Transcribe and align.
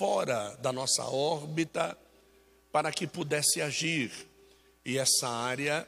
fora 0.00 0.56
da 0.62 0.72
nossa 0.72 1.04
órbita 1.04 1.94
para 2.72 2.90
que 2.90 3.06
pudesse 3.06 3.60
agir. 3.60 4.10
E 4.82 4.96
essa 4.96 5.28
área 5.28 5.86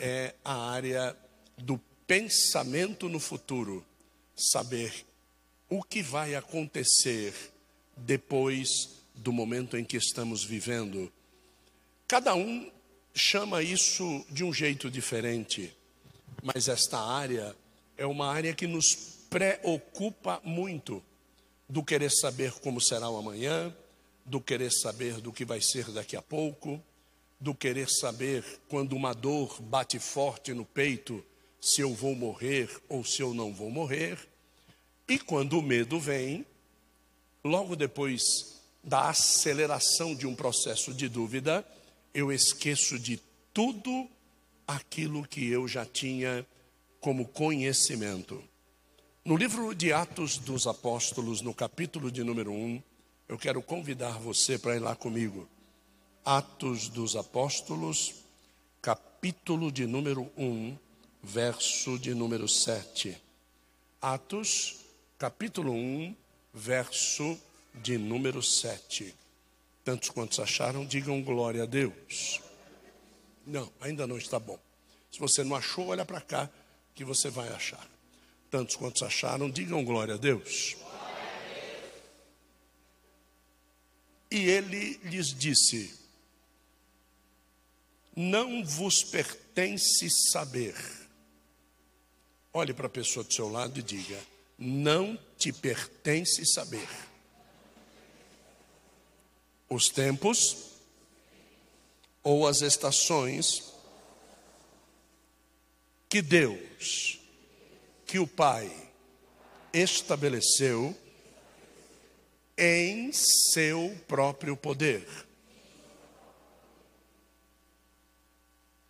é 0.00 0.34
a 0.44 0.70
área 0.70 1.16
do 1.56 1.78
pensamento 2.08 3.08
no 3.08 3.20
futuro, 3.20 3.86
saber 4.34 4.92
o 5.70 5.80
que 5.80 6.02
vai 6.02 6.34
acontecer 6.34 7.32
depois 7.96 8.68
do 9.14 9.32
momento 9.32 9.76
em 9.76 9.84
que 9.84 9.96
estamos 9.96 10.42
vivendo. 10.42 11.12
Cada 12.08 12.34
um 12.34 12.68
chama 13.14 13.62
isso 13.62 14.26
de 14.28 14.42
um 14.42 14.52
jeito 14.52 14.90
diferente, 14.90 15.72
mas 16.42 16.66
esta 16.66 16.98
área 16.98 17.54
é 17.96 18.04
uma 18.04 18.26
área 18.26 18.52
que 18.52 18.66
nos 18.66 18.96
preocupa 19.30 20.40
muito 20.42 21.00
do 21.68 21.82
querer 21.82 22.10
saber 22.10 22.52
como 22.60 22.80
será 22.80 23.08
o 23.08 23.16
amanhã, 23.16 23.74
do 24.24 24.40
querer 24.40 24.72
saber 24.72 25.20
do 25.20 25.32
que 25.32 25.44
vai 25.44 25.60
ser 25.60 25.90
daqui 25.92 26.16
a 26.16 26.22
pouco, 26.22 26.82
do 27.40 27.54
querer 27.54 27.88
saber 27.88 28.44
quando 28.68 28.94
uma 28.94 29.12
dor 29.12 29.60
bate 29.60 29.98
forte 29.98 30.52
no 30.52 30.64
peito, 30.64 31.24
se 31.60 31.80
eu 31.80 31.94
vou 31.94 32.14
morrer 32.14 32.70
ou 32.88 33.04
se 33.04 33.20
eu 33.22 33.34
não 33.34 33.52
vou 33.52 33.70
morrer. 33.70 34.18
E 35.08 35.18
quando 35.18 35.58
o 35.58 35.62
medo 35.62 36.00
vem, 36.00 36.44
logo 37.44 37.76
depois 37.76 38.60
da 38.82 39.08
aceleração 39.10 40.14
de 40.14 40.26
um 40.26 40.34
processo 40.34 40.94
de 40.94 41.08
dúvida, 41.08 41.66
eu 42.14 42.32
esqueço 42.32 42.98
de 42.98 43.20
tudo 43.52 44.08
aquilo 44.66 45.26
que 45.26 45.46
eu 45.48 45.68
já 45.68 45.84
tinha 45.84 46.46
como 47.00 47.26
conhecimento. 47.26 48.42
No 49.26 49.36
livro 49.36 49.74
de 49.74 49.92
Atos 49.92 50.38
dos 50.38 50.68
Apóstolos, 50.68 51.40
no 51.40 51.52
capítulo 51.52 52.12
de 52.12 52.22
número 52.22 52.52
1, 52.52 52.80
eu 53.28 53.36
quero 53.36 53.60
convidar 53.60 54.20
você 54.20 54.56
para 54.56 54.76
ir 54.76 54.78
lá 54.78 54.94
comigo. 54.94 55.48
Atos 56.24 56.88
dos 56.88 57.16
Apóstolos, 57.16 58.14
capítulo 58.80 59.72
de 59.72 59.84
número 59.84 60.30
1, 60.36 60.78
verso 61.24 61.98
de 61.98 62.14
número 62.14 62.48
7. 62.48 63.20
Atos, 64.00 64.76
capítulo 65.18 65.72
1, 65.72 66.14
verso 66.54 67.36
de 67.74 67.98
número 67.98 68.40
7. 68.40 69.12
Tantos 69.82 70.08
quantos 70.08 70.38
acharam, 70.38 70.86
digam 70.86 71.20
glória 71.20 71.64
a 71.64 71.66
Deus. 71.66 72.40
Não, 73.44 73.68
ainda 73.80 74.06
não 74.06 74.18
está 74.18 74.38
bom. 74.38 74.60
Se 75.10 75.18
você 75.18 75.42
não 75.42 75.56
achou, 75.56 75.88
olha 75.88 76.04
para 76.04 76.20
cá 76.20 76.48
que 76.94 77.04
você 77.04 77.28
vai 77.28 77.48
achar. 77.48 77.95
Tantos 78.50 78.76
quantos 78.76 79.02
acharam, 79.02 79.50
digam 79.50 79.84
glória 79.84 80.14
a 80.14 80.18
Deus. 80.18 80.76
E 84.30 84.48
ele 84.48 84.98
lhes 85.04 85.28
disse: 85.28 85.94
Não 88.14 88.64
vos 88.64 89.02
pertence 89.04 90.10
saber. 90.30 90.74
Olhe 92.52 92.72
para 92.72 92.86
a 92.86 92.90
pessoa 92.90 93.24
do 93.24 93.32
seu 93.32 93.48
lado 93.48 93.78
e 93.78 93.82
diga: 93.82 94.20
Não 94.58 95.18
te 95.38 95.52
pertence 95.52 96.44
saber. 96.46 96.88
Os 99.68 99.88
tempos 99.88 100.76
ou 102.22 102.46
as 102.46 102.60
estações 102.60 103.72
que 106.08 106.22
Deus, 106.22 107.15
que 108.06 108.18
o 108.18 108.26
Pai 108.26 108.70
estabeleceu 109.72 110.96
em 112.56 113.10
seu 113.12 113.94
próprio 114.06 114.56
poder. 114.56 115.06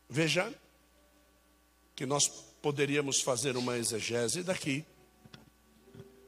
Veja 0.09 0.55
que 1.97 2.06
nós 2.06 2.28
poderíamos 2.62 3.21
fazer 3.21 3.56
uma 3.56 3.78
exegese 3.78 4.43
daqui, 4.43 4.84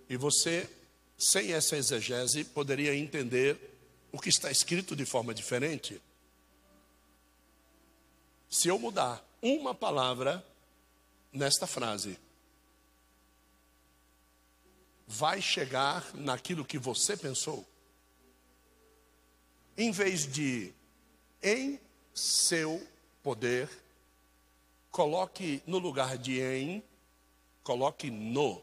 e 0.09 0.17
você, 0.17 0.69
sem 1.19 1.53
essa 1.53 1.77
exegese, 1.77 2.43
poderia 2.43 2.97
entender 2.97 3.57
o 4.11 4.19
que 4.19 4.31
está 4.31 4.51
escrito 4.51 4.97
de 4.97 5.05
forma 5.05 5.35
diferente. 5.35 6.01
Se 8.49 8.69
eu 8.69 8.79
mudar 8.79 9.23
uma 9.43 9.75
palavra 9.75 10.45
nesta 11.31 11.67
frase, 11.67 12.19
vai 15.09 15.41
chegar 15.41 16.15
naquilo 16.15 16.67
que 16.67 16.77
você 16.77 17.17
pensou. 17.17 17.67
Em 19.75 19.91
vez 19.91 20.31
de 20.31 20.71
em 21.43 21.81
seu 22.13 22.87
poder, 23.23 23.71
coloque 24.91 25.63
no 25.67 25.79
lugar 25.79 26.19
de 26.19 26.41
em, 26.41 26.85
coloque 27.63 28.11
no. 28.11 28.63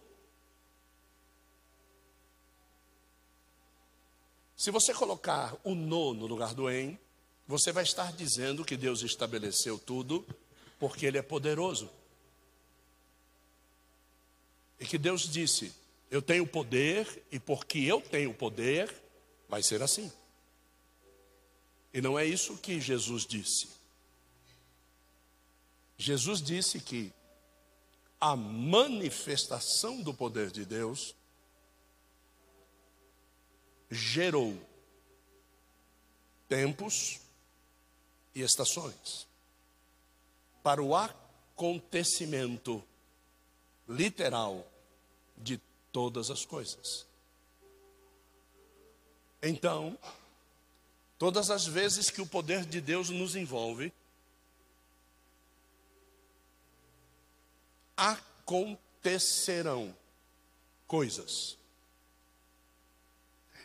Se 4.56 4.70
você 4.70 4.94
colocar 4.94 5.58
o 5.64 5.74
no 5.74 6.14
no 6.14 6.28
lugar 6.28 6.54
do 6.54 6.70
em, 6.70 7.00
você 7.48 7.72
vai 7.72 7.84
estar 7.84 8.14
dizendo 8.14 8.64
que 8.64 8.78
Deus 8.78 9.02
estabeleceu 9.02 9.80
tudo 9.80 10.24
porque 10.78 11.08
Ele 11.08 11.18
é 11.18 11.24
poderoso. 11.24 11.90
E 14.80 14.86
que 14.86 14.98
Deus 14.98 15.22
disse: 15.24 15.74
eu 16.10 16.22
tenho 16.22 16.46
poder 16.46 17.26
e 17.32 17.40
porque 17.40 17.80
eu 17.80 18.02
tenho 18.02 18.34
poder, 18.34 18.94
vai 19.50 19.62
ser 19.64 19.82
assim. 19.82 20.12
E 21.94 22.02
não 22.02 22.18
é 22.20 22.26
isso 22.26 22.58
que 22.58 22.80
Jesus 22.80 23.26
disse. 23.26 23.70
Jesus 25.98 26.42
disse 26.42 26.80
que 26.80 27.14
a 28.20 28.36
manifestação 28.36 30.02
do 30.02 30.14
poder 30.14 30.52
de 30.52 30.66
Deus 30.66 31.16
gerou 33.90 34.58
tempos 36.48 37.20
e 38.34 38.42
estações 38.42 39.28
para 40.62 40.82
o 40.82 40.96
acontecimento 40.96 42.84
literal 43.88 44.66
de 45.38 45.62
todas 45.96 46.30
as 46.30 46.44
coisas. 46.44 47.08
Então, 49.42 49.98
todas 51.18 51.50
as 51.50 51.66
vezes 51.66 52.10
que 52.10 52.22
o 52.22 52.26
poder 52.26 52.66
de 52.66 52.82
Deus 52.82 53.10
nos 53.10 53.34
envolve, 53.34 53.94
acontecerão 57.96 59.96
coisas. 60.86 61.58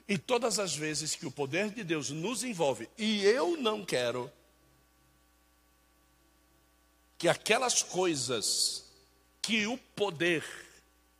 E 0.06 0.16
todas 0.16 0.60
as 0.60 0.76
vezes 0.76 1.16
que 1.16 1.26
o 1.26 1.32
poder 1.32 1.70
de 1.70 1.82
Deus 1.82 2.10
nos 2.10 2.44
envolve, 2.44 2.88
e 2.96 3.24
eu 3.24 3.56
não 3.56 3.84
quero 3.84 4.30
que 7.18 7.28
aquelas 7.28 7.82
coisas 7.82 8.84
que 9.42 9.66
o 9.66 9.76
poder 9.76 10.69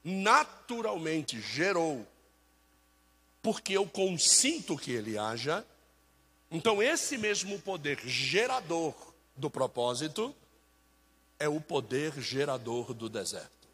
naturalmente 0.02 1.40
gerou, 1.40 2.06
porque 3.42 3.74
eu 3.74 3.86
consinto 3.86 4.76
que 4.76 4.92
ele 4.92 5.18
haja, 5.18 5.64
então 6.50 6.82
esse 6.82 7.16
mesmo 7.16 7.58
poder 7.60 7.98
gerador 8.06 8.94
do 9.36 9.50
propósito 9.50 10.34
é 11.38 11.48
o 11.48 11.60
poder 11.60 12.20
gerador 12.20 12.92
do 12.92 13.08
deserto. 13.08 13.68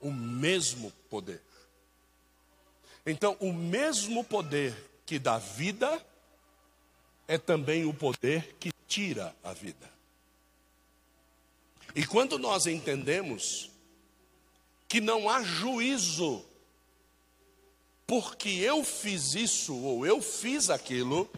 O 0.00 0.10
mesmo 0.10 0.90
poder. 1.10 1.42
Então, 3.04 3.36
o 3.40 3.52
mesmo 3.52 4.22
poder 4.22 4.74
que 5.04 5.18
dá 5.18 5.38
vida 5.38 6.04
é 7.26 7.36
também 7.36 7.84
o 7.84 7.92
poder 7.92 8.56
que 8.60 8.70
tira 8.86 9.34
a 9.42 9.52
vida. 9.52 9.90
E 11.94 12.06
quando 12.06 12.38
nós 12.38 12.66
entendemos 12.66 13.70
que 14.88 15.00
não 15.00 15.28
há 15.28 15.42
juízo, 15.42 16.42
porque 18.06 18.48
eu 18.48 18.82
fiz 18.82 19.34
isso 19.34 19.76
ou 19.76 20.06
eu 20.06 20.22
fiz 20.22 20.70
aquilo, 20.70 21.30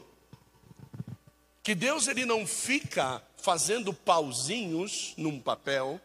que 1.63 1.75
Deus 1.75 2.07
ele 2.07 2.25
não 2.25 2.47
fica 2.47 3.23
fazendo 3.37 3.93
pauzinhos 3.93 5.15
num 5.17 5.41
papel, 5.41 6.01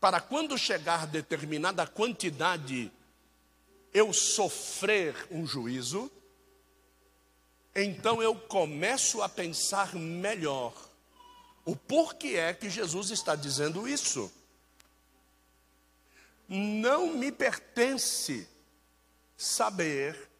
para 0.00 0.20
quando 0.20 0.56
chegar 0.56 1.06
determinada 1.06 1.86
quantidade 1.86 2.90
eu 3.92 4.12
sofrer 4.12 5.14
um 5.30 5.46
juízo, 5.46 6.10
então 7.74 8.22
eu 8.22 8.34
começo 8.34 9.22
a 9.22 9.28
pensar 9.28 9.94
melhor. 9.94 10.72
O 11.64 11.76
porquê 11.76 12.36
é 12.36 12.54
que 12.54 12.68
Jesus 12.70 13.10
está 13.10 13.36
dizendo 13.36 13.86
isso? 13.86 14.32
Não 16.52 17.14
me 17.14 17.32
pertence 17.32 18.46
saber 19.36 20.30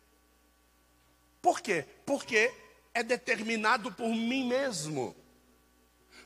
Por 1.42 1.60
quê? 1.60 1.84
Porque 2.06 2.54
é 2.94 3.02
determinado 3.02 3.90
por 3.92 4.08
mim 4.08 4.46
mesmo. 4.46 5.16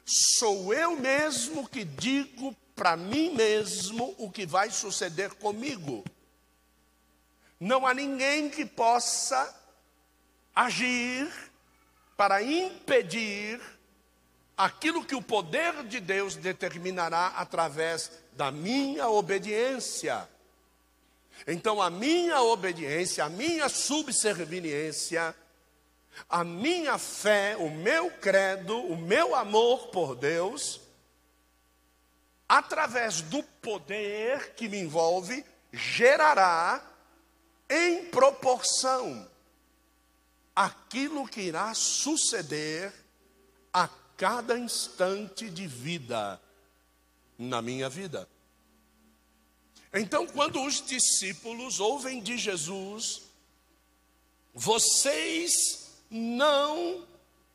Sou 0.04 0.74
eu 0.74 0.96
mesmo 0.96 1.66
que 1.66 1.84
digo 1.84 2.54
para 2.74 2.96
mim 2.96 3.34
mesmo 3.34 4.14
o 4.18 4.30
que 4.30 4.44
vai 4.44 4.70
suceder 4.70 5.32
comigo. 5.34 6.04
Não 7.58 7.86
há 7.86 7.94
ninguém 7.94 8.50
que 8.50 8.66
possa 8.66 9.54
agir 10.54 11.32
para 12.14 12.42
impedir 12.42 13.58
aquilo 14.56 15.04
que 15.04 15.14
o 15.14 15.22
poder 15.22 15.84
de 15.84 16.00
Deus 16.00 16.34
determinará 16.34 17.28
através 17.36 18.10
da 18.32 18.50
minha 18.50 19.08
obediência. 19.08 20.28
Então, 21.46 21.82
a 21.82 21.90
minha 21.90 22.40
obediência, 22.40 23.24
a 23.24 23.28
minha 23.28 23.68
subserviência, 23.68 25.34
a 26.28 26.42
minha 26.42 26.96
fé, 26.96 27.56
o 27.58 27.70
meu 27.70 28.10
credo, 28.10 28.78
o 28.78 28.96
meu 28.96 29.34
amor 29.34 29.88
por 29.88 30.16
Deus, 30.16 30.80
através 32.48 33.20
do 33.20 33.42
poder 33.42 34.54
que 34.54 34.68
me 34.68 34.78
envolve, 34.78 35.44
gerará 35.72 36.82
em 37.68 38.06
proporção 38.06 39.28
aquilo 40.54 41.28
que 41.28 41.42
irá 41.42 41.74
suceder 41.74 42.92
cada 44.16 44.58
instante 44.58 45.50
de 45.50 45.66
vida 45.66 46.40
na 47.38 47.60
minha 47.60 47.88
vida. 47.88 48.28
Então, 49.92 50.26
quando 50.26 50.62
os 50.62 50.84
discípulos 50.84 51.80
ouvem 51.80 52.20
de 52.20 52.36
Jesus, 52.36 53.22
vocês 54.54 55.86
não 56.10 57.06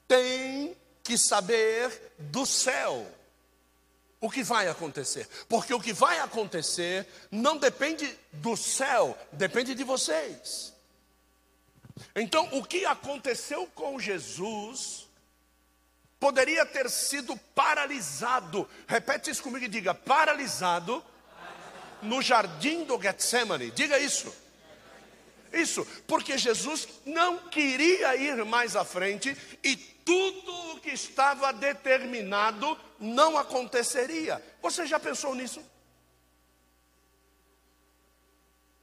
têm 0.07 0.75
que 1.03 1.17
saber 1.17 2.13
do 2.17 2.45
céu 2.45 3.05
o 4.19 4.29
que 4.29 4.43
vai 4.43 4.67
acontecer, 4.67 5.27
porque 5.49 5.73
o 5.73 5.79
que 5.79 5.91
vai 5.91 6.19
acontecer 6.19 7.07
não 7.31 7.57
depende 7.57 8.07
do 8.33 8.55
céu, 8.55 9.17
depende 9.31 9.73
de 9.73 9.83
vocês. 9.83 10.71
Então, 12.15 12.47
o 12.51 12.63
que 12.63 12.85
aconteceu 12.85 13.65
com 13.67 13.99
Jesus 13.99 15.07
poderia 16.21 16.63
ter 16.68 16.88
sido 16.88 17.35
paralisado. 17.56 18.69
Repete 18.88 19.31
isso 19.31 19.41
comigo 19.41 19.65
e 19.65 19.68
diga: 19.68 19.95
paralisado 19.95 21.03
no 22.03 22.21
jardim 22.21 22.85
do 22.85 23.01
Getsemane. 23.01 23.71
Diga 23.71 23.97
isso. 23.97 24.33
Isso, 25.51 25.85
porque 26.07 26.38
Jesus 26.38 26.88
não 27.06 27.50
queria 27.50 28.15
ir 28.15 28.45
mais 28.45 28.75
à 28.75 28.85
frente 28.85 29.35
e 29.62 29.75
tudo 29.75 30.71
o 30.71 30.79
que 30.79 30.91
estava 30.91 31.51
determinado 31.51 32.77
não 32.97 33.38
aconteceria. 33.38 34.41
Você 34.62 34.85
já 34.85 34.97
pensou 34.97 35.35
nisso? 35.35 35.62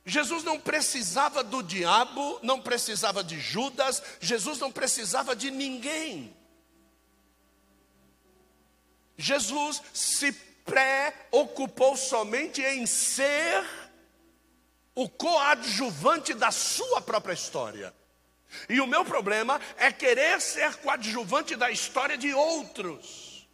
Jesus 0.05 0.43
não 0.43 0.61
precisava 0.61 1.43
do 1.43 1.63
diabo, 1.63 2.39
não 2.43 2.61
precisava 2.61 3.25
de 3.25 3.41
Judas, 3.41 4.03
Jesus 4.21 4.59
não 4.59 4.71
precisava 4.71 5.35
de 5.35 5.51
ninguém. 5.51 6.35
Jesus 9.19 9.83
se 9.93 10.33
preocupou 10.65 11.97
somente 11.97 12.63
em 12.63 12.87
ser 12.87 13.65
o 14.95 15.09
coadjuvante 15.09 16.33
da 16.35 16.53
sua 16.53 17.01
própria 17.01 17.33
história. 17.33 17.93
E 18.69 18.81
o 18.81 18.87
meu 18.87 19.05
problema 19.05 19.61
é 19.77 19.91
querer 19.91 20.41
ser 20.41 20.77
coadjuvante 20.77 21.57
da 21.57 21.69
história 21.69 22.17
de 22.17 22.33
outros. 22.33 23.49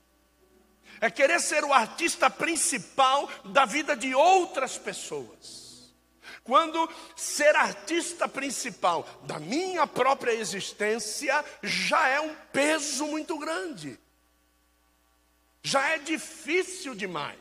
É 1.00 1.10
querer 1.10 1.40
ser 1.40 1.64
o 1.64 1.72
artista 1.72 2.28
principal 2.28 3.28
da 3.46 3.64
vida 3.64 3.96
de 3.96 4.14
outras 4.14 4.76
pessoas. 4.76 5.94
Quando 6.42 6.90
ser 7.16 7.56
artista 7.56 8.28
principal 8.28 9.08
da 9.22 9.38
minha 9.38 9.86
própria 9.86 10.32
existência 10.32 11.42
já 11.62 12.06
é 12.08 12.20
um 12.20 12.34
peso 12.52 13.06
muito 13.06 13.38
grande 13.38 13.98
já 15.64 15.88
é 15.88 15.98
difícil 15.98 16.94
demais. 16.94 17.38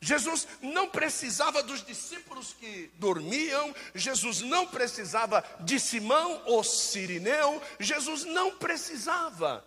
Jesus 0.00 0.48
não 0.60 0.88
precisava 0.88 1.62
dos 1.62 1.84
discípulos 1.84 2.54
que 2.58 2.90
dormiam, 2.94 3.74
Jesus 3.94 4.40
não 4.40 4.66
precisava 4.66 5.44
de 5.60 5.78
Simão 5.78 6.42
ou 6.46 6.64
Sirineu, 6.64 7.62
Jesus 7.78 8.24
não 8.24 8.56
precisava. 8.56 9.64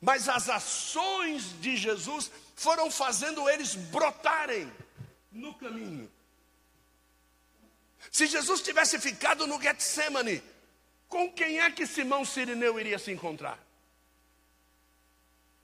Mas 0.00 0.28
as 0.28 0.48
ações 0.48 1.60
de 1.60 1.76
Jesus 1.76 2.30
foram 2.54 2.90
fazendo 2.90 3.48
eles 3.48 3.74
brotarem 3.74 4.70
no 5.32 5.54
caminho. 5.54 6.10
Se 8.10 8.26
Jesus 8.26 8.60
tivesse 8.60 8.98
ficado 8.98 9.46
no 9.46 9.60
Getsemane, 9.60 10.42
com 11.08 11.32
quem 11.32 11.60
é 11.60 11.70
que 11.70 11.86
Simão 11.86 12.24
Sirineu 12.24 12.78
iria 12.78 12.98
se 12.98 13.10
encontrar? 13.10 13.67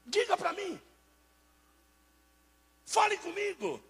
Diga 0.04 0.36
para 0.36 0.52
mim. 0.52 0.80
Fale 2.84 3.16
comigo. 3.18 3.82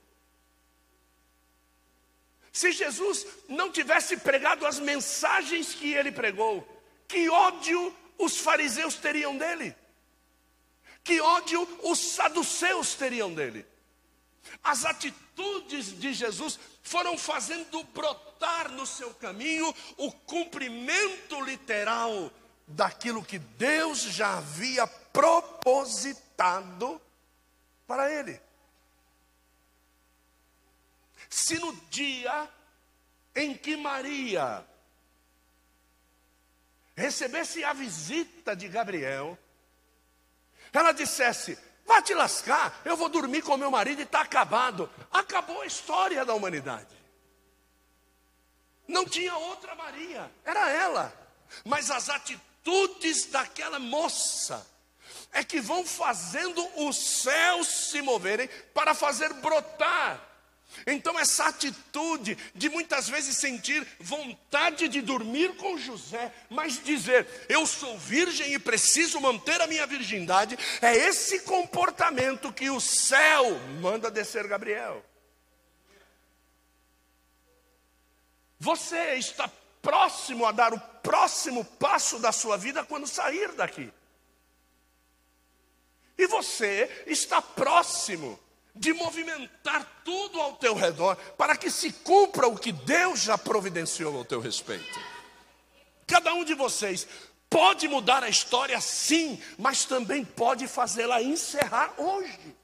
Se 2.53 2.71
Jesus 2.71 3.27
não 3.49 3.73
tivesse 3.73 4.17
pregado 4.17 4.65
as 4.65 4.79
mensagens 4.79 5.75
que 5.75 5.93
ele 5.93 6.13
pregou, 6.13 6.67
que 7.09 7.29
ódio 7.29 7.95
os 8.17 8.39
fariseus 8.39 8.95
teriam 8.95 9.37
dele? 9.37 9.75
Que 11.03 11.21
ódio 11.21 11.69
os 11.83 11.99
saduceus 11.99 12.95
teriam 12.95 13.35
dele? 13.35 13.67
As 14.63 14.85
atitudes 14.85 15.99
de 15.99 16.15
Jesus 16.15 16.59
foram 16.83 17.19
fazendo 17.19 17.83
brotar 17.85 18.71
no 18.71 18.87
seu 18.87 19.13
caminho 19.15 19.75
o 19.97 20.13
cumprimento 20.13 21.41
literal 21.43 22.31
daquilo 22.67 23.25
que 23.25 23.39
Deus 23.39 24.03
já 24.03 24.39
havia 24.39 24.87
propositado 25.15 27.01
para 27.87 28.13
ele. 28.13 28.43
Se 31.31 31.57
no 31.61 31.73
dia 31.89 32.51
em 33.35 33.57
que 33.57 33.77
Maria 33.77 34.67
recebesse 36.97 37.63
a 37.65 37.73
visita 37.73 38.57
de 38.57 38.69
Gabriel, 38.69 39.39
ela 40.73 40.91
dissesse: 40.93 41.57
Vá 41.87 42.03
te 42.03 42.13
lascar, 42.13 42.83
eu 42.85 42.97
vou 42.97 43.09
dormir 43.09 43.43
com 43.43 43.57
meu 43.57 43.71
marido 43.71 44.01
e 44.01 44.05
está 44.05 44.23
acabado. 44.23 44.91
Acabou 45.13 45.63
a 45.63 45.67
história 45.67 46.25
da 46.25 46.35
humanidade. 46.35 46.95
Não 48.89 49.05
tinha 49.05 49.37
outra 49.37 49.77
Maria, 49.77 50.31
era 50.45 50.71
ela. 50.71 51.13
Mas 51.65 51.91
as 51.91 52.09
atitudes 52.09 53.27
daquela 53.27 53.79
moça 53.79 54.74
é 55.35 55.43
que 55.43 55.61
vão 55.61 55.85
fazendo 55.85 56.67
os 56.87 57.23
céus 57.23 57.67
se 57.91 58.01
moverem 58.01 58.49
para 58.73 58.95
fazer 58.95 59.33
brotar. 59.35 60.31
Então, 60.87 61.19
essa 61.19 61.47
atitude 61.47 62.37
de 62.55 62.69
muitas 62.69 63.09
vezes 63.09 63.37
sentir 63.37 63.87
vontade 64.01 64.89
de 64.89 65.01
dormir 65.01 65.55
com 65.57 65.79
José, 65.79 66.33
mas 66.49 66.83
dizer, 66.83 67.27
eu 67.49 67.67
sou 67.67 67.99
virgem 67.99 68.55
e 68.55 68.59
preciso 68.59 69.21
manter 69.21 69.61
a 69.61 69.67
minha 69.67 69.87
virgindade, 69.87 70.59
é 70.81 70.95
esse 70.97 71.41
comportamento 71.41 72.53
que 72.53 72.71
o 72.71 72.81
céu 72.81 73.59
manda 73.81 74.11
descer 74.11 74.47
Gabriel. 74.47 75.05
Você 78.59 79.15
está 79.15 79.51
próximo 79.83 80.47
a 80.47 80.53
dar 80.53 80.73
o 80.73 80.81
próximo 81.03 81.65
passo 81.65 82.19
da 82.19 82.33
sua 82.33 82.57
vida 82.57 82.85
quando 82.85 83.07
sair 83.07 83.53
daqui. 83.53 83.93
E 86.17 86.27
você 86.27 87.05
está 87.07 87.43
próximo 87.43 88.39
de 88.75 88.93
movimentar 88.93 90.03
tudo 90.05 90.41
ao 90.41 90.57
teu 90.57 90.75
redor 90.75 91.17
para 91.37 91.57
que 91.57 91.71
se 91.71 91.93
cumpra 91.93 92.49
o 92.49 92.57
que 92.57 92.73
Deus 92.73 93.21
já 93.21 93.39
providenciou 93.39 94.17
ao 94.17 94.25
teu 94.25 94.41
respeito. 94.41 94.99
Cada 96.07 96.35
um 96.35 96.45
de 96.45 96.55
vocês 96.55 97.07
pode 97.49 97.87
mudar 97.87 98.25
a 98.25 98.29
história 98.29 98.81
sim, 98.81 99.41
mas 99.57 99.85
também 99.85 100.25
pode 100.25 100.67
fazê-la 100.67 101.23
encerrar 101.23 101.95
hoje. 101.99 102.57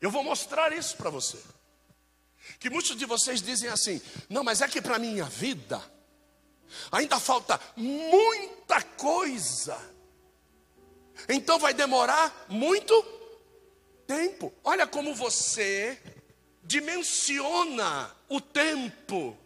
Eu 0.00 0.10
vou 0.10 0.24
mostrar 0.24 0.72
isso 0.72 0.96
para 0.96 1.10
você. 1.10 1.38
Que 2.58 2.70
muitos 2.70 2.96
de 2.96 3.04
vocês 3.04 3.42
dizem 3.42 3.68
assim: 3.68 4.00
não, 4.28 4.42
mas 4.42 4.60
é 4.60 4.68
que 4.68 4.80
para 4.80 4.98
minha 4.98 5.24
vida 5.24 5.80
Ainda 6.92 7.18
falta 7.18 7.60
muita 7.76 8.82
coisa. 8.82 9.78
Então 11.28 11.58
vai 11.58 11.74
demorar 11.74 12.46
muito 12.48 13.02
tempo. 14.06 14.52
Olha 14.64 14.86
como 14.86 15.14
você 15.14 16.00
dimensiona 16.62 18.14
o 18.28 18.40
tempo. 18.40 19.36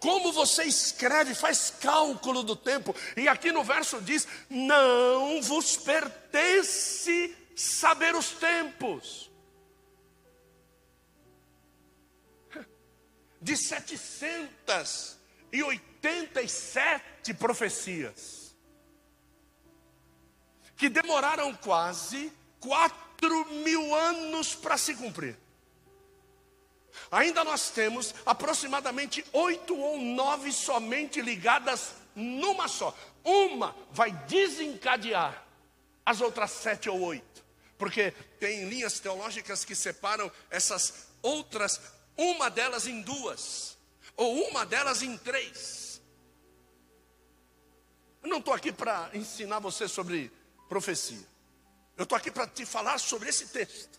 Como 0.00 0.32
você 0.32 0.64
escreve, 0.64 1.34
faz 1.34 1.72
cálculo 1.80 2.42
do 2.42 2.56
tempo. 2.56 2.94
E 3.16 3.28
aqui 3.28 3.52
no 3.52 3.62
verso 3.62 4.00
diz: 4.00 4.26
Não 4.50 5.40
vos 5.40 5.76
pertence 5.76 7.36
saber 7.54 8.14
os 8.14 8.30
tempos. 8.30 9.30
De 13.40 13.56
787 16.00 17.34
profecias, 17.34 18.56
que 20.76 20.88
demoraram 20.88 21.54
quase 21.54 22.32
quatro 22.60 23.44
mil 23.64 23.94
anos 23.94 24.54
para 24.54 24.78
se 24.78 24.94
cumprir. 24.94 25.36
Ainda 27.10 27.42
nós 27.44 27.70
temos 27.70 28.14
aproximadamente 28.26 29.24
oito 29.32 29.76
ou 29.76 30.00
nove 30.00 30.52
somente 30.52 31.20
ligadas 31.20 31.92
numa 32.14 32.68
só. 32.68 32.96
Uma 33.24 33.74
vai 33.90 34.10
desencadear 34.26 35.44
as 36.04 36.20
outras 36.20 36.50
sete 36.50 36.88
ou 36.88 37.00
oito. 37.00 37.44
Porque 37.76 38.10
tem 38.40 38.68
linhas 38.68 38.98
teológicas 38.98 39.64
que 39.64 39.74
separam 39.74 40.30
essas 40.50 41.08
outras, 41.22 41.80
uma 42.16 42.50
delas 42.50 42.86
em 42.86 43.00
duas, 43.02 43.76
ou 44.16 44.48
uma 44.48 44.66
delas 44.66 45.02
em 45.02 45.16
três. 45.16 45.87
Eu 48.22 48.28
não 48.28 48.38
estou 48.38 48.54
aqui 48.54 48.72
para 48.72 49.10
ensinar 49.14 49.58
você 49.58 49.86
sobre 49.88 50.32
profecia. 50.68 51.26
Eu 51.96 52.04
estou 52.04 52.16
aqui 52.16 52.30
para 52.30 52.46
te 52.46 52.64
falar 52.64 52.98
sobre 52.98 53.28
esse 53.28 53.48
texto 53.48 53.98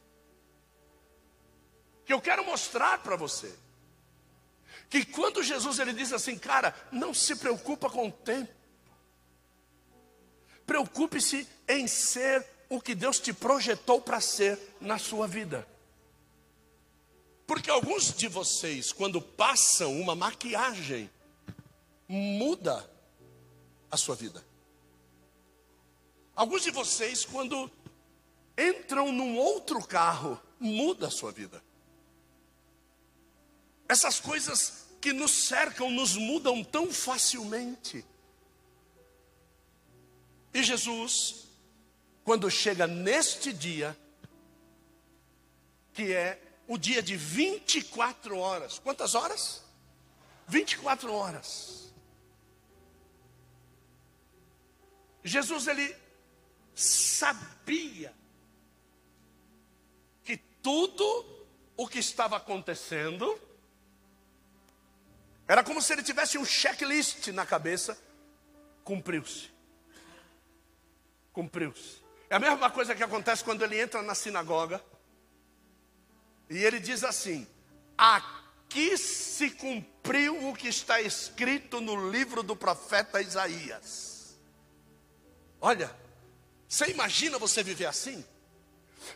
que 2.10 2.14
eu 2.14 2.20
quero 2.20 2.44
mostrar 2.44 3.04
para 3.04 3.16
você. 3.16 3.54
Que 4.90 5.06
quando 5.06 5.44
Jesus 5.44 5.78
ele 5.78 5.94
diz 5.94 6.12
assim, 6.12 6.36
cara, 6.36 6.74
não 6.92 7.14
se 7.14 7.36
preocupa 7.36 7.88
com 7.88 8.08
o 8.08 8.12
tempo. 8.12 8.52
Preocupe-se 10.66 11.48
em 11.68 11.88
ser 11.88 12.44
o 12.68 12.82
que 12.82 12.96
Deus 12.96 13.20
te 13.20 13.32
projetou 13.32 14.02
para 14.02 14.20
ser 14.20 14.60
na 14.82 14.98
sua 14.98 15.28
vida. 15.28 15.68
Porque 17.46 17.70
alguns 17.70 18.12
de 18.12 18.28
vocês, 18.28 18.92
quando 18.92 19.22
passam 19.22 20.00
uma 20.00 20.16
maquiagem, 20.16 21.12
muda 22.08 22.90
a 23.92 23.98
sua 23.98 24.16
vida. 24.16 24.46
Alguns 26.36 26.64
de 26.64 26.72
vocês, 26.72 27.26
quando 27.26 27.70
entram 28.58 29.12
num 29.12 29.38
outro 29.38 29.86
carro, 29.86 30.40
muda 30.60 31.08
a 31.08 31.12
sua 31.12 31.32
vida. 31.32 31.64
Essas 33.88 34.20
coisas 34.20 34.86
que 35.02 35.14
nos 35.14 35.32
cercam 35.32 35.90
nos 35.90 36.16
mudam 36.16 36.64
tão 36.64 36.92
facilmente. 36.92 38.06
E 40.54 40.64
Jesus, 40.64 41.48
quando 42.24 42.50
chega 42.50 42.86
neste 42.86 43.52
dia, 43.52 43.98
que 45.94 46.14
é 46.14 46.42
o 46.68 46.78
dia 46.78 47.02
de 47.02 47.16
24 47.16 48.38
horas, 48.38 48.80
quantas 48.80 49.16
horas? 49.16 49.64
24 50.48 51.14
horas. 51.14 51.89
Jesus, 55.30 55.68
ele 55.68 55.96
sabia 56.74 58.14
que 60.24 60.38
tudo 60.62 61.48
o 61.78 61.88
que 61.88 62.00
estava 62.00 62.38
acontecendo 62.38 63.40
era 65.48 65.64
como 65.64 65.82
se 65.82 65.94
ele 65.94 66.04
tivesse 66.04 66.38
um 66.38 66.46
checklist 66.46 67.28
na 67.28 67.46
cabeça. 67.46 67.98
Cumpriu-se. 68.84 69.52
Cumpriu-se. 71.32 72.04
É 72.30 72.36
a 72.36 72.40
mesma 72.40 72.70
coisa 72.70 72.94
que 72.96 73.04
acontece 73.04 73.44
quando 73.44 73.64
ele 73.64 73.80
entra 73.80 74.02
na 74.02 74.16
sinagoga. 74.16 74.84
E 76.50 76.58
ele 76.58 76.80
diz 76.80 77.04
assim: 77.04 77.48
Aqui 77.98 78.98
se 78.98 79.52
cumpriu 79.52 80.50
o 80.50 80.56
que 80.56 80.68
está 80.68 81.02
escrito 81.02 81.82
no 81.82 82.10
livro 82.10 82.42
do 82.42 82.56
profeta 82.56 83.22
Isaías. 83.22 84.19
Olha, 85.62 85.94
você 86.68 86.88
imagina 86.88 87.38
você 87.38 87.64
viver 87.64 87.86
assim? 87.86 88.24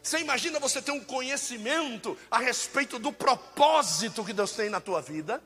Você 0.02 0.20
imagina 0.20 0.60
você 0.60 0.82
ter 0.82 0.92
um 0.92 1.04
conhecimento 1.04 2.18
a 2.30 2.40
respeito 2.40 2.98
do 2.98 3.12
propósito 3.12 4.24
que 4.24 4.34
Deus 4.34 4.52
tem 4.52 4.70
na 4.70 4.80
tua 4.80 5.02
vida? 5.02 5.42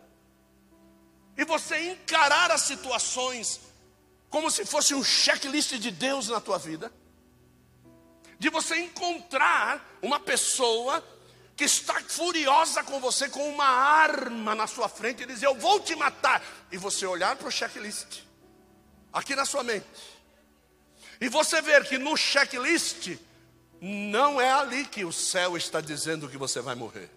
e 1.38 1.46
você 1.46 1.92
encarar 1.92 2.52
as 2.52 2.62
situações 2.62 3.62
como 4.30 4.50
se 4.50 4.66
fosse 4.66 4.94
um 4.94 5.04
checklist 5.04 5.76
de 5.76 5.92
Deus 5.92 6.28
na 6.28 6.42
tua 6.42 6.58
vida, 6.58 6.92
de 8.40 8.50
você 8.50 8.76
encontrar 8.80 9.98
uma 10.02 10.20
pessoa 10.20 11.04
que 11.56 11.64
está 11.64 12.02
furiosa 12.02 12.84
com 12.84 13.00
você 13.00 13.30
com 13.30 13.48
uma 13.50 13.66
arma 13.66 14.54
na 14.54 14.68
sua 14.68 14.90
frente 14.90 15.24
e 15.24 15.26
dizer: 15.26 15.46
Eu 15.46 15.56
vou 15.56 15.80
te 15.80 15.96
matar, 15.96 16.44
e 16.72 16.78
você 16.78 17.06
olhar 17.06 17.36
para 17.36 17.48
o 17.48 17.52
checklist, 17.52 18.22
aqui 19.14 19.36
na 19.36 19.46
sua 19.46 19.64
mente, 19.64 19.86
e 21.20 21.30
você 21.30 21.62
ver 21.62 21.86
que 21.86 21.98
no 21.98 22.16
checklist 22.16 23.18
não 23.82 24.40
é 24.40 24.52
ali 24.52 24.86
que 24.86 25.06
o 25.06 25.12
céu 25.12 25.56
está 25.58 25.82
dizendo 25.82 26.30
que 26.30 26.38
você 26.38 26.62
vai 26.62 26.76
morrer. 26.76 27.10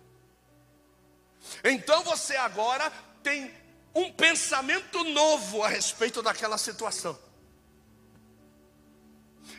Então 1.65 2.03
você 2.03 2.37
agora 2.37 2.91
tem 3.23 3.53
um 3.95 4.13
pensamento 4.13 5.03
novo 5.05 5.63
a 5.63 5.69
respeito 5.69 6.23
daquela 6.23 6.59
situação. 6.59 7.19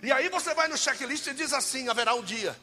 E 0.01 0.11
aí 0.11 0.29
você 0.29 0.53
vai 0.53 0.67
no 0.67 0.77
checklist 0.77 1.27
e 1.27 1.33
diz 1.33 1.53
assim: 1.53 1.89
haverá 1.89 2.13
um 2.13 2.23
dia 2.23 2.55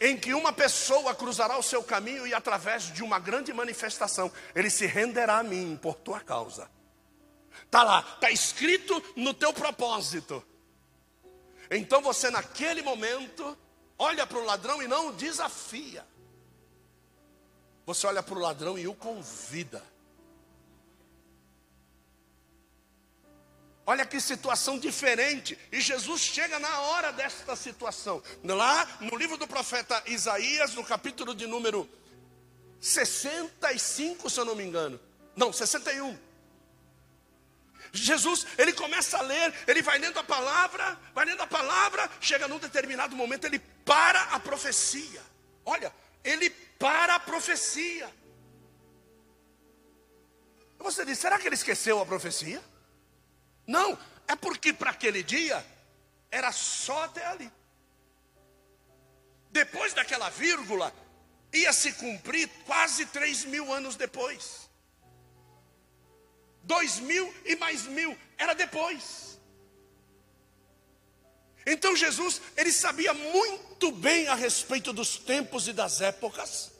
em 0.00 0.16
que 0.16 0.32
uma 0.32 0.52
pessoa 0.52 1.14
cruzará 1.14 1.58
o 1.58 1.62
seu 1.62 1.82
caminho 1.82 2.26
e 2.26 2.32
através 2.32 2.84
de 2.92 3.02
uma 3.02 3.18
grande 3.18 3.52
manifestação 3.52 4.30
ele 4.54 4.70
se 4.70 4.86
renderá 4.86 5.38
a 5.38 5.42
mim 5.42 5.78
por 5.80 5.96
tua 5.96 6.20
causa. 6.20 6.70
Tá 7.70 7.82
lá, 7.82 8.02
tá 8.02 8.30
escrito 8.30 9.02
no 9.14 9.34
teu 9.34 9.52
propósito. 9.52 10.44
Então 11.70 12.00
você 12.00 12.30
naquele 12.30 12.82
momento 12.82 13.56
olha 13.98 14.26
para 14.26 14.38
o 14.38 14.44
ladrão 14.44 14.82
e 14.82 14.88
não 14.88 15.08
o 15.08 15.12
desafia. 15.12 16.06
Você 17.84 18.06
olha 18.06 18.22
para 18.22 18.34
o 18.34 18.40
ladrão 18.40 18.78
e 18.78 18.86
o 18.86 18.94
convida. 18.94 19.82
Olha 23.86 24.04
que 24.04 24.20
situação 24.20 24.78
diferente. 24.78 25.58
E 25.72 25.80
Jesus 25.80 26.20
chega 26.20 26.58
na 26.58 26.80
hora 26.80 27.10
desta 27.10 27.56
situação. 27.56 28.22
Lá 28.44 28.86
no 29.00 29.16
livro 29.16 29.38
do 29.38 29.48
profeta 29.48 30.02
Isaías, 30.06 30.74
no 30.74 30.84
capítulo 30.84 31.34
de 31.34 31.46
número 31.46 31.88
65, 32.78 34.28
se 34.28 34.38
eu 34.38 34.44
não 34.44 34.54
me 34.54 34.62
engano. 34.62 35.00
Não, 35.34 35.50
61. 35.50 36.27
Jesus, 37.92 38.46
ele 38.56 38.72
começa 38.72 39.18
a 39.18 39.22
ler, 39.22 39.54
ele 39.66 39.82
vai 39.82 39.98
lendo 39.98 40.18
a 40.18 40.24
palavra, 40.24 40.98
vai 41.14 41.24
lendo 41.24 41.42
a 41.42 41.46
palavra, 41.46 42.10
chega 42.20 42.46
num 42.48 42.58
determinado 42.58 43.16
momento, 43.16 43.46
ele 43.46 43.58
para 43.58 44.20
a 44.34 44.40
profecia. 44.40 45.22
Olha, 45.64 45.92
ele 46.22 46.50
para 46.50 47.16
a 47.16 47.20
profecia. 47.20 48.12
Você 50.78 51.04
diz, 51.04 51.18
será 51.18 51.38
que 51.38 51.46
ele 51.46 51.54
esqueceu 51.54 52.00
a 52.00 52.06
profecia? 52.06 52.62
Não, 53.66 53.98
é 54.26 54.36
porque 54.36 54.72
para 54.72 54.90
aquele 54.90 55.22
dia 55.22 55.64
era 56.30 56.52
só 56.52 57.04
até 57.04 57.26
ali. 57.26 57.50
Depois 59.50 59.92
daquela 59.94 60.28
vírgula, 60.28 60.94
ia 61.52 61.72
se 61.72 61.92
cumprir 61.92 62.48
quase 62.66 63.06
três 63.06 63.44
mil 63.44 63.72
anos 63.72 63.96
depois. 63.96 64.67
Dois 66.68 67.00
mil 67.00 67.34
e 67.46 67.56
mais 67.56 67.86
mil, 67.86 68.14
era 68.36 68.54
depois. 68.54 69.40
Então 71.66 71.96
Jesus, 71.96 72.42
ele 72.58 72.70
sabia 72.70 73.14
muito 73.14 73.90
bem 73.90 74.28
a 74.28 74.34
respeito 74.34 74.92
dos 74.92 75.16
tempos 75.16 75.66
e 75.66 75.72
das 75.72 76.02
épocas. 76.02 76.70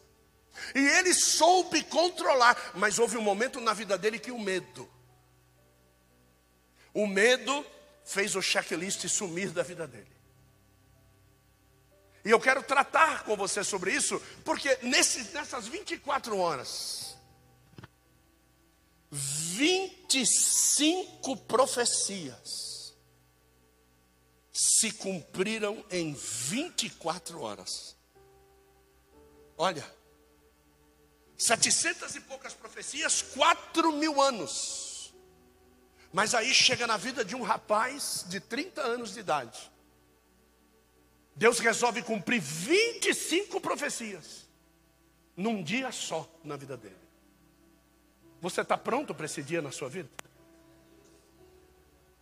E 0.75 0.79
ele 0.79 1.15
soube 1.15 1.83
controlar, 1.85 2.73
mas 2.75 2.99
houve 2.99 3.17
um 3.17 3.23
momento 3.23 3.61
na 3.63 3.73
vida 3.73 3.97
dele 3.97 4.19
que 4.19 4.31
o 4.31 4.39
medo. 4.39 4.87
O 6.93 7.07
medo 7.07 7.65
fez 8.05 8.37
o 8.37 8.43
checklist 8.43 9.09
sumir 9.09 9.53
da 9.53 9.63
vida 9.63 9.87
dele. 9.87 10.19
E 12.27 12.31
eu 12.31 12.39
quero 12.39 12.63
tratar 12.63 13.25
com 13.25 13.35
você 13.39 13.65
sobre 13.65 13.91
isso, 13.93 14.21
porque 14.45 14.79
nesse, 14.83 15.33
nessas 15.33 15.67
24 15.67 16.37
horas, 16.37 17.08
25 19.11 21.37
profecias 21.39 22.95
se 24.53 24.93
cumpriram 24.93 25.83
em 25.91 26.13
24 26.15 27.41
horas. 27.41 27.97
Olha, 29.57 29.91
setecentas 31.37 32.15
e 32.17 32.21
poucas 32.21 32.55
profecias, 32.55 33.23
quatro 33.23 33.93
mil 33.93 34.21
anos. 34.21 35.15
Mas 36.13 36.35
aí 36.35 36.53
chega 36.53 36.87
na 36.87 36.97
vida 36.97 37.25
de 37.25 37.37
um 37.37 37.43
rapaz 37.43 38.25
de 38.29 38.41
30 38.41 38.83
anos 38.83 39.15
de 39.15 39.21
idade. 39.21 39.71
Deus 41.35 41.61
resolve 41.61 42.03
cumprir 42.03 42.41
25 42.41 43.61
profecias 43.61 44.49
num 45.37 45.63
dia 45.63 45.93
só 45.93 46.29
na 46.43 46.57
vida 46.57 46.77
dele. 46.77 47.08
Você 48.41 48.61
está 48.61 48.77
pronto 48.77 49.15
para 49.15 49.27
esse 49.27 49.43
dia 49.43 49.61
na 49.61 49.73
sua 49.73 49.89
vida? 49.89 50.09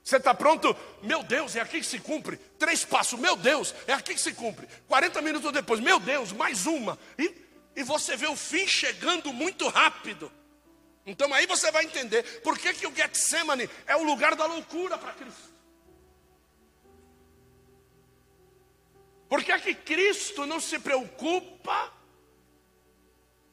Você 0.03 0.19
está 0.19 0.33
pronto? 0.33 0.75
Meu 1.03 1.25
Deus, 1.25 1.57
é 1.57 1.61
aqui 1.61 1.81
que 1.81 1.87
se 1.87 1.99
cumpre. 1.99 2.37
Três 2.59 2.85
passos, 2.85 3.19
meu 3.19 3.37
Deus, 3.37 3.75
é 3.89 3.93
aqui 3.93 4.15
que 4.15 4.21
se 4.21 4.33
cumpre. 4.33 4.69
40 4.87 5.21
minutos 5.21 5.53
depois, 5.53 5.81
meu 5.81 5.99
Deus, 5.99 6.33
mais 6.33 6.65
uma. 6.65 6.97
E, 7.19 7.35
e 7.75 7.83
você 7.83 8.17
vê 8.17 8.29
o 8.29 8.37
fim 8.37 8.67
chegando 8.69 9.33
muito 9.33 9.69
rápido. 9.69 10.31
Então 11.05 11.33
aí 11.35 11.47
você 11.47 11.73
vai 11.73 11.85
entender 11.85 12.23
por 12.41 12.57
que, 12.57 12.73
que 12.73 12.87
o 12.87 12.95
Getsemane 12.95 13.69
é 13.87 13.97
o 13.97 14.05
lugar 14.05 14.37
da 14.37 14.47
loucura 14.47 14.97
para 14.97 15.13
Cristo. 15.13 15.55
Por 19.29 19.43
que, 19.43 19.59
que 19.59 19.75
Cristo 19.75 20.47
não 20.47 20.61
se 20.61 20.79
preocupa 20.79 21.93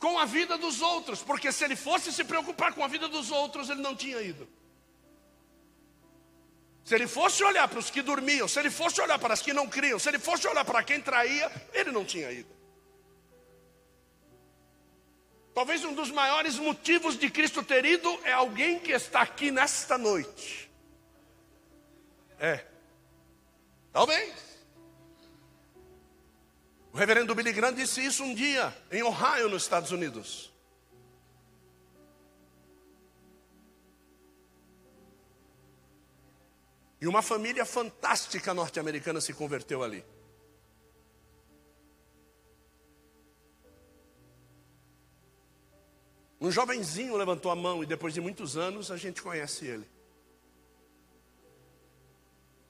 com 0.03 0.19
a 0.19 0.25
vida 0.25 0.57
dos 0.57 0.81
outros, 0.81 1.23
porque 1.23 1.49
se 1.49 1.63
ele 1.63 1.77
fosse 1.77 2.11
se 2.11 2.25
preocupar 2.25 2.73
com 2.73 2.83
a 2.83 2.89
vida 2.89 3.07
dos 3.07 3.31
outros, 3.31 3.69
ele 3.69 3.81
não 3.81 3.95
tinha 3.95 4.21
ido. 4.21 4.45
Se 6.83 6.93
ele 6.93 7.07
fosse 7.07 7.41
olhar 7.41 7.69
para 7.69 7.79
os 7.79 7.89
que 7.89 8.01
dormiam, 8.01 8.45
se 8.45 8.59
ele 8.59 8.69
fosse 8.69 8.99
olhar 8.99 9.17
para 9.17 9.33
os 9.33 9.41
que 9.41 9.53
não 9.53 9.65
criam, 9.65 9.97
se 9.97 10.09
ele 10.09 10.19
fosse 10.19 10.45
olhar 10.45 10.65
para 10.65 10.83
quem 10.83 10.99
traía, 10.99 11.49
ele 11.71 11.89
não 11.89 12.03
tinha 12.03 12.29
ido. 12.29 12.53
Talvez 15.55 15.85
um 15.85 15.93
dos 15.93 16.11
maiores 16.11 16.59
motivos 16.59 17.17
de 17.17 17.29
Cristo 17.29 17.63
ter 17.63 17.85
ido 17.85 18.09
é 18.25 18.33
alguém 18.33 18.79
que 18.79 18.91
está 18.91 19.21
aqui 19.21 19.51
nesta 19.51 19.97
noite. 19.97 20.69
É. 22.37 22.65
Talvez. 23.93 24.52
O 26.93 26.97
reverendo 26.97 27.33
Billy 27.33 27.51
Graham 27.51 27.73
disse 27.73 28.05
isso 28.05 28.23
um 28.23 28.35
dia, 28.35 28.71
em 28.91 29.01
Ohio, 29.01 29.49
nos 29.49 29.63
Estados 29.63 29.89
Unidos. 29.89 30.53
E 37.01 37.07
uma 37.07 37.23
família 37.23 37.65
fantástica 37.65 38.53
norte-americana 38.53 39.19
se 39.19 39.33
converteu 39.33 39.81
ali. 39.81 40.05
Um 46.39 46.51
jovenzinho 46.51 47.17
levantou 47.17 47.51
a 47.51 47.55
mão 47.55 47.81
e 47.81 47.87
depois 47.87 48.13
de 48.13 48.21
muitos 48.21 48.55
anos 48.55 48.91
a 48.91 48.97
gente 48.97 49.19
conhece 49.19 49.65
ele. 49.65 49.89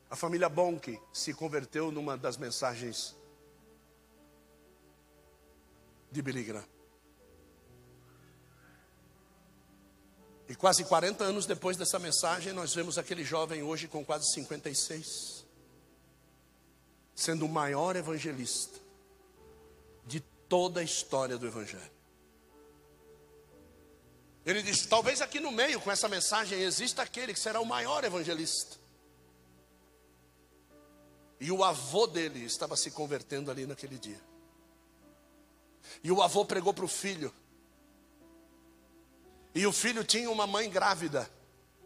A 0.10 0.15
família 0.15 0.48
Bonk 0.48 0.98
se 1.12 1.34
converteu 1.34 1.92
numa 1.92 2.15
das 2.15 2.38
mensagens 2.38 3.22
de 6.13 6.22
Billy 6.22 6.43
Graham. 6.43 6.65
E 10.48 10.55
quase 10.55 10.84
40 10.84 11.24
anos 11.24 11.46
depois 11.46 11.75
dessa 11.75 11.98
mensagem, 11.98 12.53
nós 12.53 12.74
vemos 12.74 12.98
aquele 12.98 13.24
jovem 13.24 13.63
hoje 13.63 13.88
com 13.88 14.05
quase 14.05 14.32
56, 14.34 15.46
sendo 17.15 17.46
o 17.46 17.50
maior 17.50 17.96
evangelista 17.96 18.79
de 20.05 20.20
toda 20.48 20.82
a 20.82 20.84
história 20.84 21.38
do 21.38 21.48
Evangelho. 21.48 21.91
Ele 24.46 24.61
disse: 24.61 24.87
talvez 24.87 25.22
aqui 25.22 25.40
no 25.40 25.51
meio, 25.51 25.79
com 25.79 25.92
essa 25.92 26.09
mensagem, 26.09 26.59
exista 26.59 27.01
aquele 27.01 27.33
que 27.33 27.40
será 27.40 27.61
o 27.61 27.66
maior 27.66 28.03
evangelista. 28.03 28.77
E 31.40 31.50
o 31.51 31.64
avô 31.64 32.05
dele 32.05 32.44
estava 32.44 32.75
se 32.75 32.92
convertendo 32.92 33.50
ali 33.50 33.66
naquele 33.66 33.98
dia. 33.98 34.32
E 36.03 36.11
o 36.11 36.22
avô 36.22 36.44
pregou 36.44 36.74
para 36.74 36.83
o 36.83 36.87
filho. 36.87 37.33
E 39.55 39.66
o 39.66 39.72
filho 39.72 40.03
tinha 40.03 40.29
uma 40.29 40.46
mãe 40.46 40.70
grávida, 40.70 41.29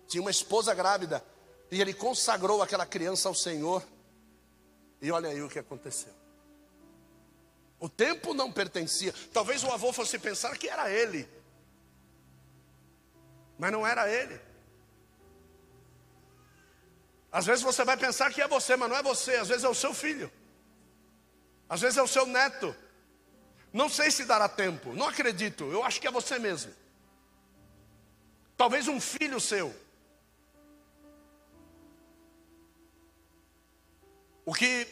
tinha 0.07 0.21
uma 0.21 0.31
esposa 0.31 0.73
grávida. 0.73 1.23
E 1.69 1.79
ele 1.81 1.93
consagrou 1.93 2.61
aquela 2.61 2.85
criança 2.85 3.27
ao 3.27 3.35
Senhor. 3.35 3.85
E 5.01 5.11
olha 5.11 5.29
aí 5.29 5.41
o 5.41 5.49
que 5.49 5.59
aconteceu. 5.59 6.13
O 7.79 7.87
tempo 7.87 8.33
não 8.33 8.51
pertencia. 8.51 9.13
Talvez 9.31 9.63
o 9.63 9.71
avô 9.71 9.93
fosse 9.93 10.17
pensar 10.17 10.57
que 10.57 10.67
era 10.67 10.89
ele. 10.89 11.29
Mas 13.59 13.71
não 13.71 13.85
era 13.85 14.09
ele. 14.09 14.39
Às 17.31 17.45
vezes 17.45 17.61
você 17.61 17.83
vai 17.83 17.97
pensar 17.97 18.33
que 18.33 18.41
é 18.41 18.47
você, 18.47 18.75
mas 18.75 18.89
não 18.89 18.97
é 18.97 19.03
você. 19.03 19.35
Às 19.35 19.49
vezes 19.49 19.63
é 19.63 19.69
o 19.69 19.75
seu 19.75 19.93
filho. 19.93 20.31
Às 21.69 21.81
vezes 21.81 21.97
é 21.97 22.01
o 22.01 22.07
seu 22.07 22.25
neto. 22.25 22.73
Não 23.73 23.89
sei 23.89 24.09
se 24.09 24.25
dará 24.25 24.47
tempo, 24.47 24.93
não 24.93 25.07
acredito, 25.07 25.65
eu 25.65 25.83
acho 25.83 25.99
que 25.99 26.07
é 26.07 26.11
você 26.11 26.39
mesmo. 26.39 26.73
Talvez 28.55 28.87
um 28.87 28.99
filho 28.99 29.39
seu. 29.39 29.73
O 34.45 34.53
que 34.53 34.87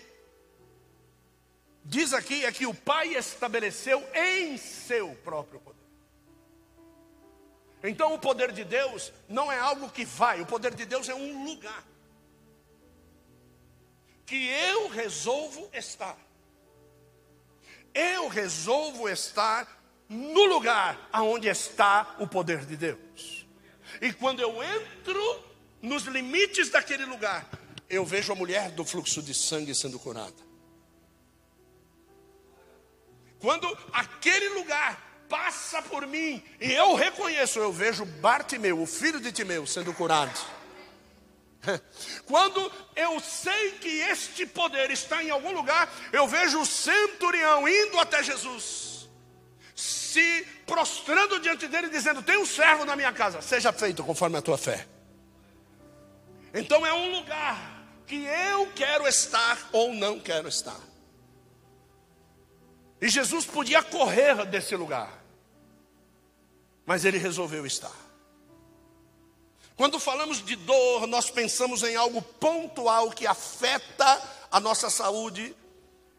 diz 1.83 2.13
aqui 2.13 2.45
é 2.45 2.51
que 2.51 2.65
o 2.65 2.73
Pai 2.73 3.15
estabeleceu 3.15 4.03
em 4.13 4.57
seu 4.57 5.15
próprio 5.23 5.59
poder. 5.59 5.79
Então 7.83 8.13
o 8.13 8.19
poder 8.19 8.51
de 8.51 8.63
Deus 8.63 9.13
não 9.29 9.51
é 9.51 9.57
algo 9.57 9.89
que 9.89 10.05
vai, 10.05 10.41
o 10.41 10.45
poder 10.45 10.73
de 10.75 10.85
Deus 10.85 11.07
é 11.07 11.15
um 11.15 11.45
lugar 11.45 11.83
que 14.25 14.47
eu 14.47 14.89
resolvo 14.89 15.69
estar 15.71 16.17
eu 17.95 18.27
resolvo 18.27 19.07
estar 19.09 19.67
no 20.09 20.45
lugar 20.45 21.09
aonde 21.11 21.47
está 21.47 22.15
o 22.19 22.27
poder 22.27 22.65
de 22.65 22.75
Deus. 22.75 23.47
E 24.01 24.11
quando 24.11 24.41
eu 24.41 24.61
entro 24.61 25.43
nos 25.81 26.03
limites 26.03 26.69
daquele 26.69 27.05
lugar, 27.05 27.49
eu 27.89 28.05
vejo 28.05 28.33
a 28.33 28.35
mulher 28.35 28.71
do 28.71 28.83
fluxo 28.83 29.21
de 29.21 29.33
sangue 29.33 29.73
sendo 29.73 29.97
curada. 29.97 30.35
Quando 33.39 33.67
aquele 33.93 34.49
lugar 34.49 35.25
passa 35.29 35.81
por 35.81 36.05
mim 36.05 36.43
e 36.59 36.71
eu 36.71 36.95
reconheço, 36.95 37.59
eu 37.59 37.71
vejo 37.71 38.05
Bartimeu, 38.05 38.81
o 38.81 38.85
filho 38.85 39.19
de 39.19 39.31
Timeu, 39.31 39.65
sendo 39.65 39.93
curado. 39.93 40.37
Quando 42.25 42.71
eu 42.95 43.19
sei 43.19 43.71
que 43.73 43.87
este 43.87 44.45
poder 44.45 44.91
está 44.91 45.23
em 45.23 45.29
algum 45.29 45.51
lugar, 45.51 45.91
eu 46.11 46.27
vejo 46.27 46.59
o 46.61 46.65
centurião 46.65 47.67
indo 47.67 47.99
até 47.99 48.23
Jesus, 48.23 49.09
se 49.75 50.45
prostrando 50.65 51.39
diante 51.39 51.67
dele, 51.67 51.89
dizendo: 51.89 52.21
Tem 52.21 52.37
um 52.37 52.45
servo 52.45 52.85
na 52.85 52.95
minha 52.95 53.11
casa, 53.13 53.41
seja 53.41 53.71
feito 53.73 54.03
conforme 54.03 54.37
a 54.37 54.41
tua 54.41 54.57
fé. 54.57 54.87
Então 56.53 56.85
é 56.85 56.93
um 56.93 57.17
lugar 57.17 57.85
que 58.07 58.23
eu 58.23 58.71
quero 58.73 59.07
estar 59.07 59.69
ou 59.71 59.93
não 59.93 60.19
quero 60.19 60.47
estar. 60.47 60.79
E 63.01 63.09
Jesus 63.09 63.45
podia 63.45 63.83
correr 63.83 64.45
desse 64.45 64.75
lugar, 64.75 65.21
mas 66.85 67.03
ele 67.03 67.17
resolveu 67.17 67.65
estar. 67.65 68.04
Quando 69.75 69.99
falamos 69.99 70.43
de 70.43 70.55
dor, 70.55 71.05
nós 71.05 71.29
pensamos 71.29 71.83
em 71.83 71.95
algo 71.95 72.21
pontual 72.21 73.11
que 73.11 73.27
afeta 73.27 74.21
a 74.49 74.59
nossa 74.59 74.89
saúde 74.89 75.53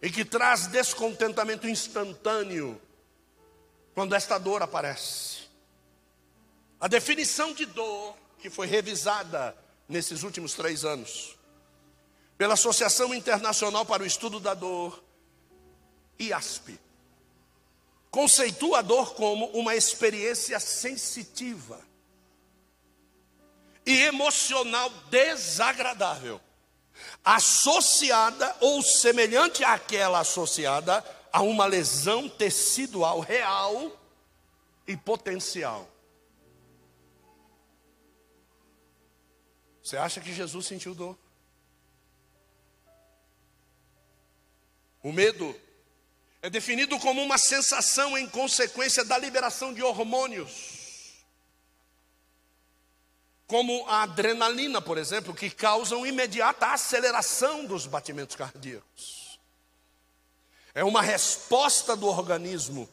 e 0.03 0.11
que 0.11 0.25
traz 0.25 0.67
descontentamento 0.67 1.67
instantâneo 1.67 2.81
quando 3.95 4.15
esta 4.15 4.37
dor 4.37 4.63
aparece. 4.63 5.47
A 6.79 6.87
definição 6.87 7.55
de 7.55 7.65
dor, 7.65 8.15
que 8.39 8.51
foi 8.51 8.67
revisada 8.67 9.57
nesses 9.89 10.23
últimos 10.23 10.53
três 10.53 10.85
anos, 10.85 11.35
pela 12.37 12.53
Associação 12.53 13.15
Internacional 13.15 13.87
para 13.87 14.03
o 14.03 14.07
Estudo 14.07 14.39
da 14.39 14.53
Dor, 14.53 15.03
IASP, 16.21 16.79
conceitua 18.11 18.81
a 18.81 18.83
dor 18.83 19.15
como 19.15 19.47
uma 19.53 19.75
experiência 19.75 20.61
sensitiva 20.61 21.86
e 23.87 24.03
emocional 24.03 24.91
desagradável, 25.09 26.41
associada 27.25 28.55
ou 28.61 28.83
semelhante 28.83 29.63
àquela 29.63 30.19
associada 30.19 31.05
a 31.33 31.41
uma 31.41 31.65
lesão 31.67 32.29
tecidual 32.29 33.21
real 33.21 33.97
e 34.87 34.97
potencial. 34.97 35.89
Você 39.83 39.97
acha 39.97 40.21
que 40.21 40.35
Jesus 40.35 40.67
sentiu 40.67 40.95
dor? 40.95 41.17
O 45.01 45.13
medo 45.13 45.55
é 46.43 46.51
definido 46.51 46.99
como 46.99 47.23
uma 47.23 47.39
sensação 47.39 48.19
em 48.19 48.29
consequência 48.29 49.05
da 49.05 49.17
liberação 49.17 49.73
de 49.73 49.81
hormônios, 49.81 50.76
como 53.47 53.87
a 53.89 54.03
adrenalina, 54.03 54.81
por 54.81 54.99
exemplo, 54.99 55.35
que 55.35 55.51
causam 55.51 56.07
imediata 56.07 56.69
aceleração 56.69 57.65
dos 57.65 57.87
batimentos 57.87 58.35
cardíacos. 58.35 59.39
É 60.75 60.83
uma 60.85 61.01
resposta 61.01 61.97
do 61.97 62.07
organismo 62.07 62.89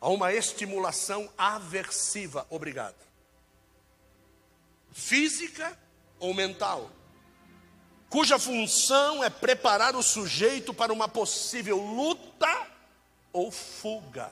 a 0.00 0.08
uma 0.08 0.32
estimulação 0.32 1.30
aversiva. 1.38 2.46
Obrigado. 2.50 2.96
Física 4.92 5.78
ou 6.18 6.34
mental 6.34 6.90
cuja 8.08 8.38
função 8.38 9.22
é 9.22 9.28
preparar 9.28 9.96
o 9.96 10.02
sujeito 10.02 10.72
para 10.72 10.92
uma 10.92 11.08
possível 11.08 11.76
luta 11.76 12.66
ou 13.32 13.50
fuga. 13.50 14.30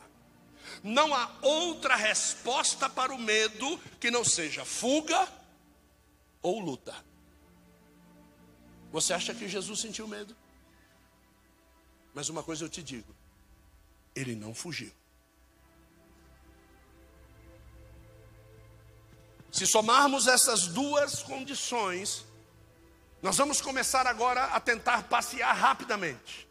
Não 0.82 1.14
há 1.14 1.30
outra 1.42 1.96
resposta 1.96 2.88
para 2.88 3.12
o 3.12 3.18
medo 3.18 3.78
que 4.00 4.10
não 4.10 4.24
seja 4.24 4.64
fuga 4.64 5.28
ou 6.44 6.60
luta. 6.60 6.94
Você 8.92 9.12
acha 9.12 9.34
que 9.34 9.48
Jesus 9.48 9.80
sentiu 9.80 10.06
medo? 10.06 10.36
Mas 12.12 12.28
uma 12.28 12.44
coisa 12.44 12.64
eu 12.64 12.68
te 12.68 12.82
digo: 12.82 13.12
ele 14.14 14.36
não 14.36 14.54
fugiu. 14.54 14.92
Se 19.50 19.66
somarmos 19.66 20.26
essas 20.26 20.66
duas 20.66 21.22
condições, 21.22 22.24
nós 23.22 23.36
vamos 23.36 23.60
começar 23.60 24.06
agora 24.06 24.44
a 24.46 24.60
tentar 24.60 25.04
passear 25.04 25.52
rapidamente. 25.54 26.46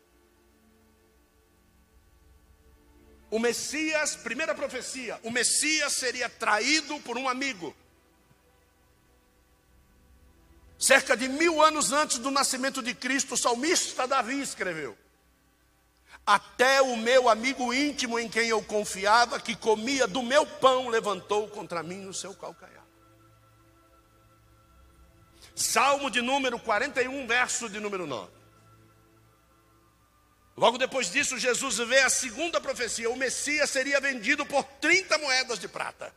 O 3.30 3.40
Messias, 3.40 4.16
primeira 4.16 4.56
profecia, 4.56 5.20
o 5.24 5.32
Messias 5.32 5.94
seria 5.94 6.30
traído 6.30 7.00
por 7.02 7.18
um 7.18 7.28
amigo. 7.28 7.76
Cerca 10.84 11.16
de 11.16 11.30
mil 11.30 11.64
anos 11.64 11.94
antes 11.94 12.18
do 12.18 12.30
nascimento 12.30 12.84
de 12.84 12.94
Cristo, 12.94 13.36
o 13.36 13.38
salmista 13.38 14.06
Davi 14.06 14.42
escreveu: 14.42 14.98
Até 16.26 16.82
o 16.82 16.98
meu 16.98 17.30
amigo 17.30 17.74
íntimo 17.74 18.20
em 18.20 18.28
quem 18.28 18.50
eu 18.50 18.62
confiava, 18.62 19.40
que 19.40 19.56
comia 19.56 20.06
do 20.06 20.22
meu 20.22 20.46
pão, 20.46 20.90
levantou 20.90 21.48
contra 21.48 21.82
mim 21.82 22.06
o 22.06 22.14
seu 22.14 22.34
calcanhar. 22.34 22.84
Salmo 25.56 26.12
de 26.12 26.22
número 26.22 26.60
41, 26.60 27.28
verso 27.28 27.70
de 27.70 27.80
número 27.80 28.06
9. 28.06 28.30
Logo 30.58 30.78
depois 30.78 31.10
disso, 31.10 31.40
Jesus 31.40 31.78
vê 31.78 32.02
a 32.02 32.10
segunda 32.10 32.60
profecia: 32.60 33.10
o 33.10 33.16
Messias 33.16 33.70
seria 33.70 34.02
vendido 34.02 34.46
por 34.46 34.66
30 34.82 35.18
moedas 35.18 35.60
de 35.60 35.70
prata. 35.70 36.14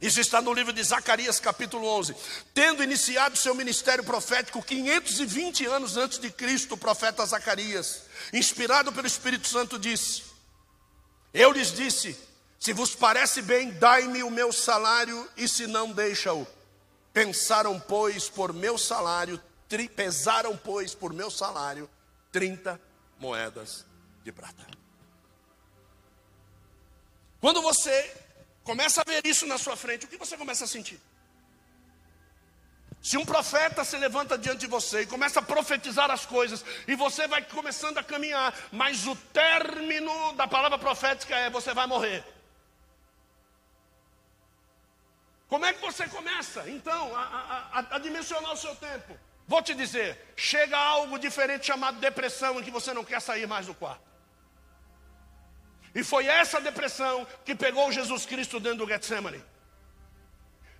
Isso 0.00 0.20
está 0.20 0.40
no 0.40 0.52
livro 0.52 0.72
de 0.72 0.82
Zacarias, 0.82 1.40
capítulo 1.40 1.84
11. 1.86 2.14
Tendo 2.54 2.84
iniciado 2.84 3.36
seu 3.36 3.52
ministério 3.52 4.04
profético 4.04 4.62
520 4.62 5.66
anos 5.66 5.96
antes 5.96 6.18
de 6.18 6.30
Cristo, 6.30 6.74
o 6.74 6.78
profeta 6.78 7.26
Zacarias, 7.26 8.02
inspirado 8.32 8.92
pelo 8.92 9.08
Espírito 9.08 9.48
Santo, 9.48 9.76
disse: 9.76 10.22
Eu 11.34 11.50
lhes 11.50 11.72
disse: 11.72 12.16
Se 12.60 12.72
vos 12.72 12.94
parece 12.94 13.42
bem, 13.42 13.72
dai-me 13.72 14.22
o 14.22 14.30
meu 14.30 14.52
salário, 14.52 15.28
e 15.36 15.48
se 15.48 15.66
não, 15.66 15.90
deixa-o. 15.90 16.46
Pensaram, 17.12 17.80
pois, 17.80 18.28
por 18.28 18.52
meu 18.52 18.78
salário, 18.78 19.42
tri, 19.68 19.88
pesaram, 19.88 20.56
pois, 20.56 20.94
por 20.94 21.12
meu 21.12 21.28
salário, 21.28 21.90
30 22.30 22.80
moedas 23.18 23.84
de 24.22 24.30
prata. 24.30 24.64
Quando 27.40 27.60
você 27.60 28.27
começa 28.68 29.00
a 29.00 29.04
ver 29.10 29.26
isso 29.26 29.46
na 29.46 29.56
sua 29.56 29.76
frente, 29.76 30.04
o 30.04 30.08
que 30.08 30.18
você 30.18 30.36
começa 30.36 30.64
a 30.64 30.68
sentir? 30.68 31.00
Se 33.00 33.16
um 33.16 33.24
profeta 33.24 33.82
se 33.82 33.96
levanta 33.96 34.36
diante 34.36 34.60
de 34.60 34.66
você 34.66 35.02
e 35.02 35.06
começa 35.06 35.40
a 35.40 35.42
profetizar 35.42 36.10
as 36.10 36.26
coisas, 36.26 36.62
e 36.86 36.94
você 36.94 37.26
vai 37.26 37.42
começando 37.42 37.96
a 37.96 38.04
caminhar, 38.04 38.54
mas 38.70 39.06
o 39.06 39.16
término 39.16 40.34
da 40.34 40.46
palavra 40.46 40.78
profética 40.78 41.34
é: 41.34 41.48
você 41.48 41.72
vai 41.72 41.86
morrer. 41.86 42.22
Como 45.48 45.64
é 45.64 45.72
que 45.72 45.80
você 45.80 46.06
começa, 46.08 46.68
então, 46.68 47.16
a, 47.16 47.22
a, 47.72 47.96
a, 47.96 47.98
dimensionar 47.98 48.52
o 48.52 48.56
seu 48.64 48.74
tempo? 48.76 49.18
Vou 49.46 49.62
te 49.62 49.74
dizer: 49.74 50.34
chega 50.36 50.76
algo 50.76 51.18
diferente 51.18 51.64
chamado 51.64 51.98
depressão, 52.00 52.60
em 52.60 52.62
que 52.62 52.70
você 52.70 52.92
não 52.92 53.04
quer 53.04 53.22
sair 53.22 53.46
mais 53.46 53.64
do 53.64 53.74
quarto. 53.74 54.07
E 55.98 56.04
foi 56.04 56.28
essa 56.28 56.60
depressão 56.60 57.26
que 57.44 57.56
pegou 57.56 57.90
Jesus 57.90 58.24
Cristo 58.24 58.60
dentro 58.60 58.86
do 58.86 58.86
Getsemane. 58.86 59.42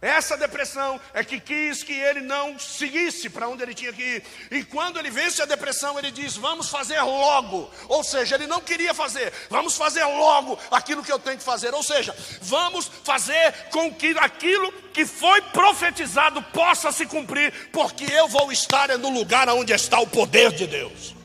Essa 0.01 0.37
depressão 0.37 1.01
é 1.13 1.25
que 1.25 1.41
quis 1.41 1.83
que 1.83 1.93
ele 1.93 2.21
não 2.21 2.57
seguisse 2.57 3.29
para 3.29 3.49
onde 3.49 3.65
ele 3.65 3.75
tinha 3.75 3.93
que 3.93 4.01
ir. 4.01 4.23
E 4.53 4.63
quando 4.63 4.97
ele 4.97 5.11
vence 5.11 5.43
a 5.43 5.45
depressão, 5.45 5.99
ele 5.99 6.13
diz: 6.13 6.37
Vamos 6.37 6.69
fazer 6.69 7.01
logo. 7.01 7.69
Ou 7.89 8.05
seja, 8.05 8.37
ele 8.37 8.47
não 8.47 8.61
queria 8.61 8.95
fazer, 8.95 9.33
vamos 9.51 9.77
fazer 9.77 10.05
logo 10.05 10.57
aquilo 10.71 11.03
que 11.03 11.11
eu 11.11 11.19
tenho 11.19 11.37
que 11.39 11.43
fazer. 11.43 11.75
Ou 11.75 11.83
seja, 11.83 12.15
vamos 12.41 12.89
fazer 13.03 13.53
com 13.73 13.93
que 13.93 14.17
aquilo 14.21 14.71
que 14.95 15.05
foi 15.05 15.43
profetizado 15.43 16.41
possa 16.53 16.93
se 16.93 17.07
cumprir, 17.07 17.53
porque 17.73 18.05
eu 18.05 18.29
vou 18.29 18.53
estar 18.53 18.97
no 18.97 19.09
lugar 19.09 19.49
onde 19.49 19.73
está 19.73 19.99
o 19.99 20.07
poder 20.07 20.53
de 20.53 20.69
Deus. 20.69 21.18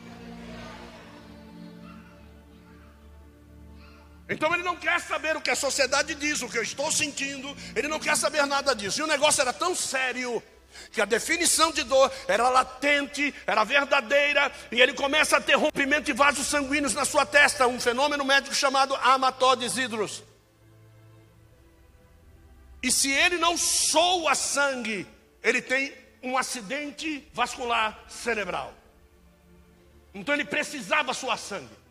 Então 4.33 4.51
ele 4.53 4.63
não 4.63 4.75
quer 4.75 4.99
saber 4.99 5.37
o 5.37 5.41
que 5.41 5.51
a 5.51 5.55
sociedade 5.55 6.15
diz, 6.15 6.41
o 6.41 6.49
que 6.49 6.57
eu 6.57 6.63
estou 6.63 6.91
sentindo, 6.91 7.55
ele 7.75 7.87
não 7.87 7.99
quer 7.99 8.17
saber 8.17 8.45
nada 8.47 8.73
disso. 8.73 8.99
E 8.99 9.03
o 9.03 9.07
negócio 9.07 9.41
era 9.41 9.53
tão 9.53 9.75
sério 9.75 10.41
que 10.91 10.99
a 10.99 11.05
definição 11.05 11.71
de 11.71 11.83
dor 11.83 12.11
era 12.27 12.49
latente, 12.49 13.33
era 13.45 13.63
verdadeira, 13.63 14.51
e 14.71 14.81
ele 14.81 14.93
começa 14.93 15.37
a 15.37 15.41
ter 15.41 15.55
rompimento 15.55 16.05
de 16.05 16.13
vasos 16.13 16.47
sanguíneos 16.47 16.95
na 16.95 17.05
sua 17.05 17.27
testa, 17.27 17.67
um 17.67 17.79
fenômeno 17.79 18.25
médico 18.25 18.55
chamado 18.55 18.95
amatodes 18.95 19.77
hidros. 19.77 20.23
E 22.81 22.91
se 22.91 23.11
ele 23.11 23.37
não 23.37 23.55
soa 23.55 24.33
sangue, 24.33 25.07
ele 25.43 25.61
tem 25.61 25.93
um 26.23 26.35
acidente 26.35 27.27
vascular 27.33 28.03
cerebral. 28.09 28.73
Então 30.11 30.33
ele 30.33 30.43
precisava 30.43 31.13
suar 31.13 31.37
sangue. 31.37 31.82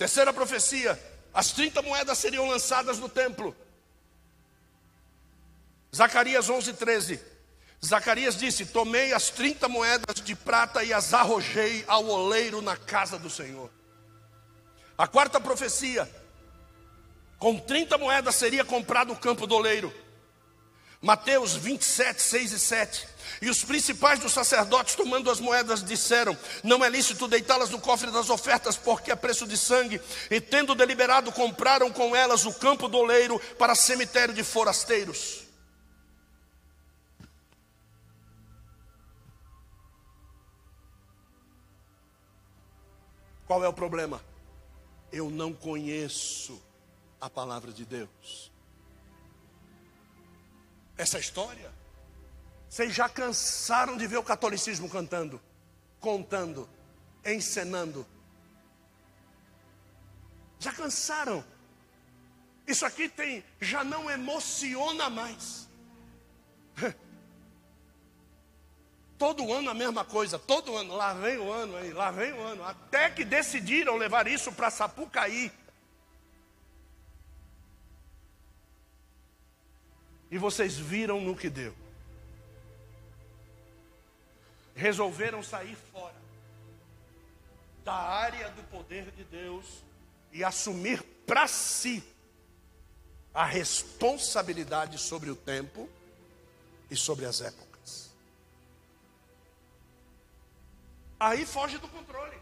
Terceira 0.00 0.32
profecia: 0.32 0.98
as 1.34 1.52
30 1.52 1.82
moedas 1.82 2.16
seriam 2.16 2.48
lançadas 2.48 2.98
no 2.98 3.06
templo. 3.06 3.54
Zacarias 5.94 6.48
11, 6.48 6.72
13. 6.72 7.20
Zacarias 7.84 8.34
disse: 8.34 8.64
Tomei 8.64 9.12
as 9.12 9.28
30 9.28 9.68
moedas 9.68 10.14
de 10.24 10.34
prata 10.34 10.82
e 10.82 10.90
as 10.90 11.12
arrojei 11.12 11.84
ao 11.86 12.06
oleiro 12.06 12.62
na 12.62 12.78
casa 12.78 13.18
do 13.18 13.28
Senhor. 13.28 13.70
A 14.96 15.06
quarta 15.06 15.38
profecia: 15.38 16.10
com 17.38 17.58
30 17.58 17.98
moedas 17.98 18.36
seria 18.36 18.64
comprado 18.64 19.12
o 19.12 19.16
campo 19.16 19.46
do 19.46 19.54
oleiro. 19.54 19.92
Mateus 21.02 21.54
27, 21.54 22.20
6 22.20 22.52
e 22.52 22.58
7. 22.58 23.08
E 23.40 23.48
os 23.48 23.64
principais 23.64 24.18
dos 24.18 24.32
sacerdotes, 24.32 24.94
tomando 24.94 25.30
as 25.30 25.40
moedas, 25.40 25.82
disseram: 25.82 26.36
Não 26.62 26.84
é 26.84 26.90
lícito 26.90 27.26
deitá-las 27.26 27.70
no 27.70 27.80
cofre 27.80 28.10
das 28.10 28.28
ofertas, 28.28 28.76
porque 28.76 29.10
é 29.10 29.16
preço 29.16 29.46
de 29.46 29.56
sangue. 29.56 30.00
E 30.30 30.40
tendo 30.40 30.74
deliberado, 30.74 31.32
compraram 31.32 31.90
com 31.90 32.14
elas 32.14 32.44
o 32.44 32.52
campo 32.52 32.86
do 32.86 32.98
oleiro 32.98 33.40
para 33.58 33.74
cemitério 33.74 34.34
de 34.34 34.44
forasteiros. 34.44 35.44
Qual 43.46 43.64
é 43.64 43.68
o 43.68 43.72
problema? 43.72 44.22
Eu 45.10 45.30
não 45.30 45.52
conheço 45.52 46.62
a 47.20 47.28
palavra 47.28 47.72
de 47.72 47.84
Deus 47.84 48.50
essa 51.00 51.18
história? 51.18 51.72
Vocês 52.68 52.94
já 52.94 53.08
cansaram 53.08 53.96
de 53.96 54.06
ver 54.06 54.18
o 54.18 54.22
catolicismo 54.22 54.88
cantando, 54.88 55.40
contando, 55.98 56.68
encenando? 57.24 58.06
Já 60.58 60.72
cansaram? 60.72 61.44
Isso 62.66 62.86
aqui 62.86 63.08
tem, 63.08 63.42
já 63.60 63.82
não 63.82 64.10
emociona 64.10 65.10
mais. 65.10 65.68
Todo 69.18 69.52
ano 69.52 69.68
a 69.68 69.74
mesma 69.74 70.02
coisa, 70.02 70.38
todo 70.38 70.74
ano, 70.74 70.96
lá 70.96 71.12
vem 71.12 71.36
o 71.36 71.52
ano 71.52 71.76
aí, 71.76 71.92
lá 71.92 72.10
vem 72.10 72.32
o 72.32 72.40
ano, 72.40 72.64
até 72.64 73.10
que 73.10 73.22
decidiram 73.22 73.96
levar 73.96 74.26
isso 74.26 74.50
para 74.50 74.70
Sapucaí. 74.70 75.52
E 80.30 80.38
vocês 80.38 80.76
viram 80.76 81.20
no 81.20 81.36
que 81.36 81.50
deu. 81.50 81.74
resolveram 84.80 85.42
sair 85.42 85.76
fora 85.92 86.14
da 87.84 87.92
área 87.92 88.50
do 88.50 88.62
poder 88.64 89.10
de 89.10 89.24
Deus 89.24 89.66
e 90.32 90.42
assumir 90.42 91.02
para 91.26 91.46
si 91.46 92.02
a 93.32 93.44
responsabilidade 93.44 94.98
sobre 94.98 95.30
o 95.30 95.36
tempo 95.36 95.88
e 96.90 96.96
sobre 96.96 97.26
as 97.26 97.40
épocas. 97.40 98.10
Aí 101.18 101.44
foge 101.44 101.76
do 101.78 101.88
controle. 101.88 102.38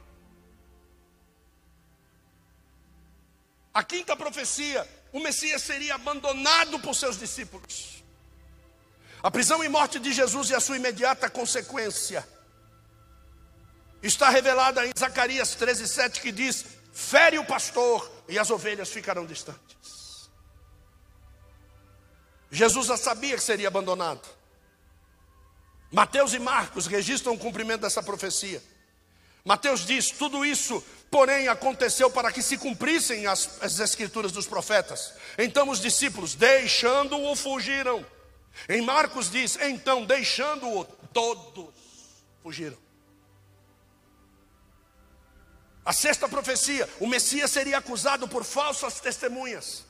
A 3.74 3.82
quinta 3.82 4.16
profecia, 4.16 4.88
o 5.12 5.20
Messias 5.20 5.62
seria 5.62 5.94
abandonado 5.94 6.78
por 6.80 6.94
seus 6.94 7.18
discípulos. 7.18 8.02
A 9.22 9.30
prisão 9.30 9.64
e 9.64 9.68
morte 9.68 9.98
de 9.98 10.12
Jesus 10.12 10.50
e 10.50 10.54
a 10.54 10.60
sua 10.60 10.76
imediata 10.76 11.28
consequência 11.28 12.26
está 14.02 14.30
revelada 14.30 14.86
em 14.86 14.92
Zacarias 14.96 15.56
13:7 15.56 16.20
que 16.20 16.30
diz: 16.30 16.64
"Fere 16.92 17.38
o 17.38 17.44
pastor 17.44 18.10
e 18.28 18.38
as 18.38 18.50
ovelhas 18.50 18.90
ficarão 18.90 19.26
distantes". 19.26 20.30
Jesus 22.50 22.86
já 22.86 22.96
sabia 22.96 23.36
que 23.36 23.42
seria 23.42 23.68
abandonado. 23.68 24.26
Mateus 25.90 26.32
e 26.32 26.38
Marcos 26.38 26.86
registram 26.86 27.34
o 27.34 27.38
cumprimento 27.38 27.82
dessa 27.82 28.02
profecia. 28.02 28.62
Mateus 29.48 29.86
diz: 29.86 30.10
tudo 30.10 30.44
isso, 30.44 30.84
porém, 31.10 31.48
aconteceu 31.48 32.10
para 32.10 32.30
que 32.30 32.42
se 32.42 32.58
cumprissem 32.58 33.26
as, 33.26 33.62
as 33.62 33.80
escrituras 33.80 34.30
dos 34.30 34.46
profetas. 34.46 35.14
Então 35.38 35.70
os 35.70 35.80
discípulos, 35.80 36.34
deixando-o, 36.34 37.34
fugiram. 37.34 38.04
Em 38.68 38.82
Marcos 38.82 39.30
diz: 39.30 39.56
então, 39.58 40.04
deixando-o, 40.04 40.84
todos 41.14 41.70
fugiram. 42.42 42.76
A 45.82 45.94
sexta 45.94 46.28
profecia: 46.28 46.86
o 47.00 47.06
Messias 47.06 47.50
seria 47.50 47.78
acusado 47.78 48.28
por 48.28 48.44
falsas 48.44 49.00
testemunhas. 49.00 49.86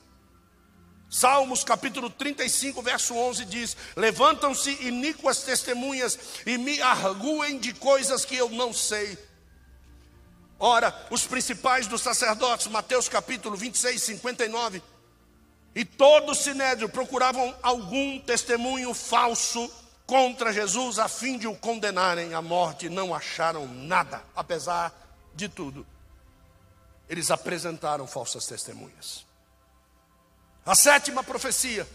Salmos 1.09 1.65
capítulo 1.65 2.09
35, 2.09 2.81
verso 2.81 3.13
11 3.13 3.43
diz: 3.43 3.75
Levantam-se 3.97 4.71
iníquas 4.87 5.41
testemunhas 5.41 6.17
e 6.45 6.57
me 6.57 6.81
arguem 6.81 7.59
de 7.59 7.73
coisas 7.73 8.23
que 8.23 8.37
eu 8.37 8.49
não 8.51 8.71
sei. 8.71 9.27
Ora, 10.59 10.93
os 11.09 11.25
principais 11.25 11.87
dos 11.87 12.01
sacerdotes, 12.01 12.67
Mateus 12.67 13.07
capítulo 13.07 13.55
26, 13.55 14.03
59, 14.03 14.83
e 15.73 15.85
todo 15.85 16.33
o 16.33 16.35
sinédrio 16.35 16.89
procuravam 16.89 17.55
algum 17.63 18.19
testemunho 18.19 18.93
falso 18.93 19.71
contra 20.05 20.51
Jesus 20.51 20.99
a 20.99 21.07
fim 21.07 21.37
de 21.37 21.47
o 21.47 21.55
condenarem 21.55 22.33
à 22.33 22.41
morte, 22.41 22.89
não 22.89 23.15
acharam 23.15 23.67
nada, 23.67 24.21
apesar 24.35 24.91
de 25.33 25.47
tudo, 25.47 25.87
eles 27.07 27.31
apresentaram 27.31 28.05
falsas 28.05 28.45
testemunhas. 28.45 29.25
A 30.65 30.75
sétima 30.75 31.23
profecia: 31.23 31.87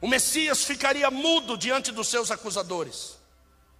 o 0.00 0.06
Messias 0.06 0.62
ficaria 0.62 1.10
mudo 1.10 1.58
diante 1.58 1.90
dos 1.90 2.08
seus 2.08 2.30
acusadores. 2.30 3.16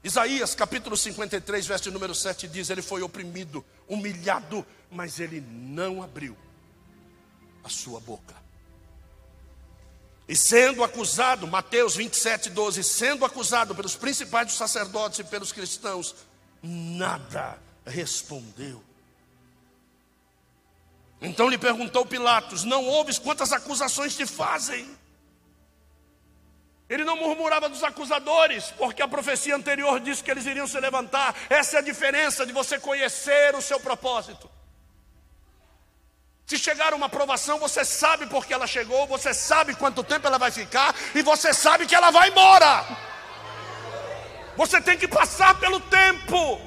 Isaías 0.05 0.55
capítulo 0.55 0.97
53, 0.97 1.67
verso 1.67 1.91
número 1.91 2.15
7 2.15 2.49
diz: 2.49 2.71
Ele 2.71 2.83
foi 2.83 3.03
oprimido, 3.03 3.65
humilhado, 3.87 4.67
mas 4.91 5.21
ele 5.21 5.41
não 5.41 6.03
abriu 6.03 6.37
a 7.63 7.69
sua 7.69 8.01
boca. 8.01 8.35
E 10.29 10.35
sendo 10.35 10.83
acusado, 10.83 11.47
Mateus 11.47 11.95
27, 11.95 12.51
12, 12.51 12.83
sendo 12.83 13.25
acusado 13.25 13.75
pelos 13.75 13.95
principais 13.95 14.47
dos 14.47 14.57
sacerdotes 14.57 15.21
e 15.21 15.25
pelos 15.25 15.53
cristãos, 15.53 16.15
nada 16.63 17.59
respondeu. 17.87 18.83
Então 21.21 21.49
lhe 21.49 21.59
perguntou 21.59 22.05
Pilatos: 22.05 22.65
Não 22.65 22.85
ouves 22.85 23.19
quantas 23.19 23.53
acusações 23.53 24.17
te 24.17 24.27
fazem? 24.27 24.89
Ele 26.93 27.05
não 27.05 27.17
murmurava 27.17 27.71
dos 27.71 27.83
acusadores, 27.83 28.71
porque 28.77 29.01
a 29.01 29.09
profecia 29.09 29.57
anterior 29.57 29.99
disse 29.99 30.23
que 30.23 30.31
eles 30.31 30.45
iriam 30.45 30.67
se 30.67 30.79
levantar. 30.79 31.35
Essa 31.49 31.77
é 31.77 31.79
a 31.79 31.83
diferença 31.83 32.45
de 32.45 32.53
você 32.53 32.79
conhecer 32.79 33.55
o 33.55 33.63
seu 33.63 33.81
propósito. 33.81 34.51
Se 36.45 36.59
chegar 36.59 36.93
uma 36.93 37.07
aprovação, 37.07 37.59
você 37.59 37.83
sabe 37.83 38.27
por 38.27 38.45
que 38.45 38.53
ela 38.53 38.67
chegou, 38.67 39.07
você 39.07 39.33
sabe 39.33 39.75
quanto 39.75 40.05
tempo 40.05 40.27
ela 40.27 40.37
vai 40.37 40.51
ficar 40.51 40.95
e 41.15 41.23
você 41.23 41.55
sabe 41.55 41.87
que 41.87 41.95
ela 41.95 42.11
vai 42.11 42.29
embora. 42.29 42.85
Você 44.55 44.79
tem 44.79 44.99
que 44.99 45.09
passar 45.09 45.59
pelo 45.59 45.81
tempo. 45.81 46.61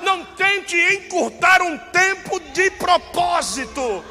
Não 0.00 0.24
tente 0.24 0.76
encurtar 0.94 1.60
um 1.60 1.76
tempo 1.76 2.40
de 2.40 2.70
propósito. 2.70 4.02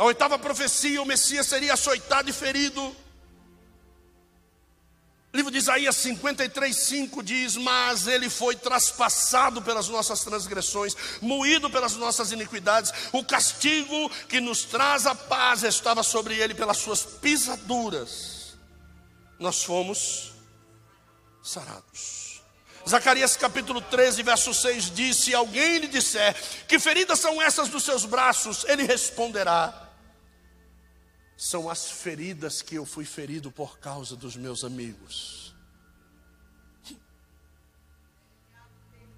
A 0.00 0.04
oitava 0.04 0.38
profecia, 0.38 1.02
o 1.02 1.04
Messias 1.04 1.46
seria 1.46 1.74
açoitado 1.74 2.30
e 2.30 2.32
ferido. 2.32 2.96
Livro 5.30 5.50
de 5.50 5.58
Isaías 5.58 5.94
53, 5.96 6.74
5 6.74 7.22
diz: 7.22 7.54
Mas 7.56 8.06
ele 8.06 8.30
foi 8.30 8.56
traspassado 8.56 9.60
pelas 9.60 9.90
nossas 9.90 10.24
transgressões, 10.24 10.96
moído 11.20 11.68
pelas 11.68 11.96
nossas 11.96 12.32
iniquidades. 12.32 12.90
O 13.12 13.22
castigo 13.22 14.08
que 14.26 14.40
nos 14.40 14.64
traz 14.64 15.06
a 15.06 15.14
paz 15.14 15.64
estava 15.64 16.02
sobre 16.02 16.34
ele 16.34 16.54
pelas 16.54 16.78
suas 16.78 17.02
pisaduras. 17.02 18.56
Nós 19.38 19.62
fomos 19.62 20.32
sarados. 21.42 22.40
Zacarias 22.88 23.36
capítulo 23.36 23.82
13, 23.82 24.22
verso 24.22 24.54
6 24.54 24.94
diz: 24.94 25.18
Se 25.18 25.34
alguém 25.34 25.76
lhe 25.76 25.88
disser 25.88 26.34
que 26.66 26.78
feridas 26.78 27.18
são 27.18 27.42
essas 27.42 27.68
dos 27.68 27.84
seus 27.84 28.06
braços, 28.06 28.64
ele 28.66 28.84
responderá: 28.84 29.89
São 31.42 31.70
as 31.70 31.90
feridas 31.90 32.60
que 32.60 32.74
eu 32.74 32.84
fui 32.84 33.06
ferido 33.06 33.50
por 33.50 33.78
causa 33.78 34.14
dos 34.14 34.36
meus 34.36 34.62
amigos. 34.62 35.54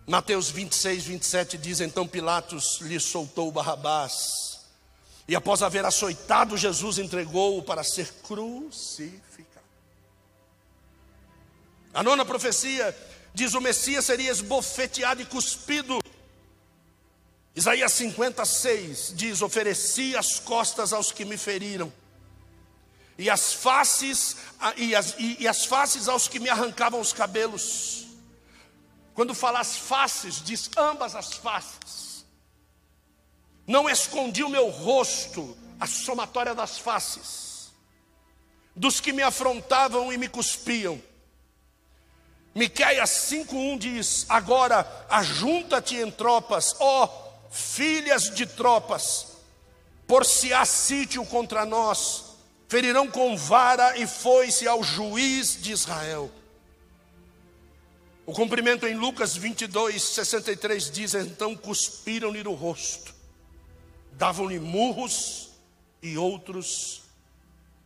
Mateus 0.06 0.48
26, 0.48 1.06
27 1.06 1.58
diz: 1.58 1.80
Então 1.80 2.06
Pilatos 2.06 2.78
lhe 2.82 3.00
soltou 3.00 3.50
Barrabás, 3.50 4.60
e 5.26 5.34
após 5.34 5.62
haver 5.62 5.84
açoitado 5.84 6.56
Jesus, 6.56 6.98
entregou-o 6.98 7.60
para 7.60 7.82
ser 7.82 8.08
crucificado. 8.22 9.66
A 11.92 12.04
nona 12.04 12.24
profecia 12.24 12.96
diz: 13.34 13.52
o 13.52 13.60
Messias 13.60 14.04
seria 14.04 14.30
esbofeteado 14.30 15.22
e 15.22 15.26
cuspido. 15.26 15.98
Isaías 17.56 17.90
56 17.90 19.12
diz: 19.16 19.42
Ofereci 19.42 20.16
as 20.16 20.38
costas 20.38 20.92
aos 20.92 21.10
que 21.10 21.24
me 21.24 21.36
feriram, 21.36 21.92
e 23.22 23.30
as 23.30 23.52
faces, 23.52 24.36
e 24.76 24.96
as, 24.96 25.14
e, 25.16 25.36
e 25.38 25.46
as 25.46 25.64
faces 25.64 26.08
aos 26.08 26.26
que 26.26 26.40
me 26.40 26.48
arrancavam 26.48 27.00
os 27.00 27.12
cabelos. 27.12 28.08
Quando 29.14 29.32
fala 29.32 29.60
as 29.60 29.76
faces, 29.76 30.42
diz 30.42 30.68
ambas 30.76 31.14
as 31.14 31.34
faces. 31.34 32.26
Não 33.64 33.88
escondi 33.88 34.42
o 34.42 34.48
meu 34.48 34.70
rosto, 34.70 35.56
a 35.78 35.86
somatória 35.86 36.52
das 36.52 36.78
faces, 36.78 37.72
dos 38.74 38.98
que 38.98 39.12
me 39.12 39.22
afrontavam 39.22 40.12
e 40.12 40.18
me 40.18 40.26
cuspiam. 40.26 41.00
Miqueias 42.52 43.10
5:1 43.30 43.78
diz: 43.78 44.26
Agora 44.28 45.06
ajunta-te 45.08 45.94
em 45.94 46.10
tropas, 46.10 46.74
ó 46.80 47.08
filhas 47.52 48.34
de 48.34 48.46
tropas, 48.46 49.28
por 50.08 50.26
se 50.26 50.52
há 50.52 50.64
sítio 50.64 51.24
contra 51.24 51.64
nós, 51.64 52.31
ferirão 52.72 53.06
com 53.06 53.36
vara 53.36 53.98
e 53.98 54.06
foi-se 54.06 54.66
ao 54.66 54.82
juiz 54.82 55.60
de 55.60 55.72
Israel. 55.72 56.32
O 58.24 58.32
cumprimento 58.32 58.86
em 58.86 58.94
Lucas 58.94 59.36
22, 59.36 60.02
63 60.02 60.90
diz: 60.90 61.12
Então 61.12 61.54
cuspiram-lhe 61.54 62.42
no 62.42 62.54
rosto, 62.54 63.14
davam-lhe 64.12 64.58
murros 64.58 65.50
e 66.02 66.16
outros 66.16 67.02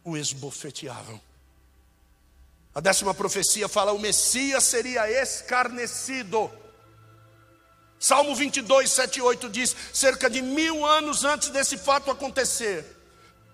o 0.04 0.16
esbofeteavam. 0.16 1.20
A 2.72 2.80
décima 2.80 3.12
profecia 3.12 3.66
fala: 3.68 3.92
o 3.92 3.98
Messias 3.98 4.62
seria 4.62 5.10
escarnecido. 5.20 6.48
Salmo 7.98 8.36
22, 8.36 8.88
7 8.88 9.18
e 9.18 9.22
8 9.22 9.48
diz: 9.48 9.74
cerca 9.92 10.30
de 10.30 10.40
mil 10.40 10.86
anos 10.86 11.24
antes 11.24 11.48
desse 11.48 11.76
fato 11.76 12.08
acontecer, 12.08 12.95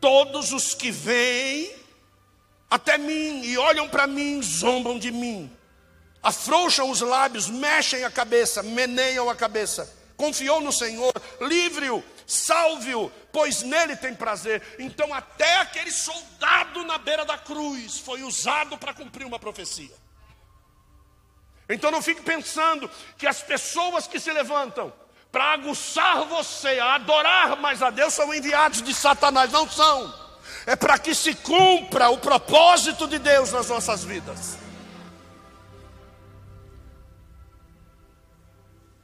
todos 0.03 0.53
os 0.53 0.75
que 0.75 0.91
vêm 0.91 1.73
até 2.69 2.99
mim 2.99 3.45
e 3.45 3.57
olham 3.57 3.89
para 3.89 4.07
mim 4.09 4.43
zombam 4.43 4.99
de 4.99 5.13
mim, 5.13 5.51
afrouxam 6.21 6.91
os 6.91 7.01
lábios, 7.01 7.49
mexem 7.49 8.03
a 8.03 8.11
cabeça, 8.11 8.65
meneiam 8.65 9.31
a 9.31 9.37
cabeça. 9.37 10.03
Confiou 10.17 10.61
no 10.61 10.73
Senhor, 10.73 11.13
livre-o, 11.41 12.03
salve-o, 12.27 13.11
pois 13.33 13.63
nele 13.63 13.95
tem 13.95 14.15
prazer. 14.15 14.63
Então, 14.79 15.15
até 15.15 15.59
aquele 15.59 15.91
soldado 15.91 16.83
na 16.85 16.99
beira 16.99 17.25
da 17.25 17.39
cruz 17.39 17.99
foi 17.99 18.23
usado 18.23 18.77
para 18.77 18.95
cumprir 18.95 19.25
uma 19.25 19.39
profecia. 19.39 19.95
Então, 21.69 21.91
não 21.91 22.03
fique 22.03 22.23
pensando 22.23 22.91
que 23.17 23.27
as 23.27 23.41
pessoas 23.41 24.07
que 24.07 24.19
se 24.19 24.33
levantam 24.33 24.93
para 25.33 25.55
aguçar 25.55 26.27
você 26.27 26.79
a 26.79 26.97
adorar 26.97 27.57
mais 27.57 27.83
a 27.83 27.89
Deus 27.89 28.13
são 28.13 28.35
enviados 28.35 28.83
de 28.83 28.93
Satanás, 28.93 29.51
não 29.51 29.67
são. 29.67 30.15
É 30.67 30.77
para 30.77 30.99
que 30.99 31.15
se 31.15 31.35
cumpra 31.35 32.11
o 32.11 32.19
propósito 32.19 33.09
de 33.09 33.19
Deus 33.19 33.51
nas 33.51 33.71
nossas 33.71 34.05
vidas. 34.05 34.59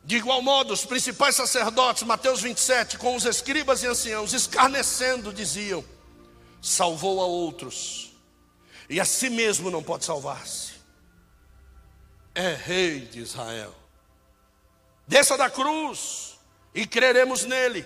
De 0.04 0.16
igual 0.16 0.42
modo, 0.42 0.72
os 0.72 0.84
principais 0.84 1.34
sacerdotes, 1.34 2.02
Mateus 2.02 2.42
27, 2.42 2.98
com 2.98 3.16
os 3.16 3.24
escribas 3.24 3.82
e 3.82 3.86
anciãos, 3.86 4.32
escarnecendo, 4.34 5.32
diziam: 5.32 5.84
salvou 6.60 7.22
a 7.22 7.26
outros, 7.26 8.12
e 8.88 9.00
a 9.00 9.04
si 9.04 9.30
mesmo 9.30 9.70
não 9.70 9.82
pode 9.82 10.04
salvar-se. 10.04 10.72
É 12.34 12.54
rei 12.54 13.00
de 13.00 13.20
Israel. 13.20 13.74
Desça 15.08 15.38
da 15.38 15.48
cruz 15.48 16.38
e 16.74 16.86
creremos 16.86 17.44
nele. 17.44 17.84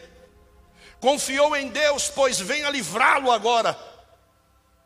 Confiou 1.01 1.57
em 1.57 1.69
Deus, 1.69 2.11
pois 2.11 2.41
venha 2.41 2.69
livrá-lo 2.69 3.31
agora. 3.31 3.79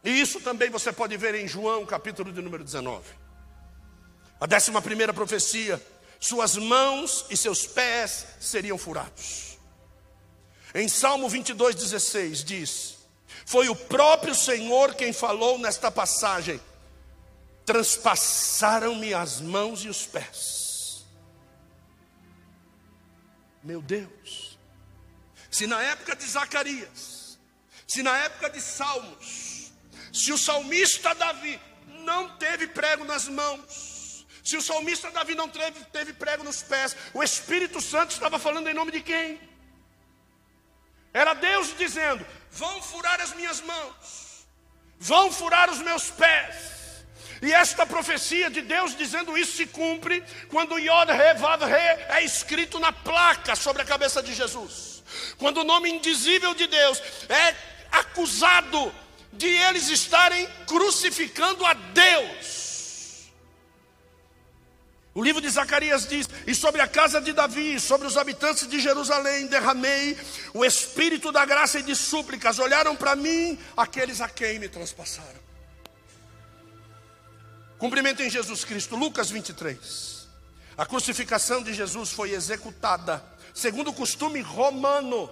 E 0.05 0.21
isso 0.21 0.41
também 0.41 0.71
você 0.71 0.93
pode 0.93 1.17
ver 1.17 1.35
em 1.35 1.49
João, 1.49 1.85
capítulo 1.87 2.31
de 2.31 2.43
número 2.43 2.63
19. 2.63 3.03
A 4.39 4.47
décima 4.47 4.83
primeira 4.83 5.15
profecia 5.15 5.83
suas 6.21 6.57
mãos 6.57 7.25
e 7.31 7.37
seus 7.37 7.67
pés 7.67 8.27
seriam 8.39 8.77
furados. 8.77 9.59
Em 10.75 10.89
Salmo 10.89 11.29
22, 11.29 11.75
16 11.75 12.45
diz: 12.45 12.97
Foi 13.47 13.69
o 13.69 13.77
próprio 13.77 14.35
Senhor 14.35 14.95
quem 14.95 15.13
falou 15.13 15.59
nesta 15.59 15.91
passagem: 15.91 16.61
Transpassaram-me 17.65 19.15
as 19.15 19.41
mãos 19.41 19.85
e 19.85 19.89
os 19.89 20.05
pés. 20.05 20.66
Meu 23.67 23.83
Deus, 23.83 24.57
se 25.51 25.67
na 25.67 25.83
época 25.83 26.15
de 26.15 26.25
Zacarias, 26.25 27.37
se 27.85 28.01
na 28.01 28.17
época 28.19 28.49
de 28.49 28.61
Salmos, 28.61 29.73
se 30.13 30.33
o 30.33 30.39
salmista 30.39 31.13
Davi 31.17 31.61
não 32.05 32.37
teve 32.37 32.69
prego 32.69 33.05
nas 33.05 33.27
mãos, 33.27 34.25
se 34.45 34.57
o 34.57 34.63
salmista 34.63 35.11
Davi 35.11 35.35
não 35.35 35.49
teve, 35.49 35.85
teve 35.87 36.13
prego 36.13 36.45
nos 36.45 36.63
pés, 36.63 36.97
o 37.13 37.21
Espírito 37.25 37.81
Santo 37.81 38.13
estava 38.13 38.39
falando 38.39 38.69
em 38.69 38.75
nome 38.75 38.93
de 38.93 39.01
quem? 39.01 39.41
Era 41.13 41.35
Deus 41.35 41.77
dizendo: 41.77 42.25
vão 42.53 42.81
furar 42.81 43.21
as 43.21 43.35
minhas 43.35 43.61
mãos, 43.63 44.47
vão 44.97 45.33
furar 45.33 45.69
os 45.71 45.79
meus 45.79 46.09
pés. 46.09 46.76
E 47.47 47.53
esta 47.53 47.87
profecia 47.87 48.51
de 48.51 48.61
Deus 48.61 48.97
dizendo 48.97 49.39
isso 49.39 49.57
se 49.57 49.67
cumpre 49.67 50.21
quando 50.49 50.81
Yod 50.81 51.13
Re 51.13 51.35
Vav 51.35 51.63
Re 51.63 52.03
é 52.09 52.25
escrito 52.25 52.81
na 52.81 52.91
placa 52.91 53.55
sobre 53.55 53.83
a 53.83 53.85
cabeça 53.85 54.21
de 54.21 54.35
Jesus. 54.35 55.05
Quando 55.39 55.59
o 55.59 55.65
nome 55.65 55.89
indizível 55.89 56.55
de 56.55 56.67
Deus 56.67 57.01
é 57.29 57.55
acusado 57.93 58.93
de 59.33 59.47
eles 59.47 59.89
estarem 59.89 60.45
crucificando 60.67 61.65
a 61.65 61.73
Deus. 61.73 63.31
O 65.15 65.23
livro 65.23 65.41
de 65.41 65.49
Zacarias 65.49 66.09
diz: 66.09 66.29
E 66.49 66.53
sobre 66.53 66.81
a 66.81 66.89
casa 66.89 67.21
de 67.21 67.33
Davi, 67.33 67.79
sobre 67.79 68.09
os 68.09 68.17
habitantes 68.17 68.67
de 68.67 68.81
Jerusalém, 68.81 69.47
derramei 69.47 70.19
o 70.53 70.65
espírito 70.65 71.31
da 71.31 71.45
graça 71.45 71.79
e 71.79 71.85
de 71.85 71.95
súplicas. 71.95 72.59
Olharam 72.59 72.97
para 72.97 73.15
mim 73.15 73.57
aqueles 73.77 74.21
a 74.21 74.29
quem 74.29 74.59
me 74.59 74.69
transpassaram. 74.69 75.46
Cumprimento 77.79 78.23
em 78.23 78.31
Jesus 78.31 78.65
Cristo, 78.65 78.97
Lucas 78.97 79.31
23. 79.31 80.29
A 80.77 80.87
crucificação 80.87 81.63
de 81.63 81.73
Jesus 81.73 82.11
foi 82.13 82.33
executada 82.33 83.25
segundo 83.55 83.91
o 83.91 83.95
costume 83.95 84.41
romano. 84.41 85.31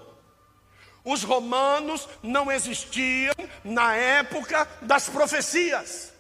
Os 1.04 1.22
romanos 1.22 2.09
não 2.22 2.50
existiam 2.50 3.35
na 3.62 3.94
época 3.94 4.66
das 4.80 5.09
profecias. 5.09 6.12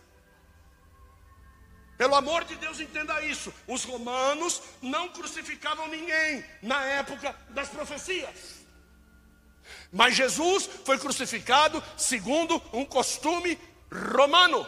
Pelo 1.96 2.14
amor 2.14 2.44
de 2.44 2.56
Deus, 2.56 2.80
entenda 2.80 3.22
isso. 3.22 3.52
Os 3.66 3.84
romanos 3.84 4.60
não 4.82 5.08
crucificavam 5.08 5.88
ninguém 5.88 6.44
na 6.60 6.84
época 6.84 7.34
das 7.50 7.68
profecias. 7.68 8.64
Mas 9.90 10.14
Jesus 10.14 10.68
foi 10.84 10.98
crucificado 10.98 11.82
segundo 11.96 12.60
um 12.72 12.84
costume 12.84 13.58
romano. 13.90 14.66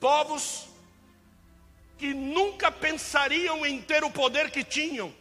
Povos 0.00 0.68
que 1.96 2.14
nunca 2.14 2.70
pensariam 2.70 3.66
em 3.66 3.82
ter 3.82 4.04
o 4.04 4.10
poder 4.10 4.50
que 4.50 4.62
tinham, 4.62 5.12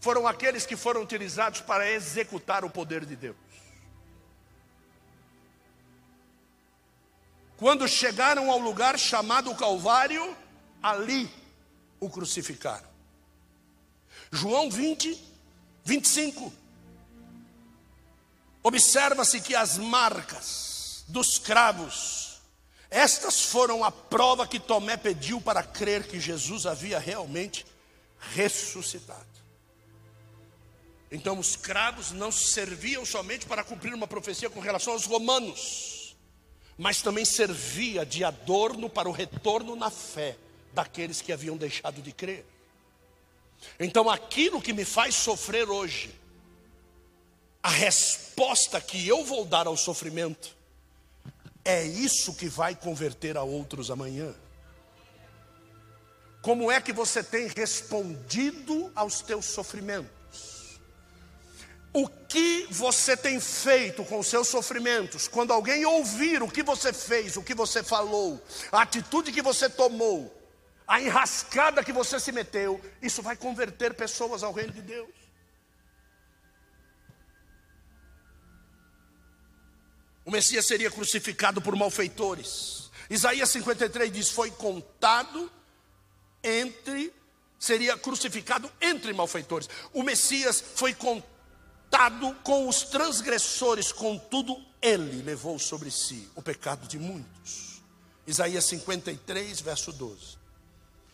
foram 0.00 0.26
aqueles 0.26 0.64
que 0.64 0.76
foram 0.76 1.02
utilizados 1.02 1.60
para 1.60 1.90
executar 1.90 2.64
o 2.64 2.70
poder 2.70 3.04
de 3.04 3.14
Deus. 3.14 3.36
Quando 7.58 7.86
chegaram 7.86 8.50
ao 8.50 8.58
lugar 8.58 8.98
chamado 8.98 9.54
Calvário, 9.54 10.34
ali 10.82 11.30
o 12.00 12.08
crucificaram. 12.08 12.88
João 14.32 14.70
20, 14.70 15.22
25. 15.84 16.50
Observa-se 18.62 19.42
que 19.42 19.54
as 19.54 19.76
marcas 19.76 21.04
dos 21.08 21.38
cravos, 21.38 22.29
estas 22.90 23.42
foram 23.42 23.84
a 23.84 23.92
prova 23.92 24.46
que 24.46 24.58
Tomé 24.58 24.96
pediu 24.96 25.40
para 25.40 25.62
crer 25.62 26.08
que 26.08 26.18
Jesus 26.18 26.66
havia 26.66 26.98
realmente 26.98 27.64
ressuscitado. 28.18 29.30
Então 31.10 31.38
os 31.38 31.56
cravos 31.56 32.10
não 32.10 32.32
serviam 32.32 33.04
somente 33.04 33.46
para 33.46 33.64
cumprir 33.64 33.94
uma 33.94 34.06
profecia 34.06 34.50
com 34.50 34.60
relação 34.60 34.92
aos 34.92 35.06
romanos, 35.06 36.16
mas 36.76 37.00
também 37.00 37.24
servia 37.24 38.04
de 38.04 38.24
adorno 38.24 38.90
para 38.90 39.08
o 39.08 39.12
retorno 39.12 39.76
na 39.76 39.90
fé 39.90 40.36
daqueles 40.72 41.20
que 41.20 41.32
haviam 41.32 41.56
deixado 41.56 42.02
de 42.02 42.12
crer. 42.12 42.44
Então 43.78 44.08
aquilo 44.08 44.62
que 44.62 44.72
me 44.72 44.84
faz 44.84 45.14
sofrer 45.14 45.68
hoje, 45.68 46.14
a 47.62 47.70
resposta 47.70 48.80
que 48.80 49.06
eu 49.06 49.24
vou 49.24 49.44
dar 49.44 49.66
ao 49.66 49.76
sofrimento, 49.76 50.56
é 51.64 51.84
isso 51.84 52.34
que 52.34 52.48
vai 52.48 52.74
converter 52.74 53.36
a 53.36 53.42
outros 53.42 53.90
amanhã. 53.90 54.34
Como 56.42 56.70
é 56.70 56.80
que 56.80 56.92
você 56.92 57.22
tem 57.22 57.48
respondido 57.48 58.90
aos 58.94 59.20
teus 59.20 59.44
sofrimentos? 59.44 60.80
O 61.92 62.08
que 62.08 62.66
você 62.70 63.16
tem 63.16 63.40
feito 63.40 64.04
com 64.04 64.20
os 64.20 64.28
seus 64.28 64.48
sofrimentos, 64.48 65.26
quando 65.26 65.52
alguém 65.52 65.84
ouvir 65.84 66.42
o 66.42 66.50
que 66.50 66.62
você 66.62 66.92
fez, 66.92 67.36
o 67.36 67.42
que 67.42 67.54
você 67.54 67.82
falou, 67.82 68.40
a 68.70 68.82
atitude 68.82 69.32
que 69.32 69.42
você 69.42 69.68
tomou, 69.68 70.32
a 70.86 71.00
enrascada 71.00 71.84
que 71.84 71.92
você 71.92 72.18
se 72.18 72.32
meteu, 72.32 72.80
isso 73.02 73.22
vai 73.22 73.36
converter 73.36 73.92
pessoas 73.92 74.42
ao 74.42 74.52
reino 74.52 74.72
de 74.72 74.82
Deus. 74.82 75.19
O 80.24 80.30
Messias 80.30 80.66
seria 80.66 80.90
crucificado 80.90 81.62
por 81.62 81.74
malfeitores. 81.74 82.90
Isaías 83.08 83.48
53 83.50 84.12
diz: 84.12 84.28
Foi 84.28 84.50
contado 84.50 85.50
entre, 86.42 87.12
seria 87.58 87.96
crucificado 87.96 88.70
entre 88.80 89.12
malfeitores. 89.12 89.68
O 89.92 90.02
Messias 90.02 90.62
foi 90.74 90.94
contado 90.94 92.34
com 92.44 92.68
os 92.68 92.82
transgressores, 92.82 93.92
contudo, 93.92 94.56
ele 94.80 95.22
levou 95.22 95.58
sobre 95.58 95.90
si 95.90 96.28
o 96.34 96.42
pecado 96.42 96.86
de 96.86 96.98
muitos. 96.98 97.82
Isaías 98.26 98.64
53, 98.66 99.60
verso 99.60 99.92
12. 99.92 100.38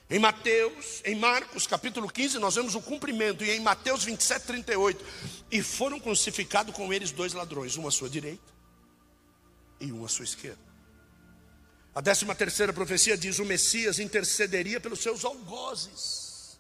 Em 0.09 0.21
Mateus, 0.21 1.01
em 1.05 1.17
Marcos, 1.17 1.67
capítulo 1.67 2.09
15, 2.09 2.39
nós 2.39 2.55
vemos 2.55 2.75
o 2.77 2.81
cumprimento, 2.81 3.43
e 3.43 3.51
em 3.51 3.61
Mateus 3.61 4.05
27, 4.05 4.47
38. 4.47 5.05
E 5.51 5.63
foram 5.63 5.99
crucificados 5.99 6.75
com 6.75 6.93
eles 6.93 7.11
dois 7.11 7.33
ladrões, 7.33 7.77
um 7.77 7.89
à 7.89 7.91
sua 7.91 8.09
direita 8.09 8.56
e 9.81 9.93
um 9.93 10.05
à 10.05 10.09
sua 10.09 10.25
esquerda. 10.25 10.67
A 11.95 12.01
décima 12.01 12.35
terceira 12.35 12.73
profecia 12.73 13.17
diz: 13.17 13.39
o 13.39 13.45
Messias 13.45 13.99
intercederia 13.99 14.81
pelos 14.81 15.01
seus 15.01 15.25
algozes. 15.25 16.59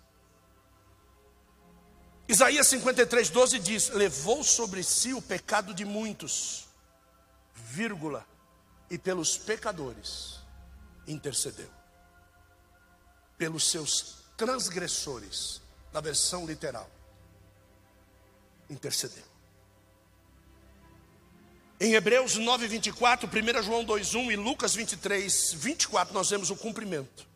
Isaías 2.29 2.67
53, 2.69 3.29
12 3.31 3.59
diz: 3.59 3.91
Levou 3.91 4.43
sobre 4.43 4.83
si 4.83 5.13
o 5.13 5.21
pecado 5.21 5.75
de 5.75 5.85
muitos, 5.85 6.67
vírgula, 7.55 8.27
e 8.91 8.99
pelos 8.99 9.37
pecadores 9.37 10.41
intercedeu. 11.07 11.71
Pelos 13.37 13.71
seus 13.71 14.25
transgressores, 14.37 15.61
na 15.93 16.01
versão 16.01 16.47
literal, 16.47 16.91
intercedeu. 18.71 19.36
Em 21.79 21.93
Hebreus 21.93 22.37
9, 22.37 22.67
24, 22.69 23.29
1 23.29 23.63
João 23.63 23.85
2, 23.85 24.15
1 24.15 24.31
e 24.33 24.37
Lucas 24.37 24.75
23, 24.75 25.53
24, 25.53 26.15
nós 26.15 26.31
vemos 26.31 26.49
o 26.49 26.57
cumprimento. 26.57 27.27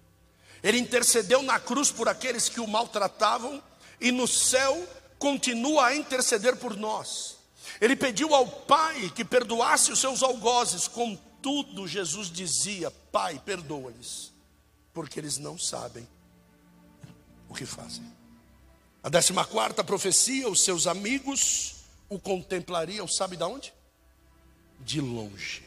Ele 0.63 0.79
intercedeu 0.79 1.43
na 1.43 1.61
cruz 1.61 1.91
por 1.91 2.09
aqueles 2.09 2.49
que 2.49 2.61
o 2.61 2.67
maltratavam 2.67 3.63
e 4.01 4.11
no 4.11 4.27
céu 4.27 4.89
continua 5.19 5.87
a 5.87 5.97
interceder 5.97 6.57
por 6.57 6.75
nós. 6.75 7.37
Ele 7.81 7.95
pediu 7.95 8.35
ao 8.35 8.47
Pai 8.47 9.11
que 9.15 9.25
perdoasse 9.25 9.93
os 9.93 9.99
seus 9.99 10.23
algozes, 10.23 10.89
contudo, 10.89 11.87
Jesus 11.87 12.31
dizia: 12.31 12.91
Pai, 12.91 13.41
perdoa-lhes, 13.45 14.33
porque 14.95 15.21
eles 15.21 15.37
não 15.37 15.59
sabem 15.59 16.09
o 17.47 17.55
que 17.55 17.67
fazem. 17.67 18.11
A 19.03 19.11
décima 19.11 19.45
quarta 19.45 19.85
profecia: 19.85 20.49
os 20.49 20.65
seus 20.65 20.87
amigos 20.87 21.75
o 22.09 22.19
contemplariam, 22.19 23.07
sabe 23.07 23.37
de 23.37 23.45
onde? 23.45 23.73
De 24.81 25.01
longe. 25.01 25.63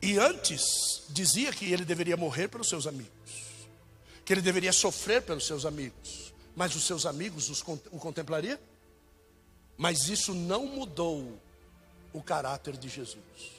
E 0.00 0.18
antes 0.18 1.02
dizia 1.08 1.52
que 1.52 1.72
ele 1.72 1.84
deveria 1.84 2.16
morrer 2.16 2.48
pelos 2.48 2.68
seus 2.68 2.86
amigos, 2.86 3.10
que 4.24 4.32
ele 4.32 4.42
deveria 4.42 4.72
sofrer 4.72 5.22
pelos 5.22 5.46
seus 5.46 5.64
amigos, 5.64 6.32
mas 6.54 6.74
os 6.74 6.84
seus 6.84 7.06
amigos 7.06 7.48
os, 7.48 7.62
o 7.90 7.98
contemplariam? 7.98 8.58
Mas 9.76 10.08
isso 10.08 10.34
não 10.34 10.66
mudou 10.66 11.40
o 12.12 12.22
caráter 12.22 12.76
de 12.76 12.88
Jesus. 12.88 13.54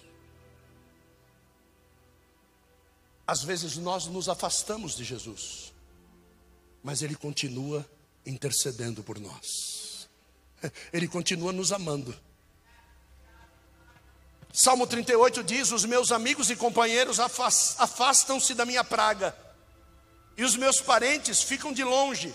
Às 3.27 3.43
vezes 3.43 3.75
nós 3.77 4.05
nos 4.05 4.29
afastamos 4.29 4.95
de 4.95 5.03
Jesus, 5.03 5.73
mas 6.83 7.01
Ele 7.01 7.15
continua 7.15 7.83
intercedendo 8.25 9.03
por 9.03 9.19
nós, 9.19 10.07
Ele 10.93 11.07
continua 11.07 11.51
nos 11.51 11.71
amando. 11.71 12.15
Salmo 14.55 14.87
38 14.87 15.43
diz: 15.43 15.73
Os 15.73 15.83
meus 15.83 16.13
amigos 16.13 16.49
e 16.49 16.55
companheiros 16.55 17.19
afastam-se 17.19 18.53
da 18.53 18.65
minha 18.65 18.85
praga, 18.85 19.35
e 20.37 20.45
os 20.45 20.55
meus 20.55 20.79
parentes 20.79 21.41
ficam 21.41 21.73
de 21.73 21.83
longe. 21.83 22.33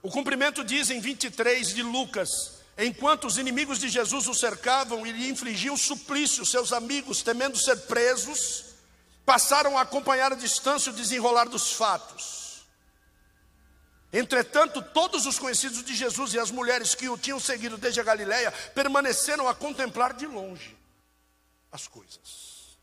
O 0.00 0.08
cumprimento 0.08 0.62
diz 0.62 0.90
em 0.90 1.00
23 1.00 1.74
de 1.74 1.82
Lucas: 1.82 2.52
Enquanto 2.78 3.26
os 3.26 3.36
inimigos 3.36 3.80
de 3.80 3.88
Jesus 3.88 4.28
o 4.28 4.34
cercavam 4.34 5.04
e 5.04 5.10
lhe 5.10 5.28
infligiam 5.28 5.76
suplício, 5.76 6.46
seus 6.46 6.72
amigos, 6.72 7.20
temendo 7.20 7.58
ser 7.58 7.76
presos, 7.88 8.66
passaram 9.26 9.76
a 9.76 9.80
acompanhar 9.80 10.32
à 10.32 10.36
distância 10.36 10.92
o 10.92 10.94
desenrolar 10.94 11.48
dos 11.48 11.72
fatos. 11.72 12.43
Entretanto, 14.16 14.80
todos 14.80 15.26
os 15.26 15.40
conhecidos 15.40 15.82
de 15.82 15.92
Jesus 15.92 16.34
e 16.34 16.38
as 16.38 16.48
mulheres 16.52 16.94
que 16.94 17.08
o 17.08 17.18
tinham 17.18 17.40
seguido 17.40 17.76
desde 17.76 18.00
a 18.00 18.04
Galiléia 18.04 18.52
permaneceram 18.72 19.48
a 19.48 19.54
contemplar 19.56 20.14
de 20.14 20.24
longe 20.24 20.76
as 21.72 21.88
coisas. 21.88 22.78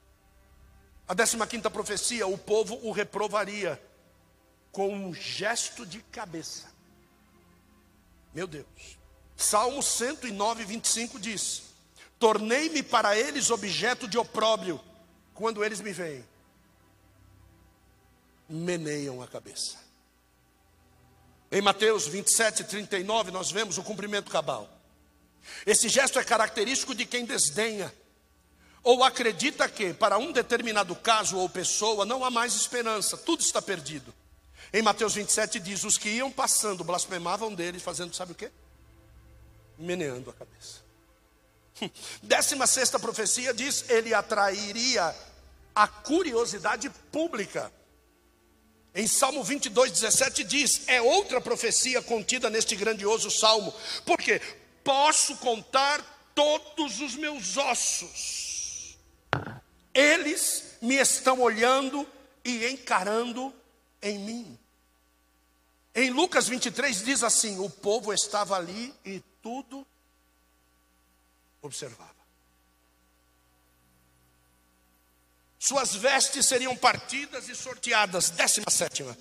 A 1.08 1.16
15 1.16 1.48
quinta 1.48 1.72
profecia, 1.72 2.28
o 2.28 2.38
povo 2.38 2.78
o 2.86 2.92
reprovaria 2.92 3.82
com 4.74 4.94
um 4.94 5.14
gesto 5.14 5.86
de 5.86 6.02
cabeça. 6.02 6.70
Meu 8.34 8.46
Deus. 8.46 9.00
Salmo 9.38 9.82
109, 9.82 10.66
25 10.66 11.18
diz: 11.18 11.64
Tornei-me 12.20 12.84
para 12.84 13.18
eles 13.18 13.50
objeto 13.50 14.06
de 14.06 14.18
opróbrio, 14.18 14.82
quando 15.34 15.64
eles 15.64 15.80
me 15.80 15.94
veem, 15.94 16.26
meneiam 18.50 19.22
a 19.22 19.28
cabeça. 19.30 19.91
Em 21.52 21.62
Mateus 21.62 22.08
27, 22.08 22.64
39, 22.64 23.32
nós 23.32 23.52
vemos 23.52 23.78
o 23.78 23.84
cumprimento 23.84 24.32
cabal. 24.32 24.70
Esse 25.66 25.90
gesto 25.90 26.18
é 26.18 26.24
característico 26.24 26.96
de 26.96 27.06
quem 27.06 27.26
desdenha 27.26 27.94
ou 28.84 29.04
acredita 29.04 29.68
que, 29.70 29.94
para 29.94 30.18
um 30.18 30.32
determinado 30.32 30.96
caso 30.96 31.38
ou 31.38 31.50
pessoa, 31.50 32.06
não 32.06 32.24
há 32.26 32.32
mais 32.32 32.56
esperança, 32.56 33.18
tudo 33.18 33.42
está 33.42 33.62
perdido. 33.62 34.14
Em 34.74 34.82
Mateus 34.82 35.14
27 35.14 35.60
diz: 35.60 35.84
Os 35.84 35.98
que 35.98 36.10
iam 36.10 36.32
passando 36.32 36.84
blasfemavam 36.84 37.54
dele, 37.54 37.80
fazendo 37.80 38.16
sabe 38.16 38.32
o 38.32 38.36
que? 38.36 38.50
Meneando 39.78 40.30
a 40.30 40.34
cabeça. 40.34 40.82
Décima 42.24 42.66
sexta 42.66 42.98
profecia 42.98 43.54
diz: 43.54 43.90
Ele 43.90 44.14
atrairia 44.14 45.14
a 45.76 45.88
curiosidade 45.88 46.90
pública. 47.12 47.72
Em 48.94 49.08
Salmo 49.08 49.44
22, 49.44 49.92
17 49.92 50.44
diz: 50.44 50.88
É 50.88 51.02
outra 51.02 51.40
profecia 51.40 52.02
contida 52.02 52.50
neste 52.50 52.76
grandioso 52.76 53.32
salmo, 53.32 53.74
porque 54.06 54.42
posso 54.84 55.38
contar 55.38 56.02
todos 56.36 57.00
os 57.00 57.16
meus 57.16 57.58
ossos, 57.58 58.98
eles 59.94 60.78
me 60.82 60.96
estão 60.96 61.42
olhando 61.42 62.08
e 62.44 62.68
encarando 62.68 63.54
em 64.02 64.20
mim. 64.20 64.60
Em 65.94 66.10
Lucas 66.10 66.48
23 66.48 67.04
diz 67.04 67.24
assim: 67.24 67.60
o 67.60 67.70
povo 67.70 68.14
estava 68.14 68.56
ali 68.56 68.94
e 69.06 69.22
tudo 69.42 69.86
observava. 71.62 72.11
Suas 75.64 75.94
vestes 75.94 76.48
seriam 76.48 76.76
partidas 76.76 77.48
e 77.48 77.56
sorteadas. 77.56 78.32
Décima 78.32 78.72
sétima. 78.72 79.16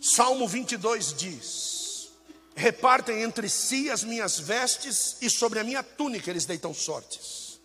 Salmo 0.00 0.48
22 0.48 1.14
diz: 1.14 2.10
Repartem 2.56 3.22
entre 3.22 3.48
si 3.48 3.88
as 3.88 4.02
minhas 4.02 4.40
vestes, 4.40 5.18
e 5.20 5.30
sobre 5.30 5.60
a 5.60 5.64
minha 5.64 5.80
túnica 5.80 6.28
eles 6.28 6.44
deitam 6.44 6.74
sortes. 6.74 7.60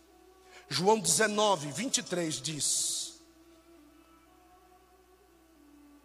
João 0.69 0.99
19, 0.99 1.71
23 1.71 2.39
diz: 2.43 3.19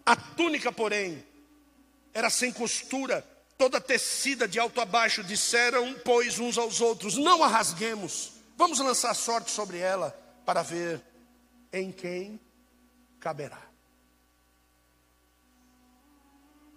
A 0.06 0.16
túnica, 0.16 0.72
porém, 0.72 1.22
era 2.14 2.30
sem 2.30 2.50
costura, 2.50 3.20
toda 3.58 3.78
tecida 3.78 4.48
de 4.48 4.58
alto 4.58 4.80
a 4.80 4.86
baixo. 4.86 5.22
Disseram, 5.22 5.92
pois, 6.02 6.38
uns 6.38 6.56
aos 6.56 6.80
outros: 6.80 7.18
Não 7.18 7.44
a 7.44 7.46
rasguemos, 7.46 8.32
vamos 8.56 8.78
lançar 8.78 9.12
sorte 9.12 9.50
sobre 9.50 9.76
ela, 9.76 10.18
para 10.46 10.62
ver 10.62 11.11
em 11.72 11.90
quem 11.90 12.38
caberá. 13.18 13.62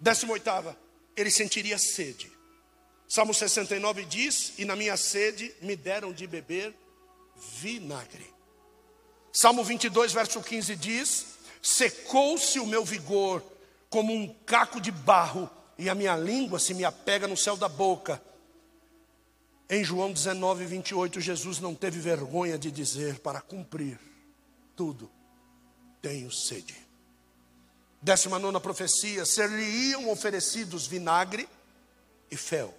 Décima 0.00 0.32
oitava, 0.32 0.76
ele 1.16 1.30
sentiria 1.30 1.78
sede. 1.78 2.30
Salmo 3.08 3.34
69 3.34 4.04
diz: 4.04 4.52
E 4.58 4.64
na 4.64 4.74
minha 4.76 4.96
sede 4.96 5.54
me 5.60 5.76
deram 5.76 6.12
de 6.12 6.26
beber 6.26 6.74
vinagre. 7.60 8.26
Salmo 9.32 9.62
22, 9.62 10.12
verso 10.12 10.42
15 10.42 10.76
diz: 10.76 11.26
Secou-se 11.62 12.58
o 12.58 12.66
meu 12.66 12.84
vigor 12.84 13.42
como 13.88 14.12
um 14.12 14.32
caco 14.44 14.80
de 14.80 14.90
barro, 14.90 15.48
e 15.78 15.88
a 15.88 15.94
minha 15.94 16.16
língua 16.16 16.58
se 16.58 16.74
me 16.74 16.84
apega 16.84 17.26
no 17.26 17.36
céu 17.36 17.56
da 17.56 17.68
boca. 17.68 18.22
Em 19.68 19.82
João 19.82 20.12
19, 20.12 20.64
28, 20.64 21.20
Jesus 21.20 21.58
não 21.58 21.74
teve 21.74 21.98
vergonha 21.98 22.56
de 22.56 22.70
dizer, 22.70 23.18
para 23.18 23.40
cumprir 23.40 23.98
tudo, 24.76 25.10
tenho 26.02 26.30
sede. 26.30 26.76
Décima 28.00 28.38
nona 28.38 28.60
profecia: 28.60 29.24
ser-lhe-iam 29.24 30.08
oferecidos 30.10 30.86
vinagre 30.86 31.48
e 32.30 32.36
fel. 32.36 32.72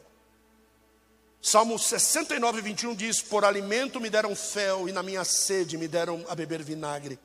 Salmo 1.41 1.77
69, 1.77 2.61
21 2.61 2.95
diz: 2.95 3.21
Por 3.21 3.43
alimento 3.43 3.99
me 3.99 4.09
deram 4.09 4.35
fel, 4.35 4.87
e 4.87 4.91
na 4.91 5.01
minha 5.01 5.25
sede 5.25 5.77
me 5.77 5.87
deram 5.87 6.23
a 6.29 6.35
beber 6.35 6.63
vinagre. 6.63 7.19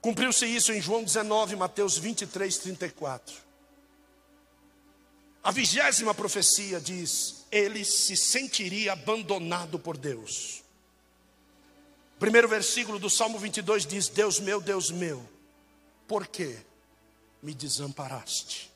Cumpriu-se 0.00 0.46
isso 0.46 0.72
em 0.72 0.80
João 0.80 1.02
19, 1.02 1.56
Mateus 1.56 1.98
23, 1.98 2.58
34. 2.58 3.34
A 5.42 5.50
vigésima 5.50 6.12
profecia 6.12 6.80
diz: 6.80 7.46
ele 7.50 7.84
se 7.84 8.16
sentiria 8.16 8.92
abandonado 8.92 9.78
por 9.78 9.96
Deus. 9.96 10.62
Primeiro 12.18 12.48
versículo 12.48 12.98
do 12.98 13.10
Salmo 13.10 13.38
22 13.38 13.86
diz: 13.86 14.08
Deus 14.08 14.40
meu, 14.40 14.60
Deus 14.60 14.90
meu, 14.90 15.26
por 16.08 16.26
que 16.26 16.56
me 17.42 17.54
desamparaste? 17.54 18.72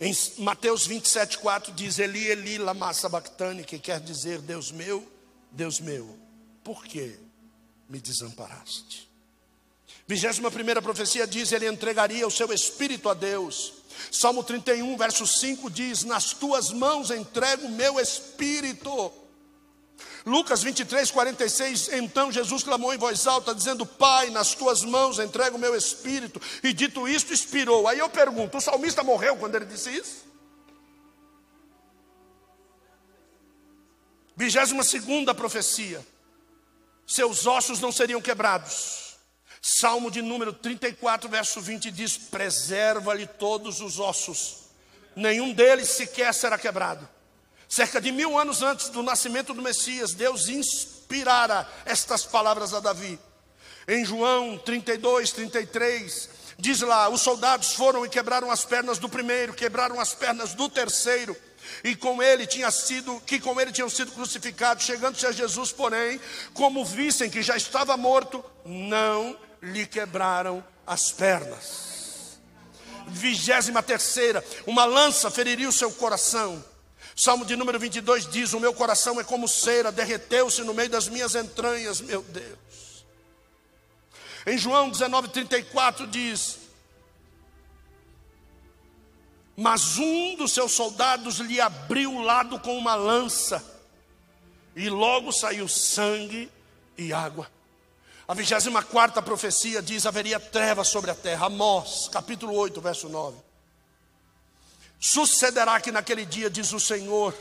Em 0.00 0.14
Mateus 0.38 0.86
27, 0.86 1.38
4 1.38 1.72
diz: 1.72 1.98
Eli, 1.98 2.26
Eli, 2.28 2.58
lama 2.58 2.92
sabachthani, 2.92 3.64
que 3.64 3.78
quer 3.78 4.00
dizer: 4.00 4.40
Deus 4.40 4.70
meu, 4.70 5.06
Deus 5.50 5.80
meu, 5.80 6.16
por 6.62 6.84
que 6.84 7.18
me 7.88 8.00
desamparaste? 8.00 9.10
Vigésima 10.06 10.50
primeira 10.50 10.80
profecia 10.80 11.26
diz: 11.26 11.50
Ele 11.52 11.66
entregaria 11.66 12.26
o 12.26 12.30
seu 12.30 12.52
espírito 12.52 13.08
a 13.08 13.14
Deus. 13.14 13.74
Salmo 14.10 14.42
31, 14.44 14.96
verso 14.96 15.26
5 15.26 15.70
diz: 15.70 16.04
Nas 16.04 16.32
tuas 16.32 16.70
mãos 16.70 17.10
entrego 17.10 17.66
o 17.66 17.70
meu 17.70 17.98
espírito. 17.98 19.12
Lucas 20.24 20.62
23, 20.62 21.10
46, 21.10 21.88
então 21.94 22.30
Jesus 22.30 22.62
clamou 22.62 22.94
em 22.94 22.98
voz 22.98 23.26
alta, 23.26 23.54
dizendo: 23.54 23.84
Pai, 23.84 24.30
nas 24.30 24.54
tuas 24.54 24.82
mãos 24.82 25.18
entrego 25.18 25.56
o 25.56 25.60
meu 25.60 25.74
espírito. 25.74 26.40
E 26.62 26.72
dito 26.72 27.08
isto, 27.08 27.32
expirou. 27.32 27.88
Aí 27.88 27.98
eu 27.98 28.08
pergunto: 28.08 28.56
o 28.56 28.60
salmista 28.60 29.02
morreu 29.02 29.36
quando 29.36 29.56
ele 29.56 29.66
disse 29.66 29.90
isso? 29.90 30.24
Vigésima 34.36 34.84
segunda 34.84 35.34
profecia: 35.34 36.06
seus 37.06 37.46
ossos 37.46 37.80
não 37.80 37.90
seriam 37.90 38.20
quebrados. 38.20 39.16
Salmo 39.60 40.10
de 40.10 40.22
número 40.22 40.52
34, 40.52 41.28
verso 41.28 41.60
20 41.60 41.90
diz: 41.90 42.16
Preserva-lhe 42.16 43.26
todos 43.26 43.80
os 43.80 43.98
ossos, 43.98 44.68
nenhum 45.16 45.52
deles 45.52 45.88
sequer 45.88 46.32
será 46.32 46.56
quebrado. 46.56 47.08
Cerca 47.72 48.02
de 48.02 48.12
mil 48.12 48.38
anos 48.38 48.60
antes 48.60 48.90
do 48.90 49.02
nascimento 49.02 49.54
do 49.54 49.62
Messias, 49.62 50.12
Deus 50.12 50.46
inspirara 50.46 51.66
estas 51.86 52.22
palavras 52.22 52.74
a 52.74 52.80
Davi. 52.80 53.18
Em 53.88 54.04
João 54.04 54.58
32, 54.58 55.32
33, 55.32 56.28
diz 56.58 56.82
lá: 56.82 57.08
Os 57.08 57.22
soldados 57.22 57.72
foram 57.72 58.04
e 58.04 58.10
quebraram 58.10 58.50
as 58.50 58.62
pernas 58.62 58.98
do 58.98 59.08
primeiro, 59.08 59.54
quebraram 59.54 59.98
as 59.98 60.12
pernas 60.12 60.52
do 60.52 60.68
terceiro 60.68 61.34
e 61.82 61.96
com 61.96 62.22
ele 62.22 62.46
tinha 62.46 62.70
sido, 62.70 63.18
que 63.26 63.40
com 63.40 63.58
ele 63.58 63.72
tinham 63.72 63.88
sido 63.88 64.12
crucificados, 64.12 64.84
chegando-se 64.84 65.26
a 65.26 65.32
Jesus, 65.32 65.72
porém, 65.72 66.20
como 66.52 66.84
vissem 66.84 67.30
que 67.30 67.40
já 67.40 67.56
estava 67.56 67.96
morto, 67.96 68.44
não 68.66 69.34
lhe 69.62 69.86
quebraram 69.86 70.62
as 70.86 71.10
pernas. 71.10 72.38
Vigésima 73.08 73.82
terceira, 73.82 74.44
uma 74.66 74.84
lança 74.84 75.30
feriria 75.30 75.70
o 75.70 75.72
seu 75.72 75.90
coração. 75.90 76.62
Salmo 77.14 77.44
de 77.44 77.56
número 77.56 77.78
22 77.78 78.26
diz: 78.26 78.52
O 78.52 78.60
meu 78.60 78.72
coração 78.72 79.20
é 79.20 79.24
como 79.24 79.46
cera, 79.46 79.92
derreteu-se 79.92 80.62
no 80.62 80.74
meio 80.74 80.90
das 80.90 81.08
minhas 81.08 81.34
entranhas, 81.34 82.00
meu 82.00 82.22
Deus. 82.22 83.04
Em 84.46 84.58
João 84.58 84.90
19,34 84.90 86.08
diz: 86.08 86.62
mas 89.56 89.98
um 89.98 90.34
dos 90.36 90.52
seus 90.52 90.72
soldados 90.72 91.38
lhe 91.38 91.60
abriu 91.60 92.14
o 92.14 92.22
lado 92.22 92.58
com 92.58 92.76
uma 92.76 92.94
lança, 92.94 93.62
e 94.74 94.88
logo 94.88 95.30
saiu 95.30 95.68
sangue 95.68 96.50
e 96.96 97.12
água. 97.12 97.50
A 98.26 98.34
24 98.34 99.22
profecia 99.22 99.82
diz: 99.82 100.06
haveria 100.06 100.40
trevas 100.40 100.88
sobre 100.88 101.10
a 101.10 101.14
terra. 101.14 101.46
Amós, 101.46 102.08
capítulo 102.08 102.54
8, 102.54 102.80
verso 102.80 103.08
9. 103.08 103.36
Sucederá 105.04 105.80
que 105.80 105.90
naquele 105.90 106.24
dia, 106.24 106.48
diz 106.48 106.72
o 106.72 106.78
Senhor, 106.78 107.34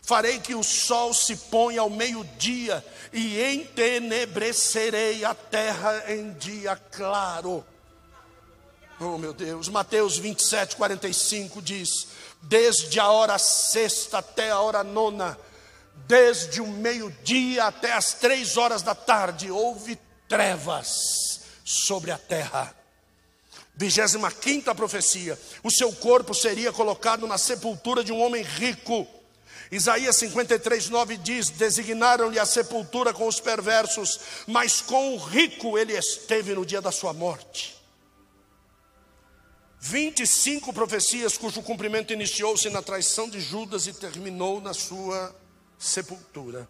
farei 0.00 0.40
que 0.40 0.54
o 0.54 0.62
sol 0.62 1.12
se 1.12 1.36
ponha 1.36 1.82
ao 1.82 1.90
meio-dia, 1.90 2.82
e 3.12 3.38
entenebrecerei 3.52 5.22
a 5.22 5.34
terra 5.34 6.04
em 6.08 6.32
dia 6.32 6.74
claro. 6.90 7.62
Oh, 8.98 9.18
meu 9.18 9.34
Deus. 9.34 9.68
Mateus 9.68 10.16
27, 10.16 10.74
45 10.74 11.60
diz: 11.60 12.08
Desde 12.40 12.98
a 12.98 13.10
hora 13.10 13.36
sexta 13.36 14.18
até 14.18 14.50
a 14.50 14.60
hora 14.60 14.82
nona, 14.82 15.38
desde 16.06 16.62
o 16.62 16.66
meio-dia 16.66 17.64
até 17.64 17.92
as 17.92 18.14
três 18.14 18.56
horas 18.56 18.80
da 18.80 18.94
tarde, 18.94 19.50
houve 19.50 19.98
trevas 20.26 21.42
sobre 21.62 22.10
a 22.10 22.16
terra. 22.16 22.74
25 23.74 24.74
profecia: 24.74 25.38
O 25.62 25.70
seu 25.70 25.92
corpo 25.92 26.34
seria 26.34 26.72
colocado 26.72 27.26
na 27.26 27.38
sepultura 27.38 28.04
de 28.04 28.12
um 28.12 28.20
homem 28.20 28.42
rico. 28.42 29.06
Isaías 29.70 30.16
53, 30.16 30.90
9 30.90 31.16
diz: 31.16 31.48
Designaram-lhe 31.48 32.38
a 32.38 32.44
sepultura 32.44 33.12
com 33.12 33.26
os 33.26 33.40
perversos, 33.40 34.20
mas 34.46 34.80
com 34.80 35.14
o 35.14 35.18
rico 35.18 35.78
ele 35.78 35.96
esteve 35.96 36.54
no 36.54 36.66
dia 36.66 36.82
da 36.82 36.92
sua 36.92 37.12
morte. 37.12 37.80
25 39.80 40.72
profecias 40.72 41.36
cujo 41.36 41.60
cumprimento 41.60 42.12
iniciou-se 42.12 42.70
na 42.70 42.82
traição 42.82 43.28
de 43.28 43.40
Judas 43.40 43.88
e 43.88 43.92
terminou 43.92 44.60
na 44.60 44.72
sua 44.72 45.34
sepultura. 45.76 46.68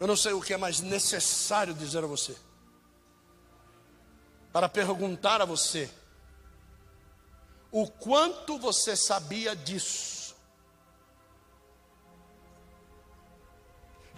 Eu 0.00 0.06
não 0.06 0.16
sei 0.16 0.32
o 0.32 0.40
que 0.40 0.54
é 0.54 0.56
mais 0.56 0.80
necessário 0.80 1.74
dizer 1.74 2.04
a 2.04 2.06
você. 2.06 2.36
Para 4.52 4.68
perguntar 4.68 5.40
a 5.40 5.44
você 5.44 5.90
o 7.70 7.86
quanto 7.86 8.58
você 8.58 8.96
sabia 8.96 9.54
disso. 9.54 10.18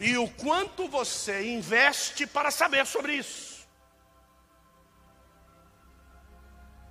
e 0.01 0.17
o 0.17 0.27
quanto 0.29 0.89
você 0.89 1.53
investe 1.53 2.27
para 2.27 2.51
saber 2.51 2.87
sobre 2.87 3.17
isso. 3.17 3.61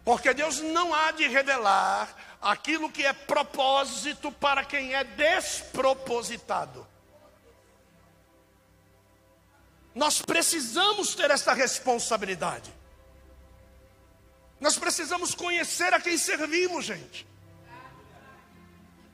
Porque 0.06 0.34
Deus 0.34 0.60
não 0.60 0.94
há 0.94 1.12
de 1.12 1.28
revelar 1.28 2.38
aquilo 2.40 2.92
que 2.92 3.04
é 3.04 3.12
propósito 3.12 4.32
para 4.32 4.64
quem 4.64 4.94
é 4.94 5.04
despropositado. 5.04 6.88
Nós 9.94 10.22
precisamos 10.22 11.16
ter 11.16 11.32
essa 11.32 11.54
responsabilidade. 11.54 12.72
Nós 14.60 14.78
precisamos 14.78 15.34
conhecer 15.34 15.94
a 15.94 16.00
quem 16.00 16.18
servimos, 16.18 16.86
gente. 16.86 17.28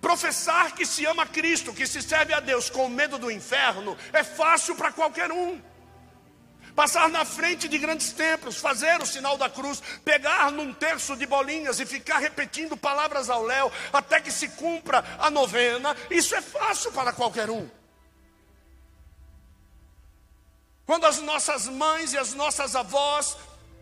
Professar 0.01 0.73
que 0.73 0.85
se 0.85 1.05
ama 1.05 1.25
Cristo, 1.25 1.73
que 1.73 1.87
se 1.87 2.01
serve 2.01 2.33
a 2.33 2.39
Deus 2.39 2.69
com 2.69 2.87
medo 2.87 3.17
do 3.17 3.31
inferno, 3.31 3.97
é 4.13 4.23
fácil 4.23 4.75
para 4.75 4.91
qualquer 4.91 5.31
um. 5.31 5.59
Passar 6.75 7.09
na 7.09 7.23
frente 7.23 7.69
de 7.69 7.77
grandes 7.77 8.11
templos, 8.11 8.57
fazer 8.57 9.01
o 9.01 9.05
sinal 9.05 9.37
da 9.37 9.49
cruz, 9.49 9.81
pegar 10.03 10.51
num 10.51 10.73
terço 10.73 11.15
de 11.15 11.25
bolinhas 11.25 11.79
e 11.79 11.85
ficar 11.85 12.19
repetindo 12.19 12.75
palavras 12.75 13.29
ao 13.29 13.43
léu 13.43 13.71
até 13.93 14.19
que 14.19 14.31
se 14.31 14.49
cumpra 14.49 15.03
a 15.17 15.29
novena, 15.29 15.95
isso 16.09 16.35
é 16.35 16.41
fácil 16.41 16.91
para 16.91 17.13
qualquer 17.13 17.49
um. 17.49 17.69
Quando 20.85 21.05
as 21.05 21.19
nossas 21.19 21.67
mães 21.67 22.13
e 22.13 22.17
as 22.17 22.33
nossas 22.33 22.75
avós 22.75 23.37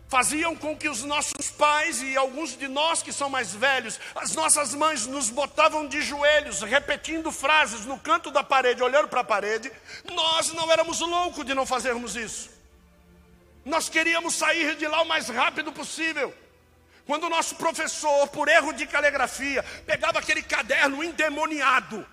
faziam 0.08 0.56
com 0.56 0.78
que 0.78 0.88
os 0.88 1.04
nossos 1.04 1.50
pais 1.58 2.02
e 2.02 2.16
alguns 2.16 2.56
de 2.56 2.68
nós 2.68 3.02
que 3.04 3.12
são 3.12 3.30
mais 3.30 3.54
velhos, 3.54 4.00
as 4.16 4.34
nossas 4.36 4.74
mães 4.74 5.06
nos 5.06 5.30
botavam 5.30 5.88
de 5.88 6.02
joelhos, 6.02 6.62
repetindo 6.62 7.32
frases 7.32 7.86
no 7.86 8.00
canto 8.00 8.32
da 8.32 8.44
parede, 8.44 8.84
olhando 8.84 9.08
para 9.08 9.22
a 9.22 9.24
parede. 9.24 9.72
Nós 10.14 10.54
não 10.54 10.72
éramos 10.72 11.00
loucos 11.02 11.46
de 11.46 11.54
não 11.54 11.66
fazermos 11.66 12.16
isso. 12.16 12.52
Nós 13.66 13.90
queríamos 13.90 14.36
sair 14.36 14.76
de 14.76 14.88
lá 14.88 15.02
o 15.02 15.08
mais 15.08 15.28
rápido 15.28 15.72
possível. 15.72 16.34
Quando 17.06 17.26
o 17.26 17.30
nosso 17.30 17.56
professor, 17.56 18.28
por 18.28 18.48
erro 18.48 18.72
de 18.72 18.86
caligrafia, 18.86 19.64
pegava 19.86 20.20
aquele 20.20 20.42
caderno 20.42 21.04
endemoniado 21.04 22.06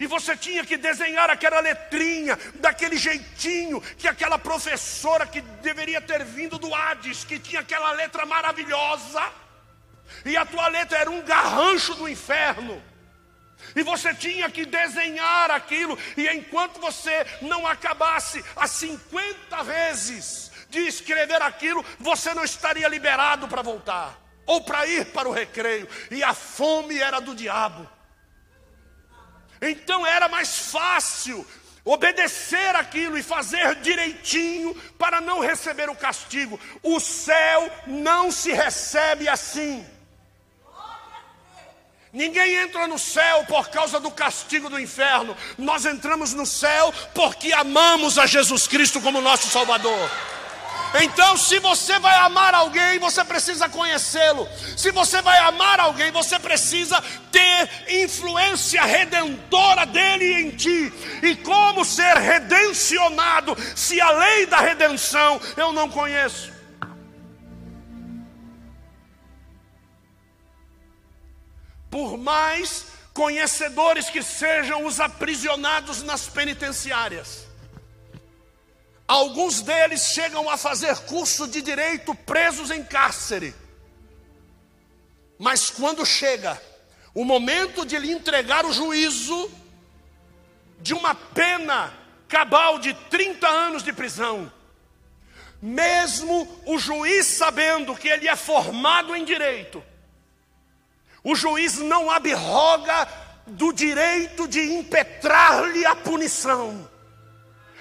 e 0.00 0.06
você 0.06 0.36
tinha 0.36 0.64
que 0.64 0.76
desenhar 0.76 1.28
aquela 1.28 1.58
letrinha, 1.60 2.38
daquele 2.54 2.96
jeitinho, 2.96 3.80
que 3.96 4.06
aquela 4.06 4.38
professora 4.38 5.26
que 5.26 5.40
deveria 5.40 6.00
ter 6.00 6.24
vindo 6.24 6.56
do 6.58 6.72
Hades, 6.72 7.24
que 7.24 7.38
tinha 7.38 7.60
aquela 7.60 7.92
letra 7.92 8.24
maravilhosa, 8.24 9.22
e 10.24 10.36
a 10.36 10.46
tua 10.46 10.68
letra 10.68 10.98
era 10.98 11.10
um 11.10 11.22
garrancho 11.22 11.94
do 11.94 12.08
inferno. 12.08 12.82
E 13.74 13.82
você 13.82 14.14
tinha 14.14 14.48
que 14.48 14.64
desenhar 14.64 15.50
aquilo, 15.50 15.98
e 16.16 16.28
enquanto 16.28 16.80
você 16.80 17.26
não 17.42 17.66
acabasse 17.66 18.44
as 18.54 18.70
50 18.70 19.64
vezes 19.64 20.52
de 20.70 20.78
escrever 20.80 21.42
aquilo, 21.42 21.84
você 21.98 22.32
não 22.34 22.44
estaria 22.44 22.86
liberado 22.86 23.48
para 23.48 23.62
voltar, 23.62 24.16
ou 24.46 24.60
para 24.62 24.86
ir 24.86 25.06
para 25.06 25.28
o 25.28 25.32
recreio, 25.32 25.88
e 26.08 26.22
a 26.22 26.32
fome 26.32 27.00
era 27.00 27.20
do 27.20 27.34
diabo. 27.34 27.97
Então 29.60 30.06
era 30.06 30.28
mais 30.28 30.70
fácil 30.70 31.46
obedecer 31.84 32.76
aquilo 32.76 33.16
e 33.16 33.22
fazer 33.22 33.76
direitinho 33.76 34.74
para 34.98 35.20
não 35.20 35.40
receber 35.40 35.88
o 35.88 35.96
castigo. 35.96 36.60
O 36.82 37.00
céu 37.00 37.70
não 37.86 38.30
se 38.30 38.52
recebe 38.52 39.28
assim. 39.28 39.84
Ninguém 42.12 42.54
entra 42.56 42.86
no 42.86 42.98
céu 42.98 43.44
por 43.46 43.68
causa 43.68 44.00
do 44.00 44.10
castigo 44.10 44.70
do 44.70 44.80
inferno. 44.80 45.36
Nós 45.56 45.84
entramos 45.84 46.32
no 46.32 46.46
céu 46.46 46.92
porque 47.14 47.52
amamos 47.52 48.18
a 48.18 48.26
Jesus 48.26 48.66
Cristo 48.66 49.00
como 49.00 49.20
nosso 49.20 49.48
Salvador. 49.48 50.10
Então, 51.00 51.36
se 51.36 51.58
você 51.58 51.98
vai 51.98 52.16
amar 52.20 52.54
alguém, 52.54 52.98
você 52.98 53.24
precisa 53.24 53.68
conhecê-lo. 53.68 54.48
Se 54.76 54.90
você 54.90 55.20
vai 55.20 55.38
amar 55.40 55.80
alguém, 55.80 56.10
você 56.10 56.38
precisa 56.38 57.02
ter 57.30 57.70
influência 58.02 58.82
redentora 58.82 59.84
dele 59.84 60.40
em 60.40 60.50
ti. 60.50 60.92
E 61.22 61.36
como 61.36 61.84
ser 61.84 62.16
redencionado 62.16 63.56
se 63.76 64.00
a 64.00 64.10
lei 64.10 64.46
da 64.46 64.60
redenção 64.60 65.40
eu 65.56 65.72
não 65.72 65.88
conheço? 65.88 66.58
por 71.90 72.16
mais 72.16 72.86
conhecedores 73.12 74.08
que 74.08 74.22
sejam 74.22 74.86
os 74.86 75.00
aprisionados 75.00 76.02
nas 76.02 76.28
penitenciárias. 76.28 77.47
Alguns 79.08 79.62
deles 79.62 80.12
chegam 80.12 80.50
a 80.50 80.58
fazer 80.58 80.94
curso 81.06 81.48
de 81.48 81.62
direito 81.62 82.14
presos 82.14 82.70
em 82.70 82.84
cárcere. 82.84 83.54
Mas 85.38 85.70
quando 85.70 86.04
chega 86.04 86.60
o 87.14 87.24
momento 87.24 87.86
de 87.86 87.98
lhe 87.98 88.12
entregar 88.12 88.66
o 88.66 88.72
juízo 88.72 89.50
de 90.80 90.92
uma 90.92 91.14
pena 91.14 91.90
cabal 92.28 92.78
de 92.78 92.92
30 92.92 93.48
anos 93.48 93.82
de 93.82 93.94
prisão, 93.94 94.52
mesmo 95.62 96.46
o 96.66 96.78
juiz 96.78 97.26
sabendo 97.26 97.96
que 97.96 98.08
ele 98.08 98.28
é 98.28 98.36
formado 98.36 99.16
em 99.16 99.24
direito, 99.24 99.82
o 101.24 101.34
juiz 101.34 101.78
não 101.78 102.10
abroga 102.10 103.08
do 103.46 103.72
direito 103.72 104.46
de 104.46 104.60
impetrar-lhe 104.60 105.86
a 105.86 105.96
punição. 105.96 106.97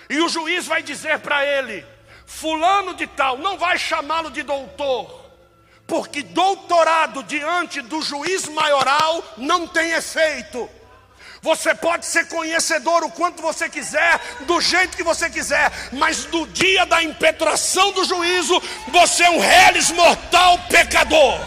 E 0.09 0.19
o 0.21 0.29
juiz 0.29 0.65
vai 0.65 0.81
dizer 0.81 1.19
para 1.19 1.45
ele: 1.45 1.85
Fulano 2.25 2.93
de 2.93 3.07
Tal, 3.07 3.37
não 3.37 3.57
vai 3.57 3.77
chamá-lo 3.77 4.29
de 4.29 4.43
doutor, 4.43 5.25
porque 5.85 6.21
doutorado 6.23 7.23
diante 7.23 7.81
do 7.81 8.01
juiz 8.01 8.47
maioral 8.47 9.23
não 9.37 9.67
tem 9.67 9.91
efeito. 9.91 10.69
Você 11.41 11.73
pode 11.75 12.05
ser 12.05 12.27
conhecedor 12.27 13.03
o 13.03 13.11
quanto 13.11 13.41
você 13.41 13.69
quiser, 13.69 14.19
do 14.41 14.59
jeito 14.59 14.97
que 14.97 15.03
você 15.03 15.29
quiser, 15.29 15.71
mas 15.93 16.25
no 16.25 16.47
dia 16.47 16.85
da 16.85 17.01
impetração 17.03 17.91
do 17.91 18.03
juízo, 18.03 18.61
você 18.87 19.23
é 19.23 19.29
um 19.29 19.39
reles 19.39 19.91
mortal 19.91 20.59
pecador. 20.69 21.39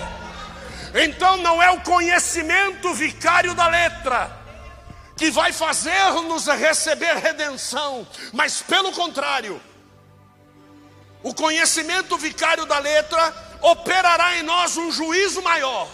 Então 0.95 1.37
não 1.39 1.63
é 1.63 1.71
o 1.71 1.81
conhecimento 1.81 2.95
vicário 2.95 3.55
da 3.55 3.67
letra 3.67 4.40
que 5.21 5.31
vai 5.31 5.53
fazer-nos 5.53 6.47
receber 6.47 7.15
redenção, 7.17 8.09
mas 8.33 8.63
pelo 8.63 8.91
contrário, 8.91 9.61
o 11.23 11.35
conhecimento 11.35 12.17
vicário 12.17 12.65
da 12.65 12.79
letra 12.79 13.59
operará 13.61 14.39
em 14.39 14.43
nós 14.43 14.79
um 14.79 14.91
juízo 14.91 15.43
maior. 15.43 15.87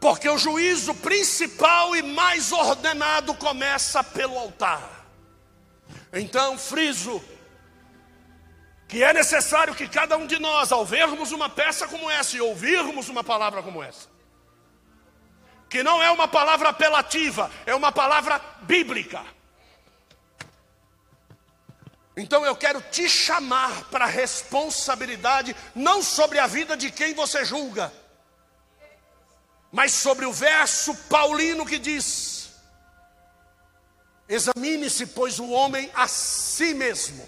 Porque 0.00 0.28
o 0.28 0.36
juízo 0.36 0.96
principal 0.96 1.94
e 1.94 2.02
mais 2.02 2.50
ordenado 2.50 3.34
começa 3.34 4.02
pelo 4.02 4.36
altar. 4.36 5.06
Então, 6.12 6.58
friso 6.58 7.22
que 8.88 9.04
é 9.04 9.12
necessário 9.12 9.76
que 9.76 9.86
cada 9.86 10.16
um 10.16 10.26
de 10.26 10.40
nós, 10.40 10.72
ao 10.72 10.84
vermos 10.84 11.30
uma 11.30 11.48
peça 11.48 11.86
como 11.86 12.10
essa 12.10 12.36
e 12.36 12.40
ouvirmos 12.40 13.08
uma 13.08 13.22
palavra 13.22 13.62
como 13.62 13.80
essa, 13.80 14.11
que 15.72 15.82
não 15.82 16.02
é 16.02 16.10
uma 16.10 16.28
palavra 16.28 16.68
apelativa, 16.68 17.50
é 17.64 17.74
uma 17.74 17.90
palavra 17.90 18.38
bíblica. 18.60 19.24
Então 22.14 22.44
eu 22.44 22.54
quero 22.54 22.82
te 22.82 23.08
chamar 23.08 23.84
para 23.84 24.04
responsabilidade, 24.04 25.56
não 25.74 26.02
sobre 26.02 26.38
a 26.38 26.46
vida 26.46 26.76
de 26.76 26.90
quem 26.90 27.14
você 27.14 27.42
julga, 27.42 27.90
mas 29.72 29.94
sobre 29.94 30.26
o 30.26 30.32
verso 30.32 30.94
paulino 31.08 31.64
que 31.64 31.78
diz: 31.78 32.52
Examine-se, 34.28 35.06
pois, 35.06 35.38
o 35.38 35.48
homem 35.48 35.90
a 35.94 36.06
si 36.06 36.74
mesmo 36.74 37.26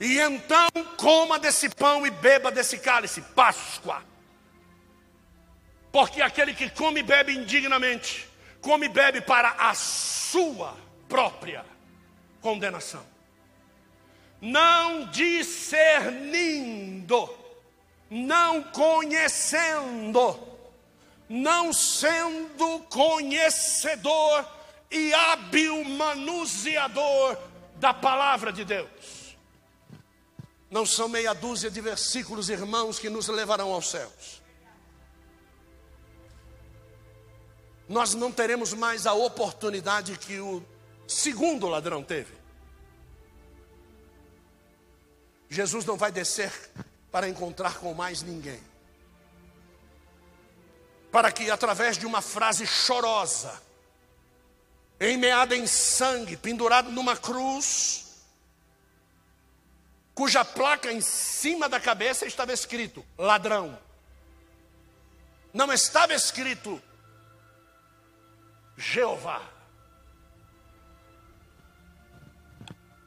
e 0.00 0.18
então 0.18 0.68
coma 0.96 1.38
desse 1.38 1.68
pão 1.68 2.04
e 2.04 2.10
beba 2.10 2.50
desse 2.50 2.78
cálice, 2.78 3.22
Páscoa. 3.22 4.02
Porque 5.94 6.20
aquele 6.20 6.52
que 6.54 6.68
come 6.70 6.98
e 6.98 7.04
bebe 7.04 7.32
indignamente, 7.32 8.28
come 8.60 8.86
e 8.86 8.88
bebe 8.88 9.20
para 9.20 9.50
a 9.50 9.72
sua 9.74 10.76
própria 11.08 11.64
condenação. 12.40 13.06
Não 14.40 15.08
discernindo, 15.12 15.72
não 18.10 18.60
conhecendo, 18.64 20.36
não 21.28 21.72
sendo 21.72 22.80
conhecedor 22.90 24.44
e 24.90 25.14
hábil 25.14 25.84
manuseador 25.84 27.38
da 27.76 27.94
palavra 27.94 28.52
de 28.52 28.64
Deus. 28.64 29.36
Não 30.68 30.84
são 30.84 31.08
meia 31.08 31.32
dúzia 31.32 31.70
de 31.70 31.80
versículos, 31.80 32.48
irmãos, 32.48 32.98
que 32.98 33.08
nos 33.08 33.28
levarão 33.28 33.72
aos 33.72 33.88
céus. 33.88 34.42
Nós 37.88 38.14
não 38.14 38.32
teremos 38.32 38.72
mais 38.72 39.06
a 39.06 39.12
oportunidade 39.12 40.16
que 40.16 40.40
o 40.40 40.64
segundo 41.06 41.68
ladrão 41.68 42.02
teve. 42.02 42.32
Jesus 45.48 45.84
não 45.84 45.96
vai 45.96 46.10
descer 46.10 46.52
para 47.12 47.28
encontrar 47.28 47.78
com 47.78 47.94
mais 47.94 48.22
ninguém. 48.22 48.60
Para 51.12 51.30
que, 51.30 51.50
através 51.50 51.96
de 51.96 52.06
uma 52.06 52.20
frase 52.20 52.66
chorosa, 52.66 53.62
enmeada 55.00 55.54
em 55.54 55.66
sangue, 55.66 56.36
pendurado 56.36 56.90
numa 56.90 57.16
cruz, 57.16 58.24
cuja 60.14 60.44
placa 60.44 60.90
em 60.92 61.00
cima 61.00 61.68
da 61.68 61.78
cabeça 61.78 62.26
estava 62.26 62.52
escrito 62.52 63.04
ladrão. 63.16 63.78
Não 65.52 65.72
estava 65.72 66.14
escrito 66.14 66.82
Jeová. 68.76 69.50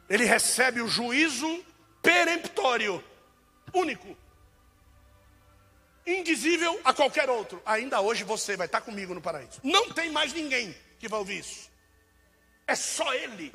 Ele 0.09 0.25
recebe 0.25 0.81
o 0.81 0.87
juízo 0.87 1.65
peremptório, 2.01 3.03
único, 3.73 4.17
indizível 6.05 6.79
a 6.83 6.93
qualquer 6.93 7.29
outro. 7.29 7.61
Ainda 7.65 7.99
hoje 7.99 8.23
você 8.23 8.55
vai 8.55 8.67
estar 8.67 8.81
comigo 8.81 9.13
no 9.13 9.21
paraíso. 9.21 9.59
Não 9.63 9.89
tem 9.89 10.09
mais 10.09 10.31
ninguém 10.33 10.73
que 10.97 11.09
vai 11.09 11.19
ouvir 11.19 11.39
isso. 11.39 11.69
É 12.65 12.75
só 12.75 13.13
Ele. 13.13 13.53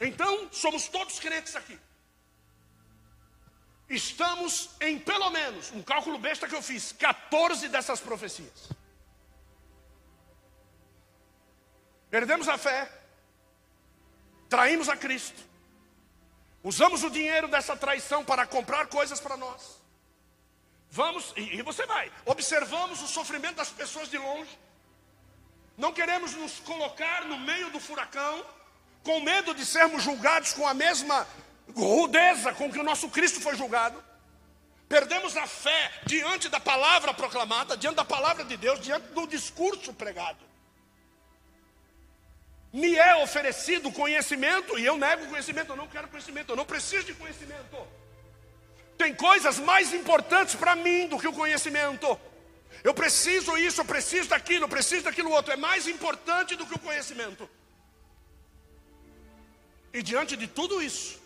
Então, 0.00 0.48
somos 0.52 0.88
todos 0.88 1.18
crentes 1.18 1.56
aqui. 1.56 1.78
Estamos 3.88 4.70
em 4.80 4.98
pelo 4.98 5.30
menos, 5.30 5.70
um 5.72 5.82
cálculo 5.82 6.18
besta 6.18 6.48
que 6.48 6.54
eu 6.54 6.62
fiz, 6.62 6.92
14 6.92 7.68
dessas 7.68 8.00
profecias. 8.00 8.68
Perdemos 12.16 12.48
a 12.48 12.56
fé, 12.56 12.90
traímos 14.48 14.88
a 14.88 14.96
Cristo, 14.96 15.38
usamos 16.64 17.04
o 17.04 17.10
dinheiro 17.10 17.46
dessa 17.46 17.76
traição 17.76 18.24
para 18.24 18.46
comprar 18.46 18.86
coisas 18.86 19.20
para 19.20 19.36
nós. 19.36 19.82
Vamos, 20.90 21.34
e, 21.36 21.56
e 21.56 21.60
você 21.60 21.84
vai, 21.84 22.10
observamos 22.24 23.02
o 23.02 23.06
sofrimento 23.06 23.56
das 23.56 23.68
pessoas 23.68 24.08
de 24.08 24.16
longe, 24.16 24.58
não 25.76 25.92
queremos 25.92 26.32
nos 26.32 26.58
colocar 26.60 27.26
no 27.26 27.38
meio 27.38 27.68
do 27.68 27.78
furacão, 27.78 28.42
com 29.02 29.20
medo 29.20 29.54
de 29.54 29.66
sermos 29.66 30.02
julgados 30.02 30.54
com 30.54 30.66
a 30.66 30.72
mesma 30.72 31.28
rudeza 31.74 32.54
com 32.54 32.72
que 32.72 32.78
o 32.78 32.82
nosso 32.90 33.10
Cristo 33.10 33.42
foi 33.42 33.56
julgado. 33.56 34.02
Perdemos 34.88 35.36
a 35.36 35.46
fé 35.46 36.00
diante 36.06 36.48
da 36.48 36.60
palavra 36.60 37.12
proclamada, 37.12 37.76
diante 37.76 37.96
da 37.96 38.06
palavra 38.06 38.42
de 38.42 38.56
Deus, 38.56 38.80
diante 38.80 39.08
do 39.08 39.26
discurso 39.26 39.92
pregado. 39.92 40.45
Me 42.76 42.94
é 42.94 43.16
oferecido 43.16 43.90
conhecimento 43.90 44.78
e 44.78 44.84
eu 44.84 44.98
nego 44.98 45.26
conhecimento, 45.28 45.72
eu 45.72 45.76
não 45.76 45.88
quero 45.88 46.08
conhecimento, 46.08 46.52
eu 46.52 46.56
não 46.56 46.66
preciso 46.66 47.06
de 47.06 47.14
conhecimento. 47.14 47.74
Tem 48.98 49.14
coisas 49.14 49.58
mais 49.58 49.94
importantes 49.94 50.54
para 50.54 50.76
mim 50.76 51.08
do 51.08 51.18
que 51.18 51.26
o 51.26 51.32
conhecimento. 51.32 52.20
Eu 52.84 52.92
preciso 52.92 53.56
isso, 53.56 53.80
eu 53.80 53.84
preciso 53.86 54.28
daquilo, 54.28 54.64
eu 54.64 54.68
preciso 54.68 55.04
daquilo 55.04 55.30
outro. 55.30 55.54
É 55.54 55.56
mais 55.56 55.88
importante 55.88 56.54
do 56.54 56.66
que 56.66 56.74
o 56.74 56.78
conhecimento. 56.78 57.48
E 59.94 60.02
diante 60.02 60.36
de 60.36 60.46
tudo 60.46 60.82
isso, 60.82 61.18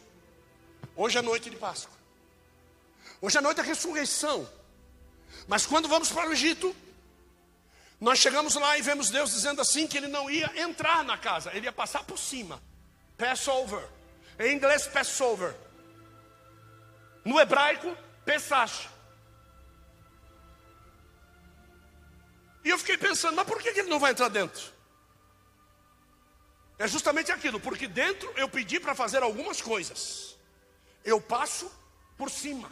hoje 0.95 1.19
é 1.19 1.23
noite 1.23 1.51
de 1.51 1.57
Páscoa. 1.57 1.97
Hoje 3.21 3.39
é 3.39 3.41
noite 3.41 3.57
da 3.57 3.65
ressurreição. 3.65 4.49
Mas 5.49 5.67
quando 5.67 5.89
vamos 5.89 6.13
para 6.13 6.31
o 6.31 6.33
Egito, 6.33 6.77
nós 8.01 8.19
chegamos 8.19 8.55
lá 8.55 8.79
e 8.79 8.83
vemos 8.83 9.11
Deus 9.11 9.31
dizendo 9.31 9.61
assim 9.61 9.87
que 9.87 9.99
ele 9.99 10.09
não 10.09 10.31
ia 10.31 10.51
entrar 10.57 11.05
na 11.05 11.19
casa, 11.19 11.55
ele 11.55 11.67
ia 11.67 11.73
passar 11.73 12.03
por 12.05 12.19
cima. 12.19 12.61
Passover. 13.19 13.87
Em 14.39 14.55
inglês, 14.55 14.87
Passover. 14.87 15.55
No 17.23 17.39
hebraico, 17.39 17.95
Pesach. 18.25 18.89
E 22.65 22.71
eu 22.71 22.79
fiquei 22.79 22.97
pensando, 22.97 23.37
mas 23.37 23.47
por 23.47 23.61
que 23.61 23.69
ele 23.69 23.83
não 23.83 23.99
vai 23.99 24.13
entrar 24.13 24.29
dentro? 24.29 24.73
É 26.79 26.89
justamente 26.89 27.31
aquilo, 27.31 27.61
porque 27.61 27.87
dentro 27.87 28.33
eu 28.37 28.49
pedi 28.49 28.81
para 28.81 28.95
fazer 28.95 29.23
algumas 29.23 29.61
coisas. 29.61 30.39
Eu 31.05 31.21
passo 31.21 31.71
por 32.17 32.31
cima. 32.31 32.71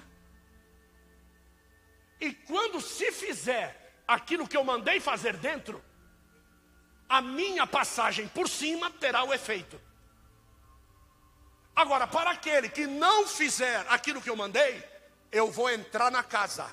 E 2.19 2.33
quando 2.33 2.81
se 2.81 3.13
fizer 3.13 3.88
aquilo 4.09 4.49
que 4.49 4.57
eu 4.57 4.65
mandei 4.65 4.99
fazer 4.99 5.37
dentro, 5.37 5.85
a 7.07 7.21
minha 7.21 7.67
passagem 7.67 8.27
por 8.27 8.49
cima 8.49 8.91
terá 8.91 9.23
o 9.23 9.35
efeito. 9.35 9.79
Agora, 11.77 12.07
para 12.07 12.31
aquele 12.31 12.69
que 12.69 12.87
não 12.87 13.27
fizer 13.27 13.87
aquilo 13.89 14.21
que 14.21 14.29
eu 14.29 14.35
mandei, 14.35 14.83
eu 15.31 15.51
vou 15.51 15.71
entrar 15.71 16.11
na 16.11 16.23
casa. 16.23 16.67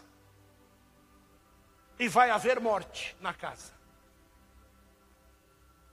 E 1.99 2.07
vai 2.07 2.31
haver 2.31 2.59
morte 2.59 3.15
na 3.19 3.33
casa. 3.33 3.73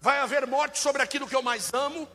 Vai 0.01 0.19
haver 0.19 0.47
morte 0.47 0.79
sobre 0.79 1.03
aquilo 1.03 1.29
que 1.29 1.37
eu 1.37 1.43
mais 1.43 1.73
amo. 1.75 2.09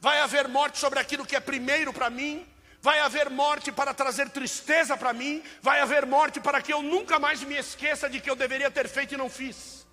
Vai 0.00 0.20
haver 0.20 0.48
morte 0.48 0.78
sobre 0.78 0.98
aquilo 0.98 1.26
que 1.26 1.36
é 1.36 1.40
primeiro 1.40 1.92
para 1.92 2.08
mim. 2.08 2.46
Vai 2.80 3.00
haver 3.00 3.28
morte 3.28 3.72
para 3.72 3.92
trazer 3.92 4.30
tristeza 4.30 4.96
para 4.96 5.12
mim. 5.12 5.42
Vai 5.60 5.80
haver 5.80 6.06
morte 6.06 6.40
para 6.40 6.62
que 6.62 6.72
eu 6.72 6.82
nunca 6.82 7.18
mais 7.18 7.42
me 7.42 7.56
esqueça 7.56 8.08
de 8.08 8.20
que 8.20 8.30
eu 8.30 8.36
deveria 8.36 8.70
ter 8.70 8.88
feito 8.88 9.14
e 9.14 9.16
não 9.16 9.28
fiz. 9.28 9.86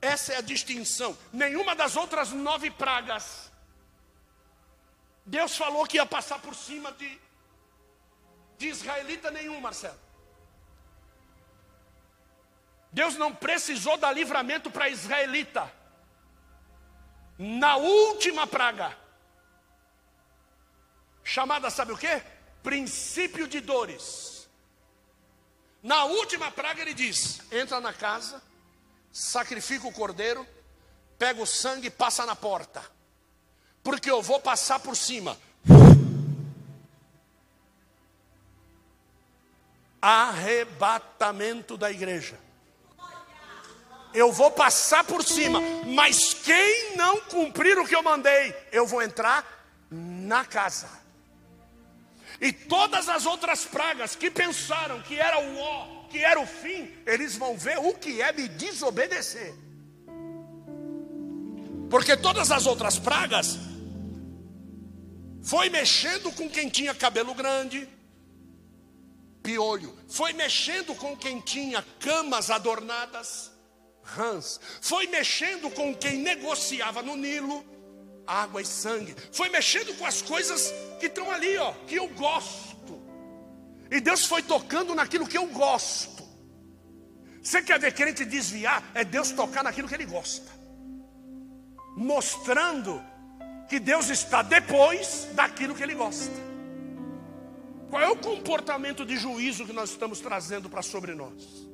Essa 0.00 0.34
é 0.34 0.36
a 0.36 0.40
distinção. 0.40 1.16
Nenhuma 1.32 1.74
das 1.74 1.96
outras 1.96 2.32
nove 2.32 2.70
pragas, 2.70 3.50
Deus 5.24 5.56
falou 5.56 5.86
que 5.86 5.96
ia 5.96 6.06
passar 6.06 6.38
por 6.40 6.54
cima 6.54 6.92
de, 6.92 7.18
de 8.58 8.68
israelita 8.68 9.30
nenhum, 9.30 9.60
Marcelo. 9.60 9.98
Deus 12.92 13.16
não 13.16 13.34
precisou 13.34 13.96
dar 13.96 14.12
livramento 14.12 14.70
para 14.70 14.88
israelita. 14.88 15.70
Na 17.38 17.76
última 17.76 18.46
praga, 18.46 18.96
chamada 21.36 21.68
sabe 21.68 21.92
o 21.92 21.98
que? 21.98 22.22
Princípio 22.62 23.46
de 23.46 23.60
dores. 23.60 24.48
Na 25.82 26.04
última 26.04 26.50
praga 26.50 26.80
ele 26.80 26.94
diz: 26.94 27.42
entra 27.52 27.78
na 27.78 27.92
casa, 27.92 28.42
sacrifica 29.12 29.86
o 29.86 29.92
cordeiro, 29.92 30.46
pega 31.18 31.42
o 31.42 31.46
sangue 31.46 31.88
e 31.88 31.90
passa 31.90 32.24
na 32.24 32.34
porta, 32.34 32.82
porque 33.84 34.10
eu 34.10 34.22
vou 34.22 34.40
passar 34.40 34.80
por 34.80 34.96
cima. 34.96 35.36
Arrebatamento 40.00 41.76
da 41.76 41.90
igreja. 41.90 42.38
Eu 44.14 44.32
vou 44.32 44.50
passar 44.50 45.04
por 45.04 45.22
cima, 45.22 45.60
mas 45.84 46.32
quem 46.32 46.96
não 46.96 47.20
cumprir 47.22 47.76
o 47.78 47.86
que 47.86 47.94
eu 47.94 48.02
mandei, 48.02 48.56
eu 48.72 48.86
vou 48.86 49.02
entrar 49.02 49.44
na 49.90 50.42
casa. 50.42 51.05
E 52.40 52.52
todas 52.52 53.08
as 53.08 53.24
outras 53.24 53.64
pragas 53.64 54.14
que 54.14 54.30
pensaram 54.30 55.00
que 55.02 55.18
era 55.18 55.38
o 55.40 55.58
ó, 55.58 56.06
que 56.08 56.18
era 56.18 56.40
o 56.40 56.46
fim, 56.46 56.92
eles 57.06 57.36
vão 57.36 57.56
ver 57.56 57.78
o 57.78 57.94
que 57.94 58.20
é 58.20 58.32
me 58.32 58.48
desobedecer. 58.48 59.54
Porque 61.90 62.16
todas 62.16 62.50
as 62.50 62.66
outras 62.66 62.98
pragas 62.98 63.58
foi 65.42 65.70
mexendo 65.70 66.32
com 66.32 66.48
quem 66.48 66.68
tinha 66.68 66.94
cabelo 66.94 67.34
grande, 67.34 67.88
piolho, 69.42 69.96
foi 70.08 70.32
mexendo 70.32 70.94
com 70.96 71.16
quem 71.16 71.40
tinha 71.40 71.84
camas 72.00 72.50
adornadas, 72.50 73.52
rãs, 74.02 74.60
foi 74.80 75.06
mexendo 75.06 75.70
com 75.70 75.94
quem 75.94 76.18
negociava 76.18 77.00
no 77.00 77.16
Nilo, 77.16 77.64
água 78.26 78.60
e 78.60 78.66
sangue, 78.66 79.14
foi 79.32 79.48
mexendo 79.48 79.96
com 79.96 80.04
as 80.04 80.20
coisas 80.22 80.72
que 80.98 81.06
estão 81.06 81.30
ali, 81.30 81.56
ó, 81.56 81.72
que 81.86 81.96
eu 81.96 82.08
gosto. 82.08 83.00
E 83.90 84.00
Deus 84.00 84.24
foi 84.24 84.42
tocando 84.42 84.94
naquilo 84.94 85.26
que 85.26 85.38
eu 85.38 85.46
gosto. 85.46 86.24
Você 87.42 87.62
quer 87.62 87.78
ver 87.78 87.94
crente 87.94 88.24
desviar? 88.24 88.82
É 88.94 89.04
Deus 89.04 89.30
tocar 89.30 89.62
naquilo 89.62 89.86
que 89.86 89.94
ele 89.94 90.06
gosta. 90.06 90.50
Mostrando 91.96 93.02
que 93.68 93.78
Deus 93.78 94.08
está 94.08 94.42
depois 94.42 95.28
daquilo 95.32 95.74
que 95.74 95.82
ele 95.82 95.94
gosta. 95.94 96.34
Qual 97.88 98.02
é 98.02 98.08
o 98.08 98.16
comportamento 98.16 99.04
de 99.04 99.16
juízo 99.16 99.64
que 99.64 99.72
nós 99.72 99.90
estamos 99.90 100.20
trazendo 100.20 100.68
para 100.68 100.82
sobre 100.82 101.14
nós? 101.14 101.66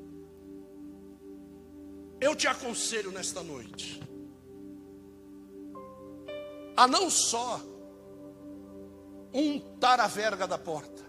Eu 2.20 2.36
te 2.36 2.46
aconselho 2.46 3.10
nesta 3.10 3.42
noite 3.42 4.00
a 6.76 6.86
não 6.86 7.10
só 7.10 7.60
untar 9.32 10.00
a 10.00 10.06
verga 10.06 10.46
da 10.46 10.58
porta, 10.58 11.02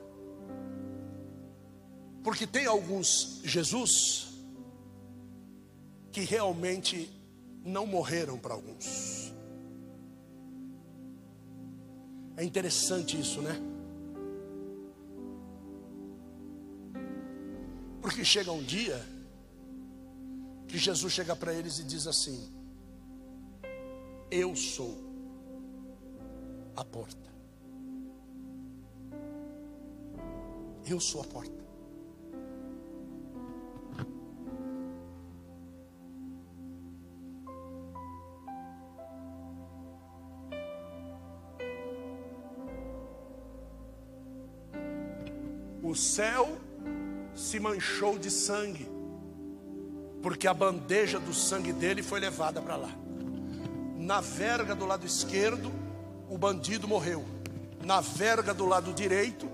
porque 2.24 2.48
tem 2.48 2.66
alguns 2.66 3.42
Jesus 3.44 4.28
que 6.12 6.22
realmente 6.22 7.12
não 7.66 7.86
morreram 7.86 8.38
para 8.38 8.54
alguns. 8.54 9.34
É 12.38 12.44
interessante 12.44 13.20
isso, 13.20 13.42
né? 13.42 13.60
Porque 18.02 18.26
chega 18.26 18.52
um 18.52 18.64
dia 18.64 19.02
que 20.68 20.78
Jesus 20.78 21.14
chega 21.14 21.36
para 21.36 21.54
eles 21.54 21.80
e 21.80 21.84
diz 21.84 22.08
assim: 22.08 22.52
Eu 24.30 24.56
sou 24.56 25.13
a 26.76 26.84
porta. 26.84 27.32
Eu 30.86 31.00
sou 31.00 31.22
a 31.22 31.26
porta. 31.26 31.64
o 45.94 45.96
céu 45.96 46.58
se 47.36 47.60
manchou 47.60 48.18
de 48.18 48.32
sangue, 48.32 48.90
porque 50.24 50.48
a 50.48 50.54
bandeja 50.54 51.20
do 51.20 51.32
sangue 51.32 51.72
dele 51.72 52.02
foi 52.02 52.20
levada 52.20 52.60
para 52.60 52.76
lá. 52.76 52.90
Na 54.00 54.20
verga 54.20 54.74
do 54.74 54.88
lado 54.88 55.06
esquerdo, 55.06 55.72
o 56.34 56.38
bandido 56.38 56.88
morreu. 56.88 57.24
Na 57.86 58.02
verga 58.02 58.56
do 58.56 58.66
lado 58.66 58.92
direito, 58.92 59.48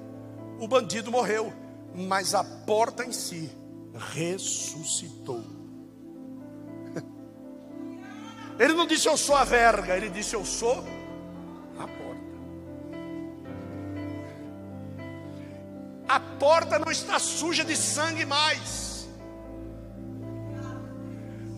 o 0.57 0.67
bandido 0.67 1.11
morreu. 1.11 1.51
Mas 1.93 2.33
a 2.33 2.43
porta 2.43 3.03
em 3.03 3.11
si 3.11 3.51
ressuscitou. 4.13 5.43
Ele 8.57 8.73
não 8.73 8.87
disse 8.87 9.09
eu 9.09 9.17
sou 9.17 9.35
a 9.35 9.43
verga, 9.43 9.97
ele 9.97 10.09
disse 10.09 10.35
eu 10.35 10.45
sou 10.45 10.83
a 16.09 16.19
porta 16.19 16.79
não 16.79 16.91
está 16.91 17.19
suja 17.19 17.63
de 17.63 17.77
sangue 17.77 18.25
mais. 18.25 18.88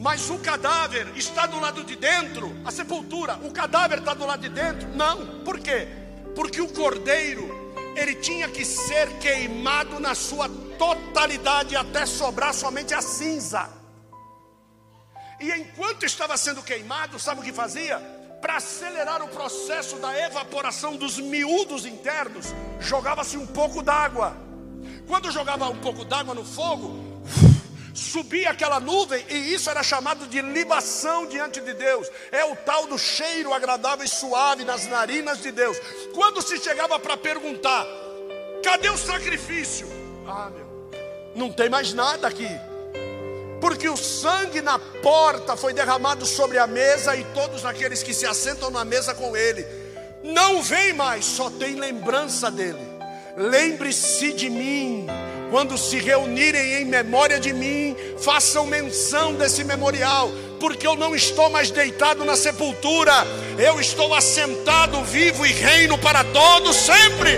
Mas 0.02 0.32
o 0.32 0.40
cadáver 0.40 1.16
está 1.16 1.46
do 1.46 1.60
lado 1.60 1.84
de 1.84 1.96
dentro, 1.96 2.52
a 2.66 2.72
sepultura, 2.72 3.36
o 3.44 3.52
cadáver 3.52 4.00
está 4.00 4.16
do 4.16 4.26
lado 4.26 4.42
de 4.42 4.50
dentro? 4.50 4.90
Não, 4.96 5.44
por 5.44 5.60
quê? 5.60 5.88
Porque 6.36 6.60
o 6.60 6.68
cordeiro, 6.70 7.48
ele 7.96 8.16
tinha 8.16 8.50
que 8.50 8.66
ser 8.66 9.20
queimado 9.20 10.00
na 10.00 10.16
sua 10.16 10.50
totalidade 10.80 11.76
até 11.76 12.08
sobrar 12.08 12.52
somente 12.52 12.96
a 12.96 13.02
cinza. 13.04 13.70
E 15.40 15.52
enquanto 15.52 16.04
estava 16.04 16.36
sendo 16.36 16.64
queimado, 16.64 17.20
sabe 17.20 17.42
o 17.42 17.44
que 17.44 17.54
fazia? 17.54 18.00
Para 18.42 18.56
acelerar 18.56 19.22
o 19.22 19.28
processo 19.28 19.98
da 19.98 20.20
evaporação 20.20 20.96
dos 20.96 21.20
miúdos 21.20 21.86
internos, 21.86 22.48
jogava-se 22.80 23.38
um 23.38 23.46
pouco 23.46 23.84
d'água. 23.84 24.36
Quando 25.06 25.30
jogava 25.30 25.70
um 25.70 25.78
pouco 25.78 26.04
d'água 26.04 26.34
no 26.34 26.44
fogo, 26.44 27.12
subia 27.94 28.50
aquela 28.50 28.80
nuvem, 28.80 29.26
e 29.30 29.54
isso 29.54 29.70
era 29.70 29.84
chamado 29.84 30.28
de 30.28 30.42
libação 30.42 31.26
diante 31.26 31.60
de 31.60 31.74
Deus. 31.74 32.10
É 32.32 32.44
o 32.46 32.56
tal 32.56 32.88
do 32.88 32.98
cheiro 32.98 33.54
agradável 33.54 34.06
e 34.06 34.10
suave 34.10 34.64
nas 34.64 34.88
narinas 34.88 35.42
de 35.42 35.52
Deus. 35.52 35.78
Quando 36.14 36.42
se 36.42 36.58
chegava 36.58 37.00
para 37.00 37.18
perguntar: 37.18 37.86
cadê 38.64 38.90
o 38.90 38.98
sacrifício? 38.98 39.88
Ah, 40.28 40.50
meu, 40.50 40.66
não 41.36 41.52
tem 41.52 41.70
mais 41.70 41.94
nada 41.94 42.28
aqui 42.28 42.48
porque 43.60 43.88
o 43.88 43.96
sangue 43.96 44.60
na 44.60 44.80
porta 44.80 45.56
foi 45.56 45.72
derramado 45.72 46.26
sobre 46.26 46.58
a 46.58 46.66
mesa 46.66 47.16
e 47.16 47.24
todos 47.26 47.64
aqueles 47.64 48.02
que 48.02 48.12
se 48.12 48.26
assentam 48.26 48.72
na 48.72 48.84
mesa 48.84 49.14
com 49.14 49.38
ele 49.38 49.64
não 50.24 50.62
vem 50.62 50.94
mais, 50.94 51.26
só 51.26 51.50
tem 51.50 51.76
lembrança 51.76 52.52
dele. 52.52 52.80
Lembre-se 53.36 54.34
de 54.34 54.50
mim, 54.50 55.08
quando 55.52 55.78
se 55.78 56.00
reunirem 56.00 56.82
em 56.82 56.86
memória 56.86 57.38
de 57.38 57.52
mim, 57.52 57.94
façam 58.18 58.66
menção 58.66 59.34
desse 59.34 59.66
memorial, 59.66 60.32
porque 60.62 60.88
eu 60.88 60.96
não 60.96 61.14
estou 61.14 61.50
mais 61.50 61.70
deitado 61.70 62.24
na 62.24 62.38
sepultura, 62.38 63.12
eu 63.60 63.78
estou 63.78 64.16
assentado, 64.16 65.04
vivo 65.04 65.46
e 65.46 65.52
reino 65.52 65.98
para 65.98 66.24
todos 66.24 66.78
sempre. 66.78 67.38